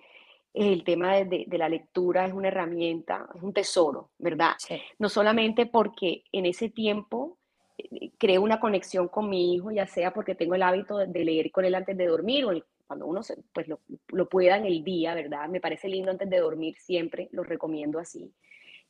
el 0.52 0.82
tema 0.82 1.14
de, 1.14 1.46
la 1.52 1.68
lectura 1.68 2.26
es 2.26 2.32
una 2.32 2.48
herramienta, 2.48 3.28
es 3.36 3.40
un 3.40 3.52
tesoro, 3.52 4.10
¿verdad? 4.18 4.54
No 4.98 5.08
solamente 5.08 5.66
porque 5.66 6.24
en 6.32 6.46
ese 6.46 6.70
tiempo 6.70 7.38
eh, 7.78 8.10
creo 8.18 8.42
una 8.42 8.58
conexión 8.58 9.06
con 9.06 9.28
mi 9.28 9.54
hijo, 9.54 9.70
ya 9.70 9.86
sea 9.86 10.12
porque 10.12 10.34
tengo 10.34 10.56
el 10.56 10.62
hábito 10.64 10.96
de, 10.96 11.24
leer 11.24 11.52
con 11.52 11.64
él 11.64 11.76
antes 11.76 11.96
de 11.96 12.06
dormir 12.08 12.46
o 12.46 12.50
cuando 12.88 13.06
uno 13.06 13.20
pues 13.52 13.68
lo, 13.68 13.80
lo 14.08 14.28
pueda 14.28 14.56
en 14.56 14.66
el 14.66 14.82
día, 14.82 15.14
¿verdad? 15.14 15.48
Me 15.48 15.60
parece 15.60 15.88
lindo 15.88 16.10
antes 16.10 16.28
de 16.28 16.40
dormir, 16.40 16.74
siempre 16.78 17.28
lo 17.30 17.44
recomiendo 17.44 18.00
así 18.00 18.32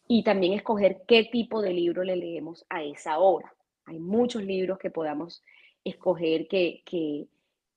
y 0.08 0.22
también 0.22 0.54
escoger 0.54 1.02
qué 1.06 1.24
tipo 1.24 1.60
de 1.60 1.74
libro 1.74 2.02
le 2.02 2.16
leemos 2.16 2.64
a 2.70 2.82
esa 2.82 3.18
hora. 3.18 3.54
Hay 3.84 3.98
muchos 3.98 4.42
libros 4.42 4.78
que 4.78 4.90
podamos 4.90 5.44
escoger 5.84 6.48
que, 6.48 6.82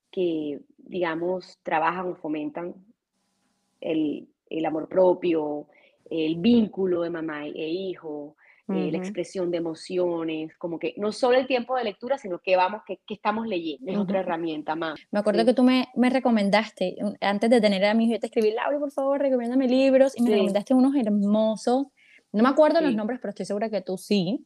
que, 0.09 0.61
digamos, 0.77 1.59
trabajan 1.61 2.07
o 2.07 2.15
fomentan 2.15 2.73
el, 3.81 4.27
amor 4.65 4.87
propio, 4.87 5.67
el 6.09 6.37
vínculo 6.37 7.01
de 7.01 7.09
mamá 7.09 7.47
e 7.47 7.67
hijo, 7.67 8.37
eh, 8.73 8.91
la 8.91 8.97
expresión 8.97 9.51
de 9.51 9.57
emociones, 9.57 10.55
como 10.57 10.79
que 10.79 10.93
no 10.97 11.11
solo 11.11 11.37
el 11.37 11.47
tiempo 11.47 11.75
de 11.75 11.83
lectura, 11.83 12.17
sino 12.17 12.39
que 12.39 12.55
vamos, 12.55 12.81
que, 12.85 12.99
estamos 13.07 13.47
leyendo, 13.47 13.91
es 13.91 13.97
otra 13.97 14.19
herramienta 14.19 14.75
más. 14.75 14.99
Me 15.11 15.19
acuerdo 15.19 15.45
que 15.45 15.53
tú 15.53 15.63
me, 15.63 15.89
me, 15.95 16.09
recomendaste, 16.09 16.95
antes 17.19 17.49
de 17.49 17.61
tener 17.61 17.85
a 17.85 17.93
mi 17.93 18.05
hijo, 18.05 18.13
yo 18.13 18.19
te 18.19 18.27
escribí, 18.27 18.51
Laura, 18.51 18.79
por 18.79 18.91
favor, 18.91 19.19
recomiéndame 19.19 19.67
libros, 19.67 20.17
y 20.17 20.23
me 20.23 20.31
recomendaste 20.31 20.73
unos 20.73 20.95
hermosos 20.95 21.87
no 22.33 22.43
me 22.43 22.49
acuerdo 22.49 22.81
los 22.81 22.95
nombres, 22.95 23.19
pero 23.21 23.29
estoy 23.29 23.45
segura 23.45 23.69
que 23.69 23.81
tú 23.81 23.97
sí. 23.97 24.45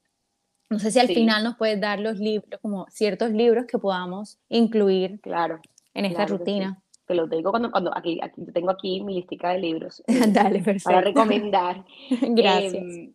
No 0.70 0.80
sé 0.80 0.92
si 0.92 1.00
al 1.00 1.08
final 1.08 1.44
nos 1.44 1.58
puedes 1.58 1.80
dar 1.80 2.00
los 2.00 2.18
libros, 2.18 2.60
como 2.62 2.88
ciertos 2.90 3.32
libros 3.32 3.66
que 3.68 3.78
podamos 3.78 4.40
incluir 4.50 5.20
claro, 5.22 5.60
en 5.94 6.06
esta 6.06 6.26
rutina. 6.26 6.82
Te 7.06 7.14
lo 7.14 7.28
digo 7.28 7.52
cuando, 7.52 7.70
cuando 7.70 7.96
aquí, 7.96 8.20
aquí, 8.24 8.42
tengo 8.52 8.72
aquí 8.72 9.04
mi 9.04 9.14
listica 9.14 9.52
de 9.52 9.60
libros 9.60 10.02
Dale, 10.30 10.60
perfecto. 10.64 10.90
para 10.90 11.02
recomendar. 11.02 11.86
Gracias. 12.10 12.74
Em, 12.74 13.14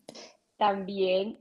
también, 0.60 1.38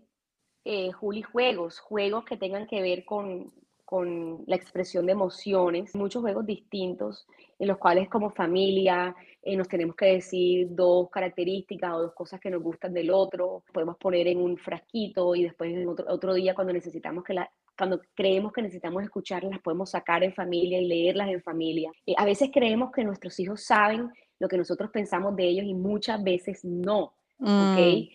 eh, 0.64 0.94
Juli, 0.94 1.22
juegos, 1.22 1.78
juegos 1.80 2.24
que 2.24 2.38
tengan 2.38 2.66
que 2.68 2.82
ver 2.82 3.04
con, 3.04 3.52
con 3.84 4.46
la 4.48 4.56
expresión 4.56 5.06
de 5.06 5.12
emociones, 5.12 5.94
muchos 5.94 6.22
juegos 6.22 6.46
distintos 6.46 7.28
en 7.60 7.68
los 7.68 7.78
cuales 7.78 8.08
como 8.08 8.30
familia 8.30 9.14
eh, 9.42 9.58
nos 9.58 9.68
tenemos 9.68 9.98
que 9.98 10.06
decir 10.06 10.68
dos 10.70 11.10
características 11.10 11.94
o 11.94 12.04
dos 12.04 12.14
cosas 12.14 12.40
que 12.40 12.50
nos 12.50 12.64
gustan 12.64 12.94
del 12.94 13.12
otro, 13.12 13.62
podemos 13.74 13.98
poner 13.98 14.26
en 14.28 14.40
un 14.40 14.56
frasquito 14.56 15.36
y 15.36 15.44
después 15.44 15.74
en 15.74 15.90
otro, 15.90 16.06
otro 16.08 16.34
día 16.34 16.56
cuando 16.56 16.72
necesitamos 16.72 17.26
que 17.26 17.34
la, 17.34 17.52
cuando 17.78 18.00
creemos 18.16 18.54
que 18.54 18.62
necesitamos 18.62 19.04
escucharlas, 19.04 19.52
las 19.52 19.62
podemos 19.62 19.90
sacar 19.90 20.24
en 20.24 20.34
familia 20.34 20.80
y 20.80 20.88
leerlas 20.88 21.28
en 21.28 21.42
familia. 21.42 21.92
Eh, 22.06 22.14
a 22.16 22.24
veces 22.24 22.52
creemos 22.54 22.94
que 22.94 23.04
nuestros 23.04 23.38
hijos 23.42 23.66
saben 23.66 24.10
lo 24.40 24.48
que 24.48 24.58
nosotros 24.58 24.90
pensamos 24.92 25.36
de 25.36 25.44
ellos 25.44 25.66
y 25.66 25.74
muchas 25.74 26.24
veces 26.24 26.64
no, 26.64 27.14
¿ok? 27.42 28.08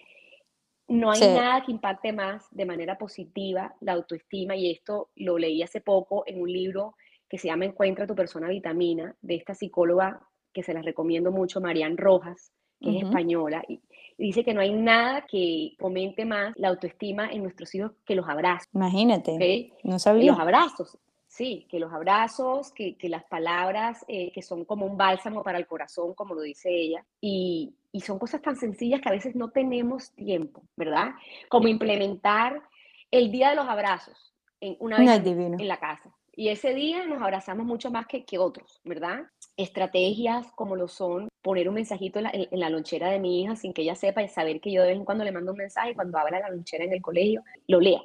No 0.89 1.11
hay 1.11 1.21
nada 1.21 1.63
que 1.65 1.73
impacte 1.73 2.13
más 2.13 2.47
de 2.51 2.67
manera 2.67 2.99
positiva 2.99 3.75
la 3.81 3.93
autoestima 3.93 4.55
y 4.55 4.71
esto 4.71 5.11
lo 5.17 5.39
leí 5.39 5.63
hace 5.63 5.81
poco 5.81 6.25
en 6.27 6.41
un 6.41 6.53
libro 6.53 6.95
que 7.29 7.39
se 7.39 7.49
llama 7.49 7.65
Encuentra 7.65 8.07
tu 8.07 8.15
persona 8.15 8.49
vitamina 8.49 9.15
de 9.23 9.37
esta 9.37 9.55
psicóloga 9.55 10.21
que 10.53 10.63
se 10.63 10.75
la 10.75 10.83
recomiendo 10.83 11.33
mucho, 11.33 11.61
Marian 11.61 11.97
Rojas, 11.97 12.53
que 12.81 12.99
es 12.99 13.05
española, 13.05 13.65
y, 13.67 13.81
dice 14.17 14.45
que 14.45 14.55
no 14.55 14.61
hay 14.61 14.73
nada 14.73 15.27
que 15.27 15.73
fomente 15.79 16.25
más 16.25 16.53
la 16.57 16.69
autoestima 16.69 17.33
en 17.33 17.43
nuestros 17.43 17.75
hijos 17.75 17.93
que 18.05 18.15
los 18.15 18.29
abrazos. 18.29 18.69
Imagínate, 18.73 19.73
no 19.83 19.99
sabía. 19.99 20.31
Los 20.31 20.41
abrazos, 20.41 20.99
Sí, 21.35 21.67
que 21.69 21.81
los 21.81 21.93
abrazos, 21.93 22.71
que, 22.71 22.97
que 22.97 23.09
las 23.09 23.25
palabras 23.25 24.05
eh, 24.07 24.31
que 24.31 24.41
son 24.41 24.65
como 24.65 24.87
un 24.87 24.97
bálsamo 24.97 25.43
para 25.43 25.59
el 25.59 25.67
corazón, 25.67 26.15
como 26.15 26.33
lo 26.33 26.43
dice 26.43 26.71
ella, 26.71 27.05
y, 27.21 27.75
y 27.91 28.03
son 28.03 28.21
cosas 28.21 28.41
tan 28.41 28.55
sencillas 28.55 29.01
que 29.01 29.09
a 29.09 29.13
veces 29.13 29.35
no 29.35 29.51
tenemos 29.51 30.13
tiempo, 30.13 30.63
¿verdad? 30.77 31.11
Como 31.49 31.67
implementar 31.67 32.63
el 33.11 33.33
día 33.33 33.51
de 33.51 33.57
los 33.57 33.67
abrazos 33.67 34.33
en 34.61 34.77
una 34.79 34.97
vez 34.97 35.27
en 35.27 35.67
la 35.67 35.81
casa. 35.81 36.15
Y 36.37 36.51
ese 36.51 36.73
día 36.73 37.05
nos 37.05 37.21
abrazamos 37.21 37.67
mucho 37.67 37.91
más 37.91 38.07
que, 38.07 38.25
que 38.25 38.39
otros, 38.39 38.81
¿verdad? 38.85 39.23
Estrategias 39.57 40.53
como 40.53 40.77
lo 40.77 40.87
son 40.87 41.27
poner 41.43 41.69
un 41.69 41.75
mensajito 41.75 42.21
en 42.21 42.25
la, 42.27 42.31
en 42.33 42.61
la, 42.61 42.71
lonchera 42.71 43.11
de 43.11 43.19
mi 43.19 43.43
hija 43.43 43.57
sin 43.57 43.73
que 43.73 43.83
ella 43.83 43.97
sepa 43.97 44.23
y 44.23 44.29
saber 44.29 44.61
que 44.61 44.71
yo 44.71 44.83
de 44.83 44.89
vez 44.91 44.99
en 44.99 45.05
cuando 45.05 45.25
le 45.25 45.33
mando 45.33 45.51
un 45.51 45.59
mensaje 45.59 45.91
y 45.91 45.95
cuando 45.97 46.17
abra 46.17 46.39
la 46.39 46.51
lonchera 46.51 46.85
en 46.85 46.93
el 46.93 47.03
colegio, 47.03 47.43
lo 47.67 47.81
lea. 47.81 48.03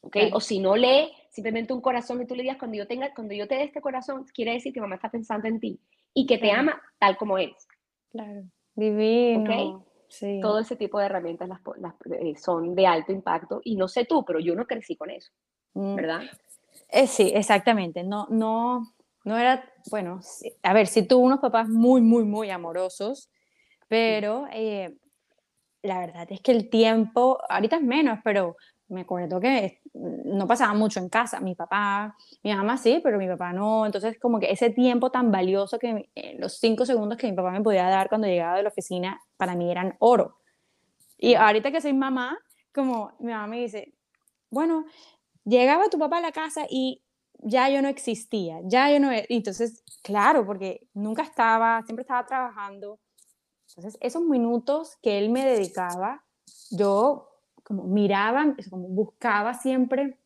¿ok? 0.00 0.16
O 0.32 0.40
si 0.40 0.58
no 0.58 0.74
lee, 0.74 1.12
simplemente 1.32 1.72
un 1.72 1.80
corazón 1.80 2.20
y 2.22 2.26
tú 2.26 2.34
le 2.36 2.42
digas, 2.42 2.58
cuando 2.58 2.76
yo, 2.76 2.86
tenga, 2.86 3.12
cuando 3.14 3.34
yo 3.34 3.48
te 3.48 3.56
dé 3.56 3.64
este 3.64 3.80
corazón, 3.80 4.24
quiere 4.34 4.52
decir 4.52 4.72
que 4.72 4.80
mamá 4.80 4.96
está 4.96 5.10
pensando 5.10 5.48
en 5.48 5.58
ti 5.58 5.80
y 6.14 6.26
que 6.26 6.38
te 6.38 6.52
ama 6.52 6.80
tal 6.98 7.16
como 7.16 7.38
eres. 7.38 7.66
Claro, 8.10 8.44
divino. 8.74 9.86
Sí. 10.08 10.40
Todo 10.42 10.58
ese 10.58 10.76
tipo 10.76 10.98
de 10.98 11.06
herramientas 11.06 11.48
las, 11.48 11.60
las, 11.78 11.94
eh, 12.20 12.36
son 12.36 12.74
de 12.74 12.86
alto 12.86 13.12
impacto 13.12 13.62
y 13.64 13.76
no 13.76 13.88
sé 13.88 14.04
tú, 14.04 14.26
pero 14.26 14.40
yo 14.40 14.54
no 14.54 14.66
crecí 14.66 14.94
con 14.94 15.08
eso, 15.08 15.32
mm. 15.72 15.96
¿verdad? 15.96 16.20
Eh, 16.90 17.06
sí, 17.06 17.32
exactamente. 17.34 18.04
No, 18.04 18.26
no, 18.28 18.92
no 19.24 19.38
era, 19.38 19.64
bueno, 19.90 20.20
a 20.62 20.74
ver, 20.74 20.86
sí 20.86 21.08
tuvo 21.08 21.24
unos 21.24 21.40
papás 21.40 21.66
muy, 21.66 22.02
muy, 22.02 22.24
muy 22.24 22.50
amorosos, 22.50 23.30
pero 23.88 24.46
eh, 24.52 24.94
la 25.80 26.00
verdad 26.00 26.26
es 26.28 26.42
que 26.42 26.52
el 26.52 26.68
tiempo, 26.68 27.38
ahorita 27.48 27.76
es 27.76 27.82
menos, 27.82 28.18
pero 28.22 28.56
me 28.92 29.02
acuerdo 29.02 29.40
que 29.40 29.80
no 29.94 30.46
pasaba 30.46 30.74
mucho 30.74 31.00
en 31.00 31.08
casa. 31.08 31.40
Mi 31.40 31.54
papá, 31.54 32.16
mi 32.42 32.54
mamá 32.54 32.76
sí, 32.76 33.00
pero 33.02 33.18
mi 33.18 33.26
papá 33.26 33.52
no. 33.52 33.86
Entonces, 33.86 34.18
como 34.18 34.38
que 34.38 34.50
ese 34.52 34.70
tiempo 34.70 35.10
tan 35.10 35.30
valioso 35.30 35.78
que 35.78 36.10
eh, 36.14 36.36
los 36.38 36.58
cinco 36.58 36.84
segundos 36.84 37.18
que 37.18 37.28
mi 37.28 37.36
papá 37.36 37.50
me 37.50 37.62
podía 37.62 37.88
dar 37.88 38.08
cuando 38.08 38.26
llegaba 38.26 38.56
de 38.56 38.62
la 38.62 38.68
oficina, 38.68 39.20
para 39.36 39.54
mí 39.54 39.70
eran 39.70 39.96
oro. 39.98 40.36
Y 41.18 41.34
ahorita 41.34 41.72
que 41.72 41.80
soy 41.80 41.92
mamá, 41.92 42.38
como 42.74 43.12
mi 43.18 43.32
mamá 43.32 43.46
me 43.46 43.60
dice, 43.60 43.94
bueno, 44.50 44.84
llegaba 45.44 45.88
tu 45.88 45.98
papá 45.98 46.18
a 46.18 46.22
la 46.22 46.32
casa 46.32 46.66
y 46.68 47.02
ya 47.38 47.68
yo 47.70 47.82
no 47.82 47.88
existía, 47.88 48.60
ya 48.64 48.90
yo 48.90 49.00
no... 49.00 49.10
E-". 49.10 49.26
entonces, 49.30 49.82
claro, 50.02 50.44
porque 50.44 50.86
nunca 50.94 51.22
estaba, 51.22 51.82
siempre 51.84 52.02
estaba 52.02 52.26
trabajando. 52.26 52.98
Entonces, 53.68 53.98
esos 54.02 54.22
minutos 54.22 54.98
que 55.02 55.18
él 55.18 55.30
me 55.30 55.44
dedicaba, 55.46 56.24
yo 56.70 57.31
como 57.62 57.84
miraba, 57.84 58.54
como 58.70 58.88
buscaba 58.88 59.54
siempre, 59.54 60.18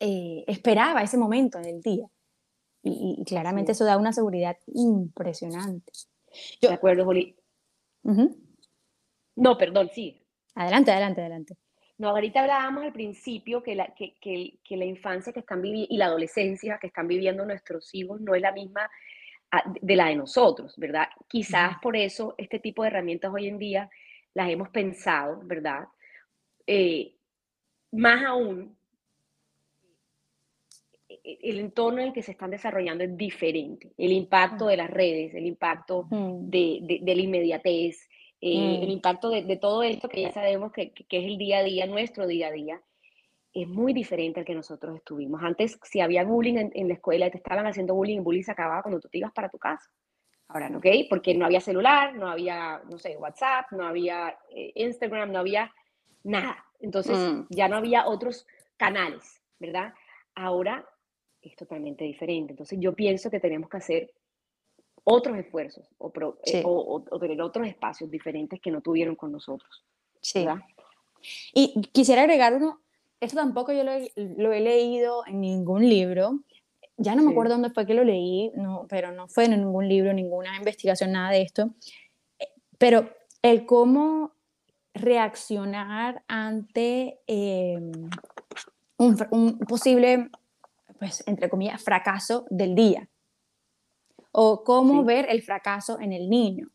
eh, 0.00 0.44
esperaba 0.46 1.02
ese 1.02 1.16
momento 1.16 1.58
en 1.58 1.66
el 1.66 1.80
día. 1.80 2.06
Y, 2.82 3.24
claramente 3.26 3.72
eso 3.72 3.84
da 3.84 3.96
una 3.96 4.12
seguridad 4.12 4.56
impresionante. 4.66 5.92
Yo, 6.60 6.68
de 6.68 6.74
acuerdo, 6.74 7.04
Juli. 7.04 7.34
No, 9.34 9.58
perdón, 9.58 9.90
sí. 9.92 10.22
Adelante, 10.54 10.92
adelante, 10.92 11.20
adelante. 11.20 11.56
No, 11.98 12.10
ahorita 12.10 12.40
hablábamos 12.40 12.84
al 12.84 12.92
principio 12.92 13.62
que 13.62 13.74
la, 13.74 13.94
que, 13.94 14.14
que, 14.20 14.58
que 14.62 14.76
la 14.76 14.84
infancia 14.84 15.32
que 15.32 15.40
están 15.40 15.62
viviendo 15.62 15.92
y 15.94 15.96
la 15.96 16.06
adolescencia 16.06 16.78
que 16.78 16.88
están 16.88 17.08
viviendo 17.08 17.44
nuestros 17.44 17.94
hijos 17.94 18.20
no 18.20 18.34
es 18.34 18.42
la 18.42 18.52
misma 18.52 18.88
ah, 19.50 19.62
de 19.80 19.96
la 19.96 20.06
de 20.08 20.16
nosotros, 20.16 20.74
¿verdad? 20.76 21.08
Quizás 21.26 21.78
por 21.80 21.96
eso 21.96 22.34
este 22.36 22.58
tipo 22.58 22.82
de 22.82 22.88
herramientas 22.88 23.32
hoy 23.34 23.48
en 23.48 23.58
día 23.58 23.90
las 24.34 24.50
hemos 24.50 24.68
pensado, 24.68 25.40
¿verdad? 25.44 25.86
Eh, 26.66 27.14
más 27.92 28.24
aún, 28.24 28.76
el 31.08 31.58
entorno 31.58 32.00
en 32.00 32.08
el 32.08 32.12
que 32.12 32.22
se 32.22 32.32
están 32.32 32.50
desarrollando 32.50 33.04
es 33.04 33.16
diferente. 33.16 33.92
El 33.96 34.12
impacto 34.12 34.66
de 34.66 34.76
las 34.76 34.90
redes, 34.90 35.34
el 35.34 35.46
impacto 35.46 36.06
de, 36.10 37.00
de, 37.02 37.14
la 37.14 37.22
inmediatez, 37.22 38.08
eh, 38.40 38.80
el 38.82 38.90
impacto 38.90 39.30
de, 39.30 39.56
todo 39.56 39.82
esto 39.82 40.08
que 40.08 40.22
ya 40.22 40.32
sabemos 40.32 40.72
que, 40.72 40.92
que, 40.92 41.18
es 41.18 41.24
el 41.24 41.38
día 41.38 41.58
a 41.58 41.62
día, 41.62 41.86
nuestro 41.86 42.26
día 42.26 42.48
a 42.48 42.52
día, 42.52 42.80
es 43.52 43.66
muy 43.66 43.92
diferente 43.92 44.40
al 44.40 44.46
que 44.46 44.54
nosotros 44.54 44.96
estuvimos. 44.96 45.42
Antes, 45.42 45.78
si 45.82 46.00
había 46.00 46.24
bullying 46.24 46.70
en, 46.74 46.88
la 46.88 46.94
escuela 46.94 47.26
y 47.26 47.30
te 47.30 47.38
estaban 47.38 47.66
haciendo 47.66 47.94
bullying, 47.94 48.18
el 48.18 48.22
bullying 48.22 48.42
se 48.42 48.52
acababa 48.52 48.82
cuando 48.82 49.00
tú 49.00 49.08
te 49.08 49.18
ibas 49.18 49.32
para 49.32 49.48
tu 49.48 49.58
casa. 49.58 49.90
Ahora, 50.48 50.68
¿no? 50.68 50.78
¿ok? 50.78 50.86
Porque 51.08 51.34
no 51.34 51.46
había 51.46 51.60
celular, 51.60 52.14
no 52.14 52.28
había, 52.28 52.82
no 52.88 52.98
sé, 52.98 53.16
WhatsApp, 53.16 53.66
no 53.72 53.84
había 53.84 54.36
eh, 54.50 54.72
Instagram, 54.74 55.32
no 55.32 55.38
había 55.38 55.72
nada. 56.26 56.64
Entonces 56.80 57.16
mm. 57.16 57.46
ya 57.50 57.68
no 57.68 57.76
había 57.76 58.06
otros 58.06 58.46
canales, 58.76 59.40
¿verdad? 59.58 59.94
Ahora 60.34 60.86
es 61.40 61.56
totalmente 61.56 62.04
diferente. 62.04 62.52
Entonces 62.52 62.78
yo 62.80 62.94
pienso 62.94 63.30
que 63.30 63.40
tenemos 63.40 63.70
que 63.70 63.76
hacer 63.76 64.12
otros 65.04 65.38
esfuerzos 65.38 65.88
o, 65.98 66.12
eh, 66.44 66.62
o, 66.64 67.18
tener 67.20 67.40
otros 67.40 67.66
espacios 67.66 68.10
diferentes 68.10 68.60
que 68.60 68.70
no 68.70 68.80
tuvieron 68.80 69.14
con 69.14 69.32
nosotros. 69.32 69.84
Sí. 70.20 70.44
¿verdad? 70.44 70.62
Y 71.54 71.80
quisiera 71.92 72.22
agregar 72.22 72.54
uno, 72.54 72.80
esto 73.20 73.36
tampoco 73.36 73.72
yo 73.72 73.84
lo 73.84 73.92
he, 73.92 74.12
lo 74.16 74.52
he 74.52 74.60
leído 74.60 75.24
en 75.26 75.40
ningún 75.40 75.88
libro, 75.88 76.40
ya 76.98 77.14
no 77.14 77.22
me 77.22 77.30
acuerdo 77.30 77.54
dónde 77.54 77.70
fue 77.70 77.86
que 77.86 77.94
lo 77.94 78.04
leí, 78.04 78.50
no, 78.54 78.86
pero 78.88 79.12
no 79.12 79.28
fue 79.28 79.44
en 79.44 79.52
ningún 79.52 79.88
libro, 79.88 80.12
ninguna 80.12 80.56
investigación, 80.56 81.12
nada 81.12 81.30
de 81.30 81.42
esto, 81.42 81.70
eh, 82.38 82.48
pero 82.78 83.10
el 83.42 83.66
cómo 83.66 84.32
reaccionar 84.96 86.22
ante 86.28 87.20
em, 87.26 87.92
un, 88.98 89.58
posible, 89.58 90.30
pues, 90.98 91.22
entre 91.26 91.48
comillas, 91.48 91.82
fracaso 91.82 92.46
del 92.50 92.74
día. 92.74 93.08
O 94.32 94.64
cómo 94.64 95.04
ver 95.04 95.26
el 95.30 95.42
fracaso 95.42 95.98
en 96.00 96.12
el 96.12 96.28
niño. 96.28 96.68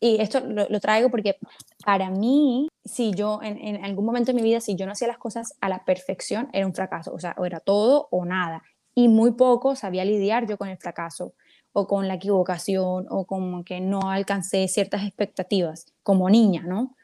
Y 0.00 0.20
esto 0.20 0.40
lo, 0.40 0.80
traigo 0.80 1.10
porque 1.10 1.36
para 1.84 2.10
mí, 2.10 2.68
si 2.84 3.12
yo 3.12 3.40
en, 3.42 3.58
en, 3.58 3.84
algún 3.84 4.04
momento 4.04 4.32
de 4.32 4.36
mi 4.36 4.42
vida, 4.42 4.60
si 4.60 4.76
yo 4.76 4.86
no 4.86 4.92
hacía 4.92 5.08
las 5.08 5.18
cosas 5.18 5.54
a 5.60 5.68
la 5.68 5.84
perfección, 5.84 6.48
era 6.52 6.66
un 6.66 6.74
fracaso. 6.74 7.12
O 7.12 7.18
sea, 7.18 7.34
o 7.38 7.44
era 7.44 7.60
todo 7.60 8.08
o 8.10 8.24
nada. 8.24 8.62
Y 8.94 9.08
muy 9.08 9.32
poco 9.32 9.76
sabía 9.76 10.04
lidiar 10.04 10.46
yo 10.46 10.56
con 10.56 10.68
el 10.68 10.78
fracaso 10.78 11.34
o 11.72 11.86
con 11.86 12.08
la 12.08 12.14
equivocación 12.14 13.06
o 13.08 13.24
como 13.24 13.64
que 13.64 13.80
no 13.80 14.10
alcancé 14.10 14.66
ciertas 14.68 15.04
expectativas 15.04 15.86
como 16.02 16.28
niña, 16.30 16.62
¿no? 16.66 16.96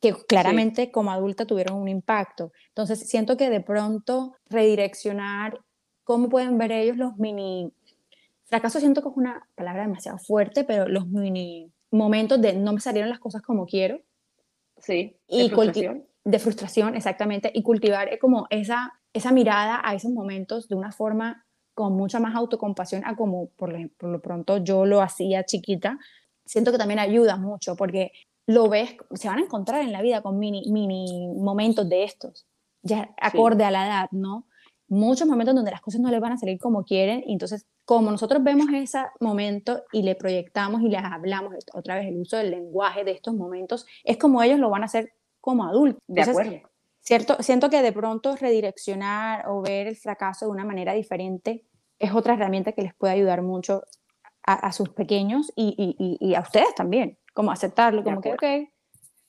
Que 0.00 0.14
claramente 0.26 0.90
como 0.90 1.10
adulta 1.10 1.44
tuvieron 1.44 1.76
un 1.76 1.88
impacto. 1.88 2.52
Entonces, 2.68 3.08
siento 3.08 3.36
que 3.36 3.50
de 3.50 3.60
pronto 3.60 4.36
redireccionar 4.48 5.60
cómo 6.04 6.28
pueden 6.28 6.58
ver 6.58 6.72
ellos 6.72 6.96
los 6.96 7.16
mini... 7.16 7.72
Fracaso 8.44 8.80
siento 8.80 9.02
que 9.02 9.08
es 9.08 9.16
una 9.16 9.46
palabra 9.54 9.82
demasiado 9.82 10.18
fuerte, 10.18 10.64
pero 10.64 10.88
los 10.88 11.06
mini 11.06 11.70
momentos 11.90 12.40
de 12.40 12.54
no 12.54 12.72
me 12.72 12.80
salieron 12.80 13.10
las 13.10 13.18
cosas 13.18 13.42
como 13.42 13.66
quiero. 13.66 14.00
Sí, 14.78 15.16
de 15.28 15.44
y 15.44 15.50
frustración. 15.50 16.06
De 16.24 16.38
frustración, 16.38 16.94
exactamente. 16.94 17.50
Y 17.52 17.62
cultivar 17.62 18.12
eh, 18.12 18.18
como 18.18 18.46
esa, 18.50 18.92
esa 19.12 19.32
mirada 19.32 19.80
a 19.84 19.94
esos 19.94 20.10
momentos 20.12 20.68
de 20.68 20.76
una 20.76 20.92
forma 20.92 21.44
con 21.74 21.94
mucha 21.94 22.20
más 22.20 22.34
autocompasión 22.34 23.02
a 23.04 23.16
como 23.16 23.50
por, 23.50 23.72
por 23.96 24.10
lo 24.10 24.20
pronto 24.20 24.58
yo 24.58 24.86
lo 24.86 25.02
hacía 25.02 25.44
chiquita. 25.44 25.98
Siento 26.44 26.72
que 26.72 26.78
también 26.78 27.00
ayuda 27.00 27.36
mucho 27.36 27.76
porque 27.76 28.12
lo 28.48 28.66
ves, 28.70 28.96
se 29.12 29.28
van 29.28 29.40
a 29.40 29.42
encontrar 29.42 29.82
en 29.82 29.92
la 29.92 30.00
vida 30.00 30.22
con 30.22 30.38
mini, 30.38 30.62
mini 30.72 31.28
momentos 31.36 31.86
de 31.86 32.04
estos, 32.04 32.46
ya 32.80 33.14
acorde 33.20 33.62
a 33.62 33.70
la 33.70 33.86
edad, 33.86 34.08
¿no? 34.10 34.46
Muchos 34.88 35.28
momentos 35.28 35.54
donde 35.54 35.70
las 35.70 35.82
cosas 35.82 36.00
no 36.00 36.10
les 36.10 36.18
van 36.18 36.32
a 36.32 36.38
salir 36.38 36.58
como 36.58 36.82
quieren, 36.82 37.22
y 37.26 37.34
entonces, 37.34 37.66
como 37.84 38.10
nosotros 38.10 38.42
vemos 38.42 38.68
ese 38.72 39.00
momento 39.20 39.82
y 39.92 40.00
le 40.00 40.14
proyectamos 40.14 40.80
y 40.80 40.88
les 40.88 41.04
hablamos 41.04 41.52
otra 41.74 41.96
vez 41.96 42.06
el 42.06 42.16
uso 42.16 42.38
del 42.38 42.50
lenguaje 42.50 43.04
de 43.04 43.10
estos 43.10 43.34
momentos, 43.34 43.84
es 44.02 44.16
como 44.16 44.42
ellos 44.42 44.58
lo 44.58 44.70
van 44.70 44.80
a 44.80 44.86
hacer 44.86 45.12
como 45.42 45.64
adultos. 45.64 46.02
de 46.06 46.22
acuerdo. 46.22 46.52
Cierto, 47.00 47.36
siento 47.40 47.68
que 47.68 47.82
de 47.82 47.92
pronto 47.92 48.34
redireccionar 48.34 49.46
o 49.48 49.60
ver 49.60 49.88
el 49.88 49.96
fracaso 49.96 50.46
de 50.46 50.52
una 50.52 50.64
manera 50.64 50.94
diferente 50.94 51.66
es 51.98 52.14
otra 52.14 52.32
herramienta 52.32 52.72
que 52.72 52.82
les 52.82 52.94
puede 52.94 53.12
ayudar 53.12 53.42
mucho 53.42 53.82
a, 54.42 54.72
sus 54.72 54.88
pequeños 54.88 55.52
y, 55.54 55.74
y, 55.76 56.26
y 56.26 56.34
a 56.34 56.40
ustedes 56.40 56.74
también 56.74 57.18
como 57.34 57.50
aceptarlo, 57.50 58.02
como 58.02 58.20
que, 58.20 58.32
ok, 58.32 58.44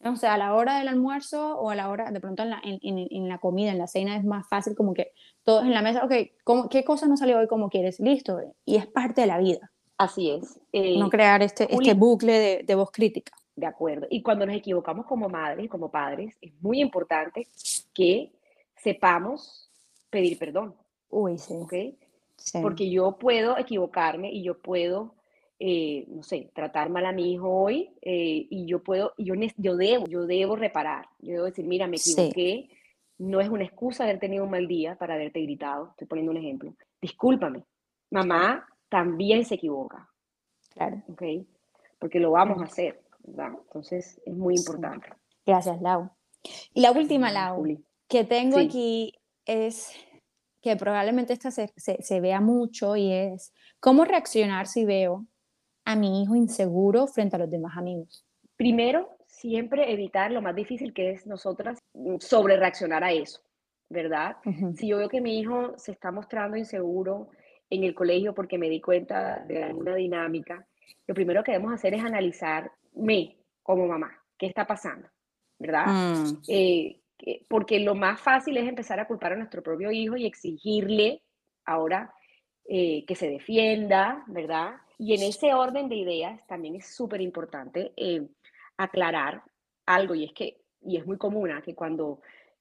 o 0.06 0.16
sea, 0.16 0.36
a 0.36 0.38
la 0.38 0.56
hora 0.56 0.80
del 0.80 0.88
almuerzo 0.88 1.58
o 1.58 1.70
a 1.70 1.76
la 1.76 1.90
hora, 1.90 2.12
de 2.12 2.20
pronto 2.20 2.44
en 2.44 2.52
la, 2.52 2.62
en, 2.64 2.80
en, 2.82 3.28
la 3.28 3.38
comida, 3.40 3.72
en 3.72 3.78
la 3.78 3.88
cena 3.88 4.16
es 4.16 4.24
más 4.24 4.48
fácil 4.48 4.76
como 4.76 4.94
que 4.94 5.12
todos 5.44 5.64
en 5.64 5.74
la 5.74 5.82
mesa, 5.82 6.06
ok, 6.06 6.14
¿cómo, 6.44 6.70
¿qué 6.70 6.84
cosa 6.84 7.08
no 7.08 7.18
salió 7.18 7.38
hoy 7.38 7.48
como 7.48 7.70
quieres? 7.70 8.00
Listo, 8.00 8.40
y 8.66 8.78
es 8.78 8.88
parte 8.88 9.22
de 9.22 9.28
la 9.28 9.38
vida. 9.38 9.72
Así 9.98 10.32
es. 10.32 10.58
Eh, 10.72 10.98
no 10.98 11.10
crear 11.10 11.44
este, 11.44 11.68
este 11.70 11.94
bucle 11.94 12.40
de, 12.40 12.64
de, 12.64 12.76
voz 12.76 12.90
crítica. 12.92 13.34
De 13.58 13.66
acuerdo. 13.66 14.08
Y 14.10 14.22
cuando 14.22 14.46
nos 14.46 14.56
equivocamos 14.56 15.06
como 15.06 15.28
madres 15.28 15.70
como 15.70 15.92
padres, 15.92 16.38
es 16.40 16.54
muy 16.62 16.80
importante 16.80 17.48
que 17.94 18.32
sepamos 18.78 19.70
pedir 20.10 20.40
perdón. 20.40 20.76
Uy, 21.10 21.38
sí. 21.38 21.54
¿okay? 21.56 21.98
sí. 22.38 22.60
Porque 22.62 22.90
yo 22.90 23.18
puedo 23.18 23.58
equivocarme 23.58 24.32
y 24.32 24.44
yo 24.44 24.58
puedo 24.58 25.14
eh, 25.60 26.06
no 26.08 26.24
sé, 26.24 26.50
tratar 26.54 26.90
mal 26.90 27.06
a 27.06 27.12
mi 27.12 27.34
hijo 27.34 27.50
hoy 27.50 27.92
eh, 28.02 28.48
y 28.50 28.66
yo 28.66 28.82
puedo, 28.82 29.14
yo, 29.18 29.34
yo 29.58 29.76
debo, 29.76 30.06
yo 30.08 30.26
debo 30.26 30.56
reparar, 30.56 31.08
yo 31.20 31.34
debo 31.34 31.46
decir, 31.46 31.66
mira, 31.66 31.86
me 31.86 31.98
equivoqué, 31.98 32.70
no 33.18 33.42
es 33.42 33.50
una 33.50 33.66
excusa 33.66 34.06
haber 34.06 34.20
tenido 34.20 34.46
un 34.46 34.52
mal 34.52 34.68
día 34.68 34.96
para 34.96 35.16
haberte 35.16 35.42
gritado, 35.42 35.90
estoy 35.90 36.08
poniendo 36.08 36.32
un 36.32 36.38
ejemplo, 36.38 36.74
discúlpame, 37.02 37.66
mamá 38.10 38.66
también 38.88 39.44
se 39.44 39.56
equivoca. 39.56 40.10
Claro. 40.74 41.02
¿Ok? 41.10 41.24
Porque 42.00 42.20
lo 42.20 42.32
vamos 42.32 42.62
a 42.62 42.66
hacer, 42.66 43.02
¿verdad? 43.24 43.52
Entonces 43.66 44.22
es 44.26 44.34
muy 44.34 44.56
importante. 44.56 45.10
Gracias, 45.46 45.82
Lau. 45.82 46.10
Y 46.74 46.80
la 46.82 46.92
última, 46.92 47.32
Lau, 47.32 47.66
que 48.08 48.24
tengo 48.24 48.60
aquí 48.60 49.14
es 49.46 49.92
que 50.62 50.76
probablemente 50.78 51.34
esta 51.34 51.52
se, 51.52 51.72
se, 51.76 52.20
vea 52.22 52.40
mucho 52.40 52.96
y 52.96 53.12
es 53.12 53.54
cómo 53.80 54.06
reaccionar 54.06 54.68
si 54.68 54.86
veo 54.86 55.26
a 55.90 55.96
mi 55.96 56.22
hijo 56.22 56.36
inseguro 56.36 57.08
frente 57.08 57.36
a 57.36 57.40
los 57.40 57.50
demás 57.50 57.76
amigos. 57.76 58.24
Primero, 58.56 59.18
siempre 59.26 59.92
evitar 59.92 60.32
lo 60.32 60.40
más 60.40 60.56
difícil 60.56 60.94
que 60.94 61.10
es 61.10 61.26
nosotras 61.26 61.80
mm, 61.96 62.18
sobre 62.20 62.58
reaccionar 62.58 63.04
a 63.04 63.12
eso, 63.12 63.42
¿verdad? 63.90 64.38
Si 64.76 64.88
yo 64.88 64.98
veo 64.98 65.10
que 65.10 65.20
mi 65.20 65.40
hijo 65.40 65.74
se 65.80 65.92
está 65.92 66.12
mostrando 66.12 66.58
inseguro 66.58 67.30
en 67.72 67.84
el 67.84 67.96
colegio 67.96 68.36
porque 68.36 68.60
me 68.60 68.70
di 68.70 68.80
cuenta 68.80 69.40
de 69.48 69.64
alguna 69.64 69.96
dinámica, 69.96 70.64
lo 71.08 71.16
primero 71.16 71.44
que 71.44 71.54
debemos 71.54 71.74
hacer 71.74 71.96
es 71.96 72.04
analizarme 72.04 73.38
como 73.64 73.88
mamá, 73.88 74.12
qué 74.38 74.46
está 74.46 74.68
pasando, 74.68 75.08
¿verdad? 75.58 75.88
Mm. 75.88 76.42
Eh, 76.50 77.02
porque 77.48 77.80
lo 77.80 77.96
más 77.96 78.22
fácil 78.22 78.58
es 78.58 78.68
empezar 78.68 79.00
a 79.00 79.08
culpar 79.08 79.34
a 79.34 79.38
nuestro 79.38 79.64
propio 79.64 79.92
hijo 79.92 80.16
y 80.16 80.28
exigirle 80.28 81.24
ahora 81.66 82.14
eh, 82.66 83.06
que 83.08 83.16
se 83.16 83.28
defienda, 83.28 84.24
¿verdad? 84.28 84.76
Y 85.00 85.14
en 85.14 85.24
ese 85.24 85.54
orden 85.54 85.88
de 85.88 85.96
ideas 85.96 86.46
también 86.46 86.76
es 86.76 86.94
súper 86.94 87.22
importante 87.22 87.94
eh, 87.96 88.28
aclarar 88.78 89.42
algo, 89.86 90.14
y 90.14 90.26
es 90.26 90.34
que, 90.34 90.58
y 90.82 90.98
es 90.98 91.08
muy 91.08 91.18
común, 91.18 91.50
¿ah? 91.52 91.62
que 91.64 91.74
cuando 91.74 92.20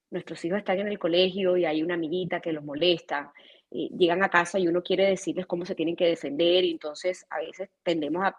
nuestros 0.09 0.43
hijos 0.45 0.57
están 0.57 0.79
en 0.79 0.87
el 0.87 0.97
colegio 0.97 1.57
y 1.57 1.65
hay 1.65 1.83
una 1.83 1.95
amiguita 1.95 2.39
que 2.39 2.53
los 2.53 2.63
molesta, 2.63 3.33
eh, 3.69 3.89
llegan 3.89 4.23
a 4.23 4.29
casa 4.29 4.57
y 4.57 4.69
uno 4.69 4.81
quiere 4.81 5.05
decirles 5.05 5.45
cómo 5.45 5.65
se 5.65 5.75
tienen 5.75 5.97
que 5.97 6.07
defender, 6.07 6.63
y 6.63 6.71
entonces 6.71 7.27
a 7.29 7.39
veces 7.39 7.69
tendemos 7.83 8.23
a 8.23 8.35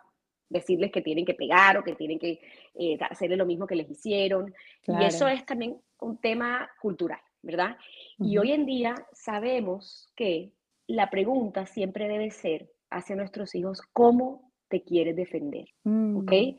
decirles 0.49 0.91
que 0.91 1.03
tienen 1.03 1.27
que 1.27 1.35
pegar 1.35 1.77
o 1.77 1.85
que 1.85 1.95
tienen 1.95 2.19
que 2.19 2.41
eh, 2.75 2.99
hacerle 3.09 3.37
lo 3.37 3.47
mismo 3.47 3.67
que 3.67 3.77
les 3.77 3.89
hicieron. 3.89 4.53
Y 4.87 5.05
eso 5.05 5.29
es 5.29 5.45
también 5.45 5.77
un 6.01 6.17
tema 6.17 6.69
cultural, 6.81 7.21
¿verdad? 7.43 7.77
Y 8.19 8.37
hoy 8.39 8.53
en 8.53 8.67
día 8.67 8.95
sabemos 9.13 10.11
que 10.17 10.53
la 10.89 11.09
pregunta 11.09 11.67
siempre 11.67 12.09
debe 12.09 12.31
ser 12.31 12.69
hacia 12.91 13.16
nuestros 13.16 13.55
hijos, 13.55 13.80
¿cómo 13.93 14.53
te 14.68 14.82
quieres 14.82 15.16
defender? 15.16 15.66
¿Ok? 15.84 16.32
Mm. 16.32 16.57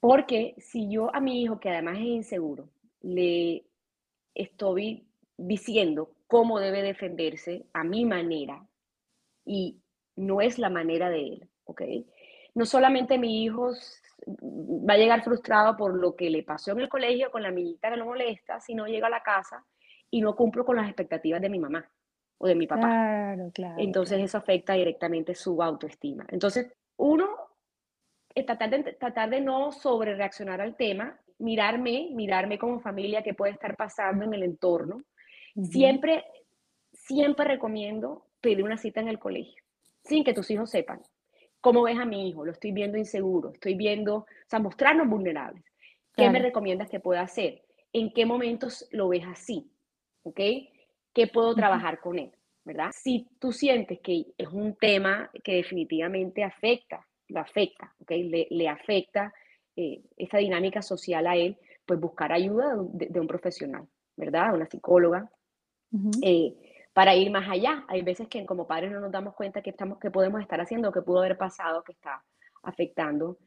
Porque 0.00 0.54
si 0.58 0.90
yo 0.90 1.14
a 1.14 1.20
mi 1.20 1.42
hijo, 1.42 1.60
que 1.60 1.70
además 1.70 1.98
es 1.98 2.04
inseguro, 2.04 2.70
le 3.02 3.66
estoy 4.34 5.06
diciendo 5.36 6.14
cómo 6.26 6.58
debe 6.58 6.82
defenderse 6.82 7.66
a 7.72 7.84
mi 7.84 8.04
manera 8.04 8.66
y 9.44 9.80
no 10.16 10.40
es 10.40 10.58
la 10.58 10.70
manera 10.70 11.10
de 11.10 11.20
él, 11.20 11.48
¿ok? 11.64 11.82
No 12.54 12.64
solamente 12.64 13.18
mi 13.18 13.44
hijo 13.44 13.72
va 14.26 14.94
a 14.94 14.98
llegar 14.98 15.22
frustrado 15.22 15.76
por 15.76 15.94
lo 15.94 16.16
que 16.16 16.30
le 16.30 16.42
pasó 16.42 16.72
en 16.72 16.80
el 16.80 16.88
colegio 16.88 17.30
con 17.30 17.42
la 17.42 17.48
amiguita 17.48 17.90
que 17.90 17.96
lo 17.96 18.06
molesta, 18.06 18.60
sino 18.60 18.86
llega 18.86 19.06
a 19.06 19.10
la 19.10 19.22
casa 19.22 19.64
y 20.10 20.20
no 20.20 20.34
cumplo 20.34 20.64
con 20.64 20.76
las 20.76 20.86
expectativas 20.86 21.40
de 21.40 21.48
mi 21.48 21.58
mamá 21.58 21.90
o 22.42 22.48
de 22.48 22.54
mi 22.54 22.66
papá. 22.66 22.86
Claro, 22.86 23.50
claro. 23.52 23.74
Entonces 23.78 24.18
eso 24.18 24.38
afecta 24.38 24.72
directamente 24.72 25.34
su 25.34 25.62
autoestima. 25.62 26.26
Entonces, 26.30 26.72
uno, 26.96 27.28
tratar 28.34 28.70
de, 28.70 28.92
tratar 28.94 29.28
de 29.28 29.42
no 29.42 29.72
sobre 29.72 30.14
reaccionar 30.14 30.60
al 30.62 30.74
tema, 30.74 31.20
mirarme, 31.38 32.08
mirarme 32.12 32.58
como 32.58 32.80
familia 32.80 33.22
qué 33.22 33.34
puede 33.34 33.52
estar 33.52 33.76
pasando 33.76 34.24
en 34.24 34.32
el 34.32 34.42
entorno. 34.42 35.02
Siempre, 35.64 36.24
siempre 36.92 37.44
recomiendo 37.44 38.24
pedir 38.40 38.62
una 38.62 38.78
cita 38.78 39.00
en 39.00 39.08
el 39.08 39.18
colegio, 39.18 39.62
sin 40.02 40.24
que 40.24 40.32
tus 40.32 40.50
hijos 40.50 40.70
sepan. 40.70 41.02
¿Cómo 41.60 41.82
ves 41.82 41.98
a 41.98 42.06
mi 42.06 42.26
hijo? 42.26 42.46
Lo 42.46 42.52
estoy 42.52 42.72
viendo 42.72 42.96
inseguro, 42.96 43.50
estoy 43.52 43.74
viendo, 43.74 44.16
o 44.16 44.26
sea, 44.46 44.60
mostrarnos 44.60 45.08
vulnerables. 45.08 45.62
¿Qué 46.16 46.30
me 46.30 46.38
recomiendas 46.38 46.88
que 46.88 47.00
pueda 47.00 47.20
hacer? 47.20 47.62
¿En 47.92 48.12
qué 48.12 48.24
momentos 48.24 48.88
lo 48.92 49.08
ves 49.08 49.24
así? 49.26 49.70
¿Ok? 50.22 50.40
¿Qué 51.12 51.26
puedo 51.26 51.54
trabajar 51.54 52.00
con 52.00 52.18
él? 52.18 52.32
¿Verdad? 52.64 52.90
Si 52.92 53.26
tú 53.38 53.52
sientes 53.52 54.00
que 54.00 54.26
es 54.36 54.48
un 54.48 54.76
tema 54.76 55.30
que 55.42 55.54
definitivamente 55.54 56.44
afecta, 56.44 57.06
lo 57.28 57.40
afecta, 57.40 57.94
¿ok? 58.00 58.10
Le, 58.50 58.68
afecta 58.68 59.32
eh, 59.76 60.02
esa 60.16 60.38
dinámica 60.38 60.82
social 60.82 61.26
a 61.26 61.36
él, 61.36 61.56
pues 61.86 61.98
buscar 61.98 62.32
ayuda 62.32 62.76
de, 62.92 63.18
un 63.18 63.26
profesional, 63.26 63.88
¿verdad? 64.16 64.54
Una 64.54 64.66
psicóloga 64.66 65.30
para 66.92 67.14
ir 67.14 67.30
más 67.30 67.48
allá. 67.48 67.84
Hay 67.88 68.02
veces 68.02 68.28
que 68.28 68.44
como 68.46 68.66
padres 68.66 68.92
no 68.92 69.00
nos 69.00 69.10
damos 69.10 69.34
cuenta 69.34 69.62
que, 69.62 69.70
estamos, 69.70 69.98
que 69.98 70.10
podemos 70.10 70.40
estar 70.40 70.60
haciendo, 70.60 70.92
que 70.92 71.02
pudo 71.02 71.20
haber 71.20 71.38
pasado, 71.38 71.82
que 71.82 71.92
está 71.92 72.22
afectándolo 72.62 73.38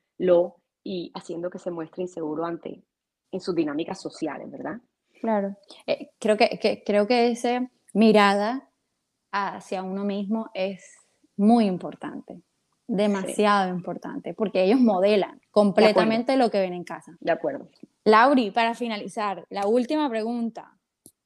y 0.83 1.11
haciendo 1.13 1.49
que 1.49 1.59
se 1.59 1.71
muestre 1.71 2.03
inseguro 2.03 2.45
ante 2.45 2.83
en 3.31 3.39
sus 3.39 3.55
dinámicas 3.55 4.01
sociales, 4.01 4.49
¿verdad? 4.49 4.79
Claro. 5.23 5.55
Eh, 5.87 6.09
creo, 6.19 6.35
que, 6.35 6.83
creo 6.85 7.07
que 7.07 7.31
esa 7.31 7.71
mirada 7.93 8.69
hacia 9.31 9.81
uno 9.81 10.03
mismo 10.03 10.49
es 10.53 10.97
muy 11.37 11.63
importante, 11.63 12.41
demasiado 12.87 13.73
importante, 13.73 14.33
porque 14.33 14.65
ellos 14.65 14.81
modelan 14.81 15.39
completamente 15.49 16.35
lo 16.35 16.51
que 16.51 16.59
ven 16.59 16.73
en 16.73 16.83
casa. 16.83 17.15
De 17.21 17.31
acuerdo. 17.31 17.69
Lauri, 18.03 18.51
para 18.51 18.75
finalizar, 18.75 19.45
la 19.49 19.65
última 19.65 20.09
pregunta. 20.09 20.77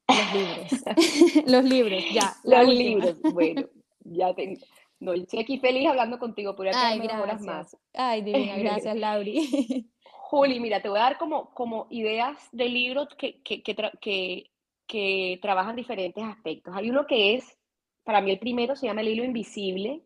Los 0.08 0.34
libros. 0.36 1.46
los 1.48 1.64
libros, 1.64 2.04
ya. 2.14 2.36
Los 2.44 2.68
libros, 2.68 3.20
bueno, 3.34 3.68
ya 4.04 4.32
tengo. 4.36 4.62
No, 5.00 5.14
estoy 5.14 5.40
aquí 5.40 5.58
feliz 5.58 5.88
hablando 5.88 6.20
contigo, 6.20 6.56
por 6.56 6.68
Ay, 6.68 7.00
horas 7.00 7.42
más. 7.42 7.76
Ay, 7.96 8.22
divina, 8.22 8.58
gracias, 8.60 8.96
Lauri. 8.96 9.90
Juli, 10.30 10.60
mira, 10.60 10.82
te 10.82 10.90
voy 10.90 11.00
a 11.00 11.04
dar 11.04 11.18
como, 11.18 11.54
como 11.54 11.88
ideas 11.90 12.50
de 12.52 12.68
libros 12.68 13.08
que, 13.18 13.42
que, 13.44 13.64
que, 13.64 14.52
que, 14.86 15.40
trabajan 15.42 15.78
diferentes 15.78 16.22
aspectos. 16.22 16.76
Hay 16.76 16.90
uno 16.90 17.08
que 17.08 17.36
es, 17.36 17.58
para 18.04 18.20
mí 18.20 18.32
el 18.32 18.40
primero 18.40 18.76
se 18.76 18.88
llama 18.88 19.00
El 19.00 19.08
hilo 19.08 19.24
invisible. 19.24 20.04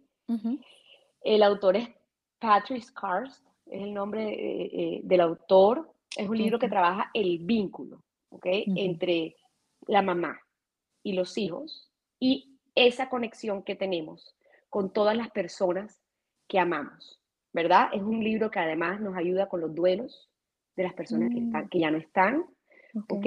El 1.23 1.41
autor 1.41 1.77
es 1.77 1.89
Patrick 2.37 2.93
Karst, 2.93 3.43
es 3.65 3.81
el 3.81 3.93
nombre 3.95 4.29
eh, 4.29 4.69
eh, 4.73 5.01
del 5.03 5.21
autor. 5.21 5.91
Es 6.15 6.29
un 6.29 6.37
libro 6.37 6.59
que 6.59 6.69
trabaja 6.69 7.09
el 7.15 7.39
vínculo. 7.39 8.03
Entre 8.43 9.35
la 9.87 10.03
mamá 10.03 10.39
y 11.01 11.13
los 11.13 11.37
hijos 11.37 11.91
y 12.19 12.59
esa 12.75 13.09
conexión 13.09 13.63
que 13.63 13.75
tenemos 13.75 14.35
con 14.69 14.93
todas 14.93 15.17
las 15.17 15.31
personas 15.31 15.99
que 16.47 16.59
amamos, 16.59 17.20
¿verdad? 17.53 17.89
Es 17.93 18.01
un 18.01 18.23
libro 18.23 18.49
que 18.49 18.59
además 18.59 19.01
nos 19.01 19.15
ayuda 19.15 19.47
con 19.47 19.61
los 19.61 19.73
duelos 19.73 20.29
de 20.75 20.83
las 20.83 20.93
personas 20.93 21.29
que, 21.29 21.39
están, 21.39 21.65
mm. 21.65 21.69
que 21.69 21.79
ya 21.79 21.91
no 21.91 21.97
están, 21.97 22.45
¿ok? 23.09 23.25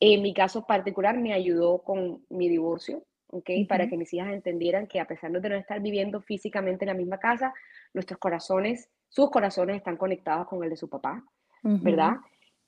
En 0.00 0.22
mi 0.22 0.32
caso 0.34 0.66
particular 0.66 1.18
me 1.18 1.32
ayudó 1.32 1.82
con 1.82 2.24
mi 2.28 2.48
divorcio, 2.48 3.04
¿ok? 3.28 3.50
Para 3.68 3.88
que 3.88 3.96
mis 3.96 4.12
hijas 4.12 4.32
entendieran 4.32 4.86
que 4.86 5.00
a 5.00 5.06
pesar 5.06 5.32
de 5.32 5.48
no 5.48 5.56
estar 5.56 5.80
viviendo 5.80 6.20
físicamente 6.20 6.84
en 6.84 6.88
la 6.88 6.94
misma 6.94 7.18
casa, 7.18 7.52
nuestros 7.92 8.18
corazones, 8.18 8.90
sus 9.08 9.30
corazones 9.30 9.76
están 9.76 9.96
conectados 9.96 10.46
con 10.46 10.62
el 10.62 10.70
de 10.70 10.76
su 10.76 10.88
papá, 10.88 11.24
¿verdad? 11.62 12.16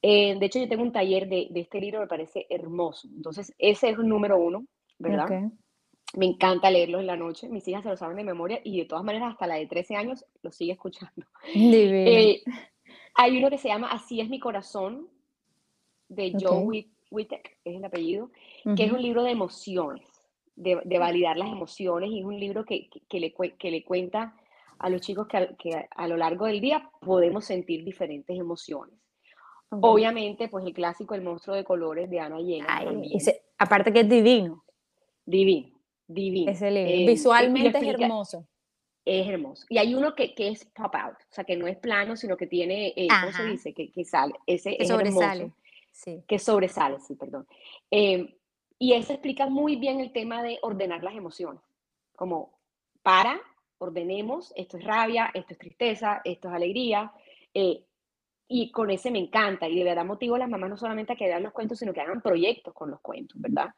Eh, 0.03 0.39
de 0.39 0.47
hecho, 0.47 0.59
yo 0.59 0.69
tengo 0.69 0.83
un 0.83 0.93
taller 0.93 1.29
de, 1.29 1.49
este 1.55 1.81
libro, 1.81 2.01
me 2.01 2.07
parece 2.07 2.47
hermoso. 2.49 3.09
Entonces, 3.15 3.53
ese 3.59 3.91
es 3.91 3.99
el 3.99 4.09
número 4.09 4.39
uno, 4.39 4.65
¿verdad? 4.99 5.51
Me 6.15 6.27
encanta 6.27 6.71
leerlo 6.71 7.01
en 7.01 7.07
la 7.07 7.17
noche. 7.17 7.49
Mis 7.49 7.67
hijas 7.69 7.83
se 7.83 7.91
lo 7.91 7.97
saben 7.97 8.17
de 8.17 8.25
memoria 8.25 8.61
y 8.65 8.79
de 8.79 8.87
todas 8.87 9.05
maneras, 9.05 9.33
hasta 9.33 9.47
la 9.47 9.57
de 9.57 9.67
13 9.67 9.97
años 9.97 10.25
lo 10.43 10.51
sigue 10.51 10.73
escuchando. 10.73 11.27
Eh, 11.55 12.43
hay 13.15 13.39
uno 13.39 13.49
que 13.49 13.59
se 13.59 13.69
llama 13.69 13.91
Así 13.91 14.21
es 14.21 14.29
mi 14.29 14.39
corazón, 14.39 15.09
de 16.09 16.33
Joe 16.39 16.87
Wittek, 17.11 17.59
es 17.65 17.77
el 17.77 17.85
apellido, 17.85 18.31
que 18.77 18.85
es 18.85 18.93
un 18.93 19.03
libro 19.03 19.23
de 19.23 19.31
emociones, 19.31 20.07
de, 20.55 20.99
validar 20.99 21.37
las 21.37 21.49
emociones 21.49 22.11
y 22.11 22.21
es 22.21 22.25
un 22.25 22.39
libro 22.39 22.65
que, 22.65 22.89
le, 23.11 23.35
que 23.59 23.71
le 23.71 23.85
cuenta 23.85 24.37
a 24.79 24.91
los 24.91 25.01
chicos 25.01 25.27
que 25.27 25.57
que 25.59 25.87
a 25.91 26.09
lo 26.09 26.17
largo 26.17 26.47
del 26.47 26.61
día 26.61 26.91
podemos 27.01 27.45
sentir 27.45 27.85
diferentes 27.85 28.39
emociones. 28.39 28.95
Obviamente, 29.69 30.49
pues 30.49 30.65
el 30.65 30.73
clásico 30.73 31.15
El 31.15 31.23
monstruo 31.23 31.57
de 31.57 31.65
colores 31.65 32.09
de 32.09 32.21
Ana 32.21 32.39
Llena. 32.39 32.85
aparte 33.59 33.93
que 33.93 34.01
es 34.01 34.09
divino. 34.09 34.65
Divino, 35.25 35.76
divino. 36.07 36.53
Eh, 36.53 37.05
visualmente 37.07 37.79
es 37.79 37.85
hermoso. 37.85 38.47
Es 39.05 39.29
hermoso. 39.29 39.67
Y 39.69 39.79
hay 39.79 39.95
uno 39.95 40.15
que, 40.15 40.35
que, 40.35 40.49
es 40.49 40.65
pop 40.65 40.95
out, 40.95 41.15
o 41.15 41.35
sea, 41.35 41.45
que 41.45 41.57
no 41.57 41.67
es 41.67 41.77
plano, 41.77 42.17
sino 42.17 42.37
que 42.37 42.47
tiene, 42.47 42.93
eh, 42.97 43.07
¿cómo 43.09 43.33
se 43.33 43.45
dice? 43.45 43.73
Que, 43.73 43.91
que 43.91 44.05
sale. 44.05 44.35
Ese 44.47 44.77
es 44.81 44.89
sobresale. 44.89 45.43
Hermoso, 45.43 45.57
sí. 45.93 46.25
Que 46.27 46.39
sobresale, 46.39 46.99
sí, 47.01 47.15
perdón. 47.15 47.47
Em, 47.91 48.35
y 48.79 48.95
ese 48.95 49.15
explica 49.15 49.47
muy 49.47 49.77
bien 49.77 50.01
el 50.01 50.13
tema 50.13 50.43
de 50.43 50.59
ordenar 50.63 51.05
las 51.05 51.15
emociones. 51.15 51.63
Como, 52.17 52.59
para, 53.03 53.41
ordenemos, 53.79 54.53
esto 54.57 54.77
es 54.77 54.85
rabia, 54.85 55.31
esto 55.35 55.53
es 55.53 55.59
tristeza, 55.59 56.21
esto 56.25 56.49
es 56.49 56.55
alegría. 56.55 57.13
Eh, 57.55 57.85
y 58.49 58.71
con 58.71 58.91
ese 58.91 59.11
me 59.11 59.19
encanta 59.19 59.69
y 59.69 59.77
de 59.77 59.85
verdad 59.85 60.05
motivo 60.05 60.37
a 60.37 60.39
las 60.39 60.49
mamás 60.49 60.71
no 60.71 60.77
solamente 60.77 61.13
a 61.13 61.17
que 61.17 61.27
vean 61.27 61.43
los 61.43 61.53
cuentos, 61.53 61.79
sino 61.79 61.93
que 61.93 62.01
hagan 62.01 62.21
proyectos 62.21 62.73
con 62.75 62.91
los 62.91 63.01
cuentos, 63.01 63.41
¿verdad? 63.41 63.75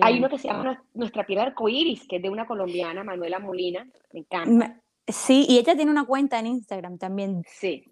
Hay 0.00 0.18
uno 0.18 0.28
que 0.28 0.38
se 0.38 0.48
llama 0.48 0.82
Nuestra 0.94 1.24
piel 1.24 1.38
arcoíris, 1.38 2.06
que 2.08 2.16
es 2.16 2.22
de 2.22 2.30
una 2.30 2.46
colombiana, 2.46 3.04
Manuela 3.04 3.38
Molina. 3.38 3.86
Me 4.12 4.20
encanta. 4.20 4.80
Sí, 5.06 5.46
y 5.48 5.58
ella 5.58 5.74
tiene 5.76 5.90
una 5.90 6.04
cuenta 6.04 6.38
en 6.38 6.46
Instagram 6.46 6.98
también. 6.98 7.42
Sí. 7.46 7.84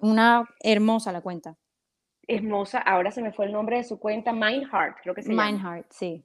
Una 0.00 0.48
hermosa 0.60 1.12
la 1.12 1.20
cuenta. 1.20 1.56
Hermosa. 2.28 2.78
Ahora 2.78 3.10
se 3.10 3.22
me 3.22 3.32
fue 3.32 3.46
el 3.46 3.52
nombre 3.52 3.76
de 3.76 3.84
su 3.84 3.98
cuenta, 3.98 4.32
Mindheart, 4.32 4.98
creo 5.02 5.14
que 5.14 5.22
se 5.22 5.30
llama. 5.30 5.46
Mindheart, 5.46 5.90
sí. 5.90 6.24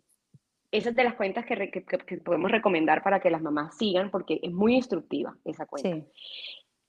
Esa 0.71 0.89
es 0.89 0.95
de 0.95 1.03
las 1.03 1.15
cuentas 1.15 1.45
que, 1.45 1.69
que, 1.69 2.17
podemos 2.17 2.49
recomendar 2.49 3.03
para 3.03 3.19
que 3.19 3.29
las 3.29 3.41
mamás 3.41 3.77
sigan 3.77 4.09
porque 4.09 4.39
es 4.41 4.53
muy 4.53 4.75
instructiva 4.75 5.35
esa 5.43 5.65
cuenta. 5.65 5.89
Sí. 5.89 6.05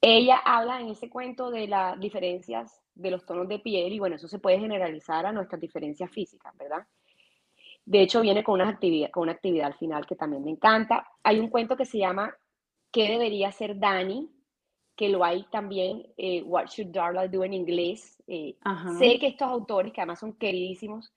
Ella 0.01 0.37
habla 0.45 0.81
en 0.81 0.89
ese 0.89 1.09
cuento 1.09 1.51
de 1.51 1.67
las 1.67 1.99
diferencias 1.99 2.81
de 2.95 3.11
los 3.11 3.25
tonos 3.25 3.49
de 3.49 3.59
piel 3.59 3.93
y 3.93 3.99
bueno, 3.99 4.17
eso 4.17 4.29
se 4.29 4.39
puede 4.39 4.59
generalizar 4.59 5.27
a 5.27 5.33
nuestras 5.33 5.61
diferencias 5.61 6.11
físicas, 6.11 6.57
¿verdad? 6.57 6.87
De 7.85 8.03
hecho, 8.03 8.21
viene 8.21 8.45
con 8.45 8.55
una 8.55 8.69
actividad, 8.69 9.11
con 9.11 9.25
una 9.25 9.33
actividad 9.33 9.67
al 9.67 9.75
final 9.75 10.07
que 10.07 10.17
también 10.17 10.45
me 10.45 10.51
encanta. 10.51 11.07
Hay 11.23 11.41
un 11.41 11.49
cuento 11.49 11.77
que 11.77 11.85
se 11.85 11.99
llama 11.99 12.35
¿Qué 12.91 13.09
debería 13.09 13.51
ser 13.53 13.79
Dani? 13.79 14.31
que 14.97 15.09
lo 15.09 15.25
hay 15.25 15.45
también, 15.51 16.07
eh, 16.17 16.43
What 16.43 16.67
Should 16.67 16.93
Darla 16.93 17.27
Do 17.29 17.45
en 17.45 17.55
inglés. 17.55 18.23
Eh, 18.27 18.57
sé 18.99 19.19
que 19.19 19.29
estos 19.29 19.49
autores, 19.49 19.93
que 19.93 20.01
además 20.01 20.21
son 20.21 20.35
queridísimos, 20.35 21.13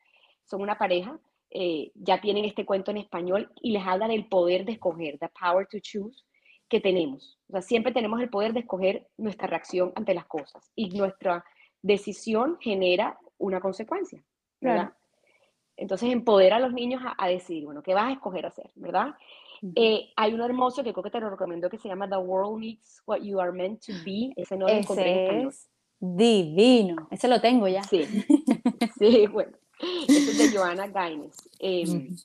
son 0.46 0.62
una 0.62 0.78
pareja, 0.78 1.20
eh, 1.50 1.92
ya 1.96 2.20
tienen 2.20 2.46
este 2.46 2.66
cuento 2.66 2.92
en 2.92 2.98
español 2.98 3.52
y 3.62 3.72
les 3.72 3.86
habla 3.86 4.08
del 4.08 4.28
poder 4.28 4.66
de 4.66 4.74
escoger, 4.74 5.18
the 5.20 5.30
power 5.40 5.68
to 5.68 5.80
choose, 5.80 6.24
que 6.68 6.80
tenemos. 6.80 7.38
O 7.48 7.52
sea, 7.52 7.62
siempre 7.62 7.92
tenemos 7.92 8.20
el 8.22 8.30
poder 8.30 8.54
de 8.54 8.62
escoger 8.62 9.08
nuestra 9.18 9.48
reacción 9.48 9.92
ante 9.96 10.14
las 10.14 10.26
cosas 10.26 10.72
y 10.76 10.90
nuestra 10.90 11.44
decisión 11.82 12.58
genera 12.60 13.20
una 13.38 13.60
consecuencia, 13.60 14.24
¿verdad? 14.60 14.94
Entonces 15.78 16.12
empodera 16.12 16.58
a 16.58 16.60
los 16.60 16.74
niños 16.74 17.02
a, 17.18 17.28
decir, 17.28 17.66
bueno, 17.66 17.84
¿qué 17.84 17.94
vas 17.94 18.10
a 18.10 18.14
escoger 18.14 18.46
hacer, 18.46 18.72
verdad? 18.76 19.16
Eh, 19.76 20.12
hay 20.16 20.34
uno 20.34 20.46
hermoso 20.46 20.84
que 20.84 20.94
creo 20.94 21.04
que 21.04 21.10
te 21.10 21.20
lo 21.20 21.30
recomiendo 21.30 21.70
que 21.70 21.78
se 21.78 21.88
llama 21.88 22.08
The 22.08 22.18
World 22.18 22.60
Needs 22.60 23.02
What 23.06 23.22
You 23.22 23.40
Are 23.40 23.52
Meant 23.52 23.84
to 23.86 23.94
Be. 24.06 24.32
Ese 24.36 24.58
no 24.58 24.68
lo 24.68 24.74
encontré 24.74 25.44
es 25.44 25.70
divino. 26.00 27.08
Ese 27.12 27.28
lo 27.28 27.42
tengo 27.42 27.68
ya. 27.68 27.84
Sí, 27.84 28.06
sí, 29.00 29.28
bueno. 29.28 29.58
Ese 30.08 30.32
es 30.32 30.38
de 30.38 30.58
Joanna 30.58 30.88
Gaines. 30.88 31.36
Em, 31.60 32.16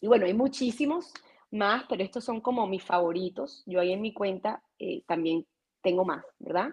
y 0.00 0.06
bueno, 0.06 0.26
hay 0.26 0.34
muchísimos 0.34 1.12
más, 1.50 1.84
pero 1.88 2.02
estos 2.02 2.24
son 2.24 2.40
como 2.40 2.66
mis 2.66 2.82
favoritos. 2.82 3.62
Yo 3.66 3.80
ahí 3.80 3.92
en 3.92 4.02
mi 4.02 4.12
cuenta 4.12 4.62
eh, 4.78 5.02
también 5.06 5.46
tengo 5.82 6.04
más, 6.04 6.24
¿verdad? 6.38 6.70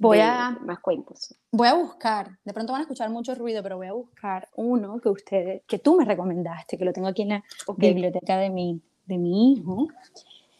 Voy 0.00 0.18
a 0.18 0.58
más 0.62 0.80
cuentos. 0.80 1.34
Voy 1.52 1.68
a 1.68 1.74
buscar, 1.74 2.38
de 2.42 2.54
pronto 2.54 2.72
van 2.72 2.80
a 2.80 2.82
escuchar 2.84 3.10
mucho 3.10 3.34
ruido, 3.34 3.62
pero 3.62 3.76
voy 3.76 3.86
a 3.86 3.92
buscar 3.92 4.48
uno 4.56 4.98
que 4.98 5.10
ustedes, 5.10 5.62
que 5.66 5.78
tú 5.78 5.94
me 5.94 6.06
recomendaste, 6.06 6.78
que 6.78 6.86
lo 6.86 6.92
tengo 6.94 7.08
aquí 7.08 7.20
en 7.20 7.28
la 7.28 7.44
biblioteca 7.76 8.38
de 8.38 8.48
mi, 8.48 8.80
de 9.04 9.18
mi 9.18 9.52
hijo. 9.52 9.88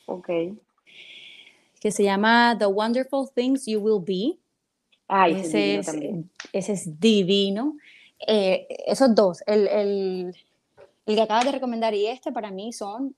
Ok. 0.05 0.28
Que 1.80 1.91
se 1.91 2.05
llama 2.05 2.55
The 2.59 2.66
Wonderful 2.66 3.30
Things 3.34 3.64
You 3.64 3.80
Will 3.80 4.05
Be. 4.05 4.38
Ay, 5.09 5.41
ese, 5.41 5.78
es, 5.78 5.86
también. 5.86 6.30
ese 6.53 6.74
es 6.74 7.01
divino. 7.01 7.78
Eh, 8.26 8.66
esos 8.86 9.14
dos, 9.14 9.43
el, 9.47 9.66
el, 9.68 10.36
el 11.07 11.14
que 11.14 11.22
acabas 11.22 11.47
de 11.47 11.53
recomendar 11.53 11.95
y 11.95 12.07
este 12.07 12.30
para 12.30 12.51
mí 12.51 12.74
son 12.74 13.16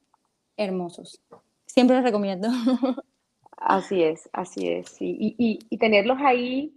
hermosos. 0.56 1.20
Siempre 1.66 1.96
los 1.96 2.04
recomiendo. 2.04 2.48
Así 3.56 4.02
es, 4.02 4.28
así 4.32 4.68
es. 4.68 4.96
Y, 5.00 5.34
y, 5.68 5.78
tenerlos 5.78 6.18
ahí 6.20 6.74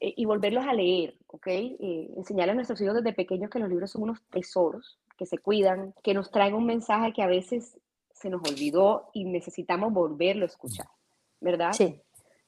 eh, 0.00 0.14
y 0.16 0.24
volverlos 0.24 0.66
a 0.66 0.72
leer, 0.72 1.16
¿ok? 1.26 1.46
Eh, 1.46 2.10
enseñar 2.16 2.50
a 2.50 2.54
nuestros 2.54 2.80
hijos 2.80 2.94
desde 2.94 3.12
pequeños 3.12 3.50
que 3.50 3.58
los 3.58 3.68
libros 3.68 3.90
son 3.90 4.02
unos 4.02 4.22
tesoros, 4.30 4.98
que 5.16 5.26
se 5.26 5.38
cuidan, 5.38 5.94
que 6.02 6.14
nos 6.14 6.30
traen 6.30 6.54
un 6.54 6.66
mensaje 6.66 7.12
que 7.12 7.22
a 7.22 7.26
veces 7.26 7.78
se 8.12 8.30
nos 8.30 8.42
olvidó 8.48 9.10
y 9.12 9.24
necesitamos 9.24 9.92
volverlo 9.92 10.44
a 10.44 10.48
escuchar, 10.48 10.88
¿verdad? 11.40 11.72
Sí. 11.72 12.00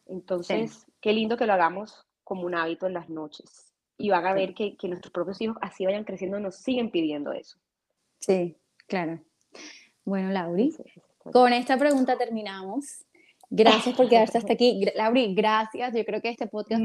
Entonces, 0.06 0.86
qué 1.00 1.12
lindo 1.12 1.36
que 1.36 1.46
lo 1.46 1.52
hagamos 1.52 2.06
como 2.24 2.42
un 2.42 2.54
hábito 2.54 2.86
en 2.86 2.94
las 2.94 3.08
noches. 3.08 3.72
Y 3.96 4.10
van 4.10 4.26
a 4.26 4.32
ver 4.32 4.54
que, 4.54 4.76
que 4.76 4.88
nuestros 4.88 5.12
propios 5.12 5.40
hijos 5.40 5.56
así 5.60 5.84
vayan 5.84 6.04
creciendo 6.04 6.40
nos 6.40 6.56
siguen 6.56 6.90
pidiendo 6.90 7.32
eso. 7.32 7.58
Sí, 8.18 8.56
claro. 8.86 9.20
Bueno, 10.04 10.30
Lauri, 10.30 10.74
con 11.32 11.52
esta 11.52 11.76
pregunta 11.76 12.16
terminamos. 12.16 13.04
Gracias 13.50 13.96
por 13.96 14.08
quedarse 14.08 14.38
hasta 14.38 14.52
aquí. 14.54 14.84
Lauri, 14.94 15.34
gracias. 15.34 15.92
Yo 15.94 16.04
creo 16.04 16.22
que 16.22 16.30
este 16.30 16.46
podcast 16.46 16.82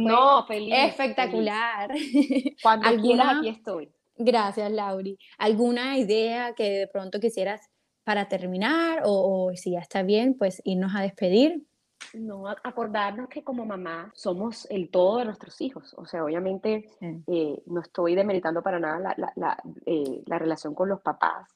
fue 0.47 0.85
espectacular. 0.85 1.91
Cuando 2.63 3.01
quieras, 3.01 3.37
aquí 3.37 3.49
estoy. 3.49 3.89
Gracias, 4.17 4.71
Lauri. 4.71 5.17
¿Alguna 5.37 5.97
idea 5.97 6.53
que 6.55 6.69
de 6.71 6.87
pronto 6.87 7.19
quisieras 7.19 7.61
para 8.03 8.27
terminar 8.27 9.01
o, 9.05 9.51
si 9.55 9.71
ya 9.71 9.79
está 9.79 10.03
bien, 10.03 10.37
pues 10.37 10.61
irnos 10.65 10.95
a 10.95 11.01
despedir? 11.01 11.65
No, 12.13 12.47
acordarnos 12.47 13.29
que 13.29 13.43
como 13.43 13.65
mamá 13.65 14.11
somos 14.15 14.67
el 14.69 14.89
todo 14.89 15.19
de 15.19 15.25
nuestros 15.25 15.59
hijos. 15.61 15.93
O 15.97 16.05
sea, 16.05 16.23
obviamente 16.23 16.89
eh, 17.01 17.61
no 17.65 17.81
estoy 17.81 18.15
demeritando 18.15 18.61
para 18.61 18.79
nada 18.79 19.15
la, 19.17 19.57
eh, 19.85 20.23
la 20.25 20.39
relación 20.39 20.75
con 20.75 20.87
los 20.89 21.01
papás, 21.01 21.49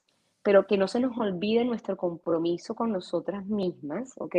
pero 0.43 0.65
que 0.65 0.77
no 0.77 0.87
se 0.87 0.99
nos 0.99 1.17
olvide 1.17 1.63
nuestro 1.63 1.97
compromiso 1.97 2.75
con 2.75 2.91
nosotras 2.91 3.45
mismas, 3.45 4.13
¿ok? 4.17 4.35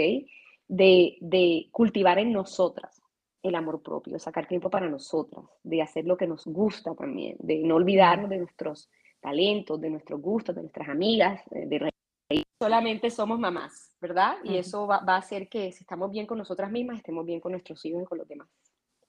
De, 0.71 1.69
cultivar 1.73 2.19
en 2.19 2.33
nosotras 2.33 3.03
el 3.43 3.55
amor 3.55 3.83
propio, 3.83 4.19
sacar 4.19 4.47
tiempo 4.47 4.71
para 4.71 4.89
nosotras, 4.89 5.45
de 5.63 5.83
hacer 5.83 6.05
lo 6.05 6.17
que 6.17 6.27
nos 6.27 6.45
gusta 6.47 6.95
también, 6.95 7.37
de 7.39 7.59
no 7.59 7.77
olvidarnos 7.77 8.29
de 8.29 8.39
nuestros 8.39 8.91
talentos, 9.21 9.81
de 9.81 9.91
nuestros 9.91 10.21
gustos, 10.21 10.55
de 10.55 10.63
nuestras 10.63 10.89
amigas, 10.89 11.43
de 11.51 11.79
reír. 11.79 12.45
Solamente 12.61 13.11
somos 13.11 13.39
mamás, 13.39 13.97
¿verdad? 14.01 14.37
Y 14.45 14.57
eso 14.59 14.87
va, 14.87 15.03
a 15.07 15.17
hacer 15.17 15.49
que 15.49 15.73
si 15.73 15.83
estamos 15.83 16.11
bien 16.11 16.27
con 16.27 16.39
nosotras 16.39 16.71
mismas, 16.71 16.99
estemos 16.99 17.25
bien 17.25 17.41
con 17.41 17.53
nuestros 17.53 17.85
hijos 17.87 18.03
y 18.03 18.07
con 18.07 18.19
los 18.19 18.29
demás. 18.29 18.49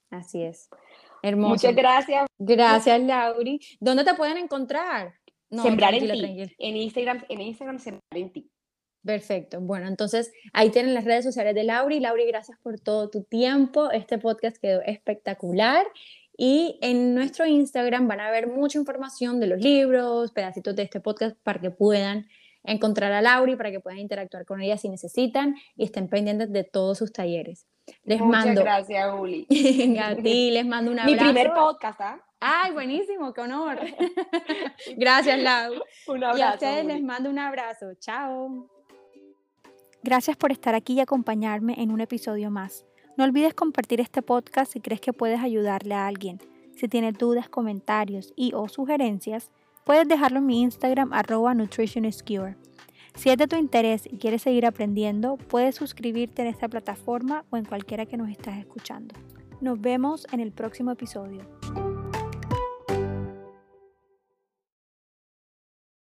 Así 0.09 0.41
es. 0.41 0.70
Hermoso. 1.22 1.49
Muchas 1.49 1.76
gracias. 1.76 2.28
Gracias, 2.38 3.01
Lauri. 3.01 3.59
¿Dónde 3.80 4.03
te 4.03 4.16
pueden 4.16 4.38
encontrar? 4.38 5.14
sembrar 5.49 5.93
en 5.93 6.09
ti. 6.09 6.55
En 6.57 6.78
Instagram, 6.78 7.26
en 7.28 7.41
Instagram, 7.41 7.80
sembrar 7.80 8.01
en 8.12 8.32
ti. 8.32 8.49
Perfecto. 9.03 9.59
Bueno, 9.59 9.87
entonces 9.87 10.31
ahí 10.53 10.69
tienen 10.69 10.93
las 10.93 11.05
redes 11.05 11.25
sociales 11.25 11.55
de 11.55 11.63
Lauri. 11.63 11.99
Lauri, 11.99 12.27
gracias 12.27 12.57
por 12.61 12.79
todo 12.79 13.09
tu 13.09 13.23
tiempo. 13.23 13.91
Este 13.91 14.17
podcast 14.17 14.57
quedó 14.57 14.81
espectacular. 14.81 15.85
Y 16.37 16.77
en 16.81 17.13
nuestro 17.13 17.45
Instagram 17.45 18.07
van 18.07 18.19
a 18.19 18.31
ver 18.31 18.47
mucha 18.47 18.77
información 18.77 19.39
de 19.39 19.47
los 19.47 19.59
libros, 19.59 20.31
pedacitos 20.31 20.75
de 20.75 20.83
este 20.83 20.99
podcast 20.99 21.35
para 21.43 21.59
que 21.59 21.71
puedan 21.71 22.27
encontrar 22.63 23.11
a 23.11 23.21
Lauri, 23.21 23.55
para 23.55 23.71
que 23.71 23.79
puedan 23.79 23.99
interactuar 23.99 24.45
con 24.45 24.61
ella 24.61 24.77
si 24.77 24.89
necesitan 24.89 25.55
y 25.75 25.83
estén 25.83 26.07
pendientes 26.07 26.51
de 26.51 26.63
todos 26.63 26.97
sus 26.97 27.11
talleres. 27.11 27.67
Les 28.03 28.19
Muchas 28.19 28.55
gracias, 28.55 29.07
Uli. 29.19 29.47
a 30.01 30.15
ti 30.15 30.51
les 30.51 30.65
mando 30.65 30.91
un 30.91 30.99
abrazo. 30.99 31.17
Mi 31.25 31.31
primer 31.31 31.53
podcast, 31.53 32.01
¿ah? 32.01 32.21
Ay, 32.39 32.71
buenísimo, 32.71 33.33
qué 33.33 33.41
honor. 33.41 33.79
gracias, 34.97 35.39
Lau. 35.39 35.73
Un 36.07 36.23
abrazo. 36.23 36.39
Y 36.39 36.41
a 36.41 36.53
ustedes 36.53 36.85
les 36.85 37.03
mando 37.03 37.29
un 37.29 37.39
abrazo. 37.39 37.93
Chao. 37.99 38.80
Gracias 40.03 40.35
por 40.35 40.51
estar 40.51 40.73
aquí 40.73 40.93
y 40.93 40.99
acompañarme 40.99 41.75
en 41.77 41.91
un 41.91 42.01
episodio 42.01 42.49
más. 42.49 42.85
No 43.17 43.23
olvides 43.23 43.53
compartir 43.53 44.01
este 44.01 44.23
podcast 44.23 44.71
si 44.71 44.79
crees 44.79 44.99
que 44.99 45.13
puedes 45.13 45.39
ayudarle 45.41 45.93
a 45.93 46.07
alguien. 46.07 46.39
Si 46.75 46.87
tienes 46.87 47.17
dudas, 47.19 47.49
comentarios 47.49 48.33
y 48.35 48.53
o 48.55 48.67
sugerencias, 48.67 49.51
puedes 49.83 50.07
dejarlo 50.07 50.39
en 50.39 50.47
mi 50.47 50.61
Instagram 50.61 51.13
arroba. 51.13 51.53
Si 53.13 53.29
es 53.29 53.37
de 53.37 53.47
tu 53.47 53.55
interés 53.57 54.07
y 54.11 54.17
quieres 54.17 54.41
seguir 54.41 54.65
aprendiendo, 54.65 55.37
puedes 55.37 55.75
suscribirte 55.75 56.41
en 56.41 56.47
esta 56.47 56.67
plataforma 56.67 57.45
o 57.51 57.57
en 57.57 57.65
cualquiera 57.65 58.07
que 58.07 58.17
nos 58.17 58.29
estás 58.29 58.57
escuchando. 58.57 59.13
Nos 59.59 59.79
vemos 59.79 60.25
en 60.31 60.39
el 60.39 60.51
próximo 60.51 60.91
episodio. 60.91 61.45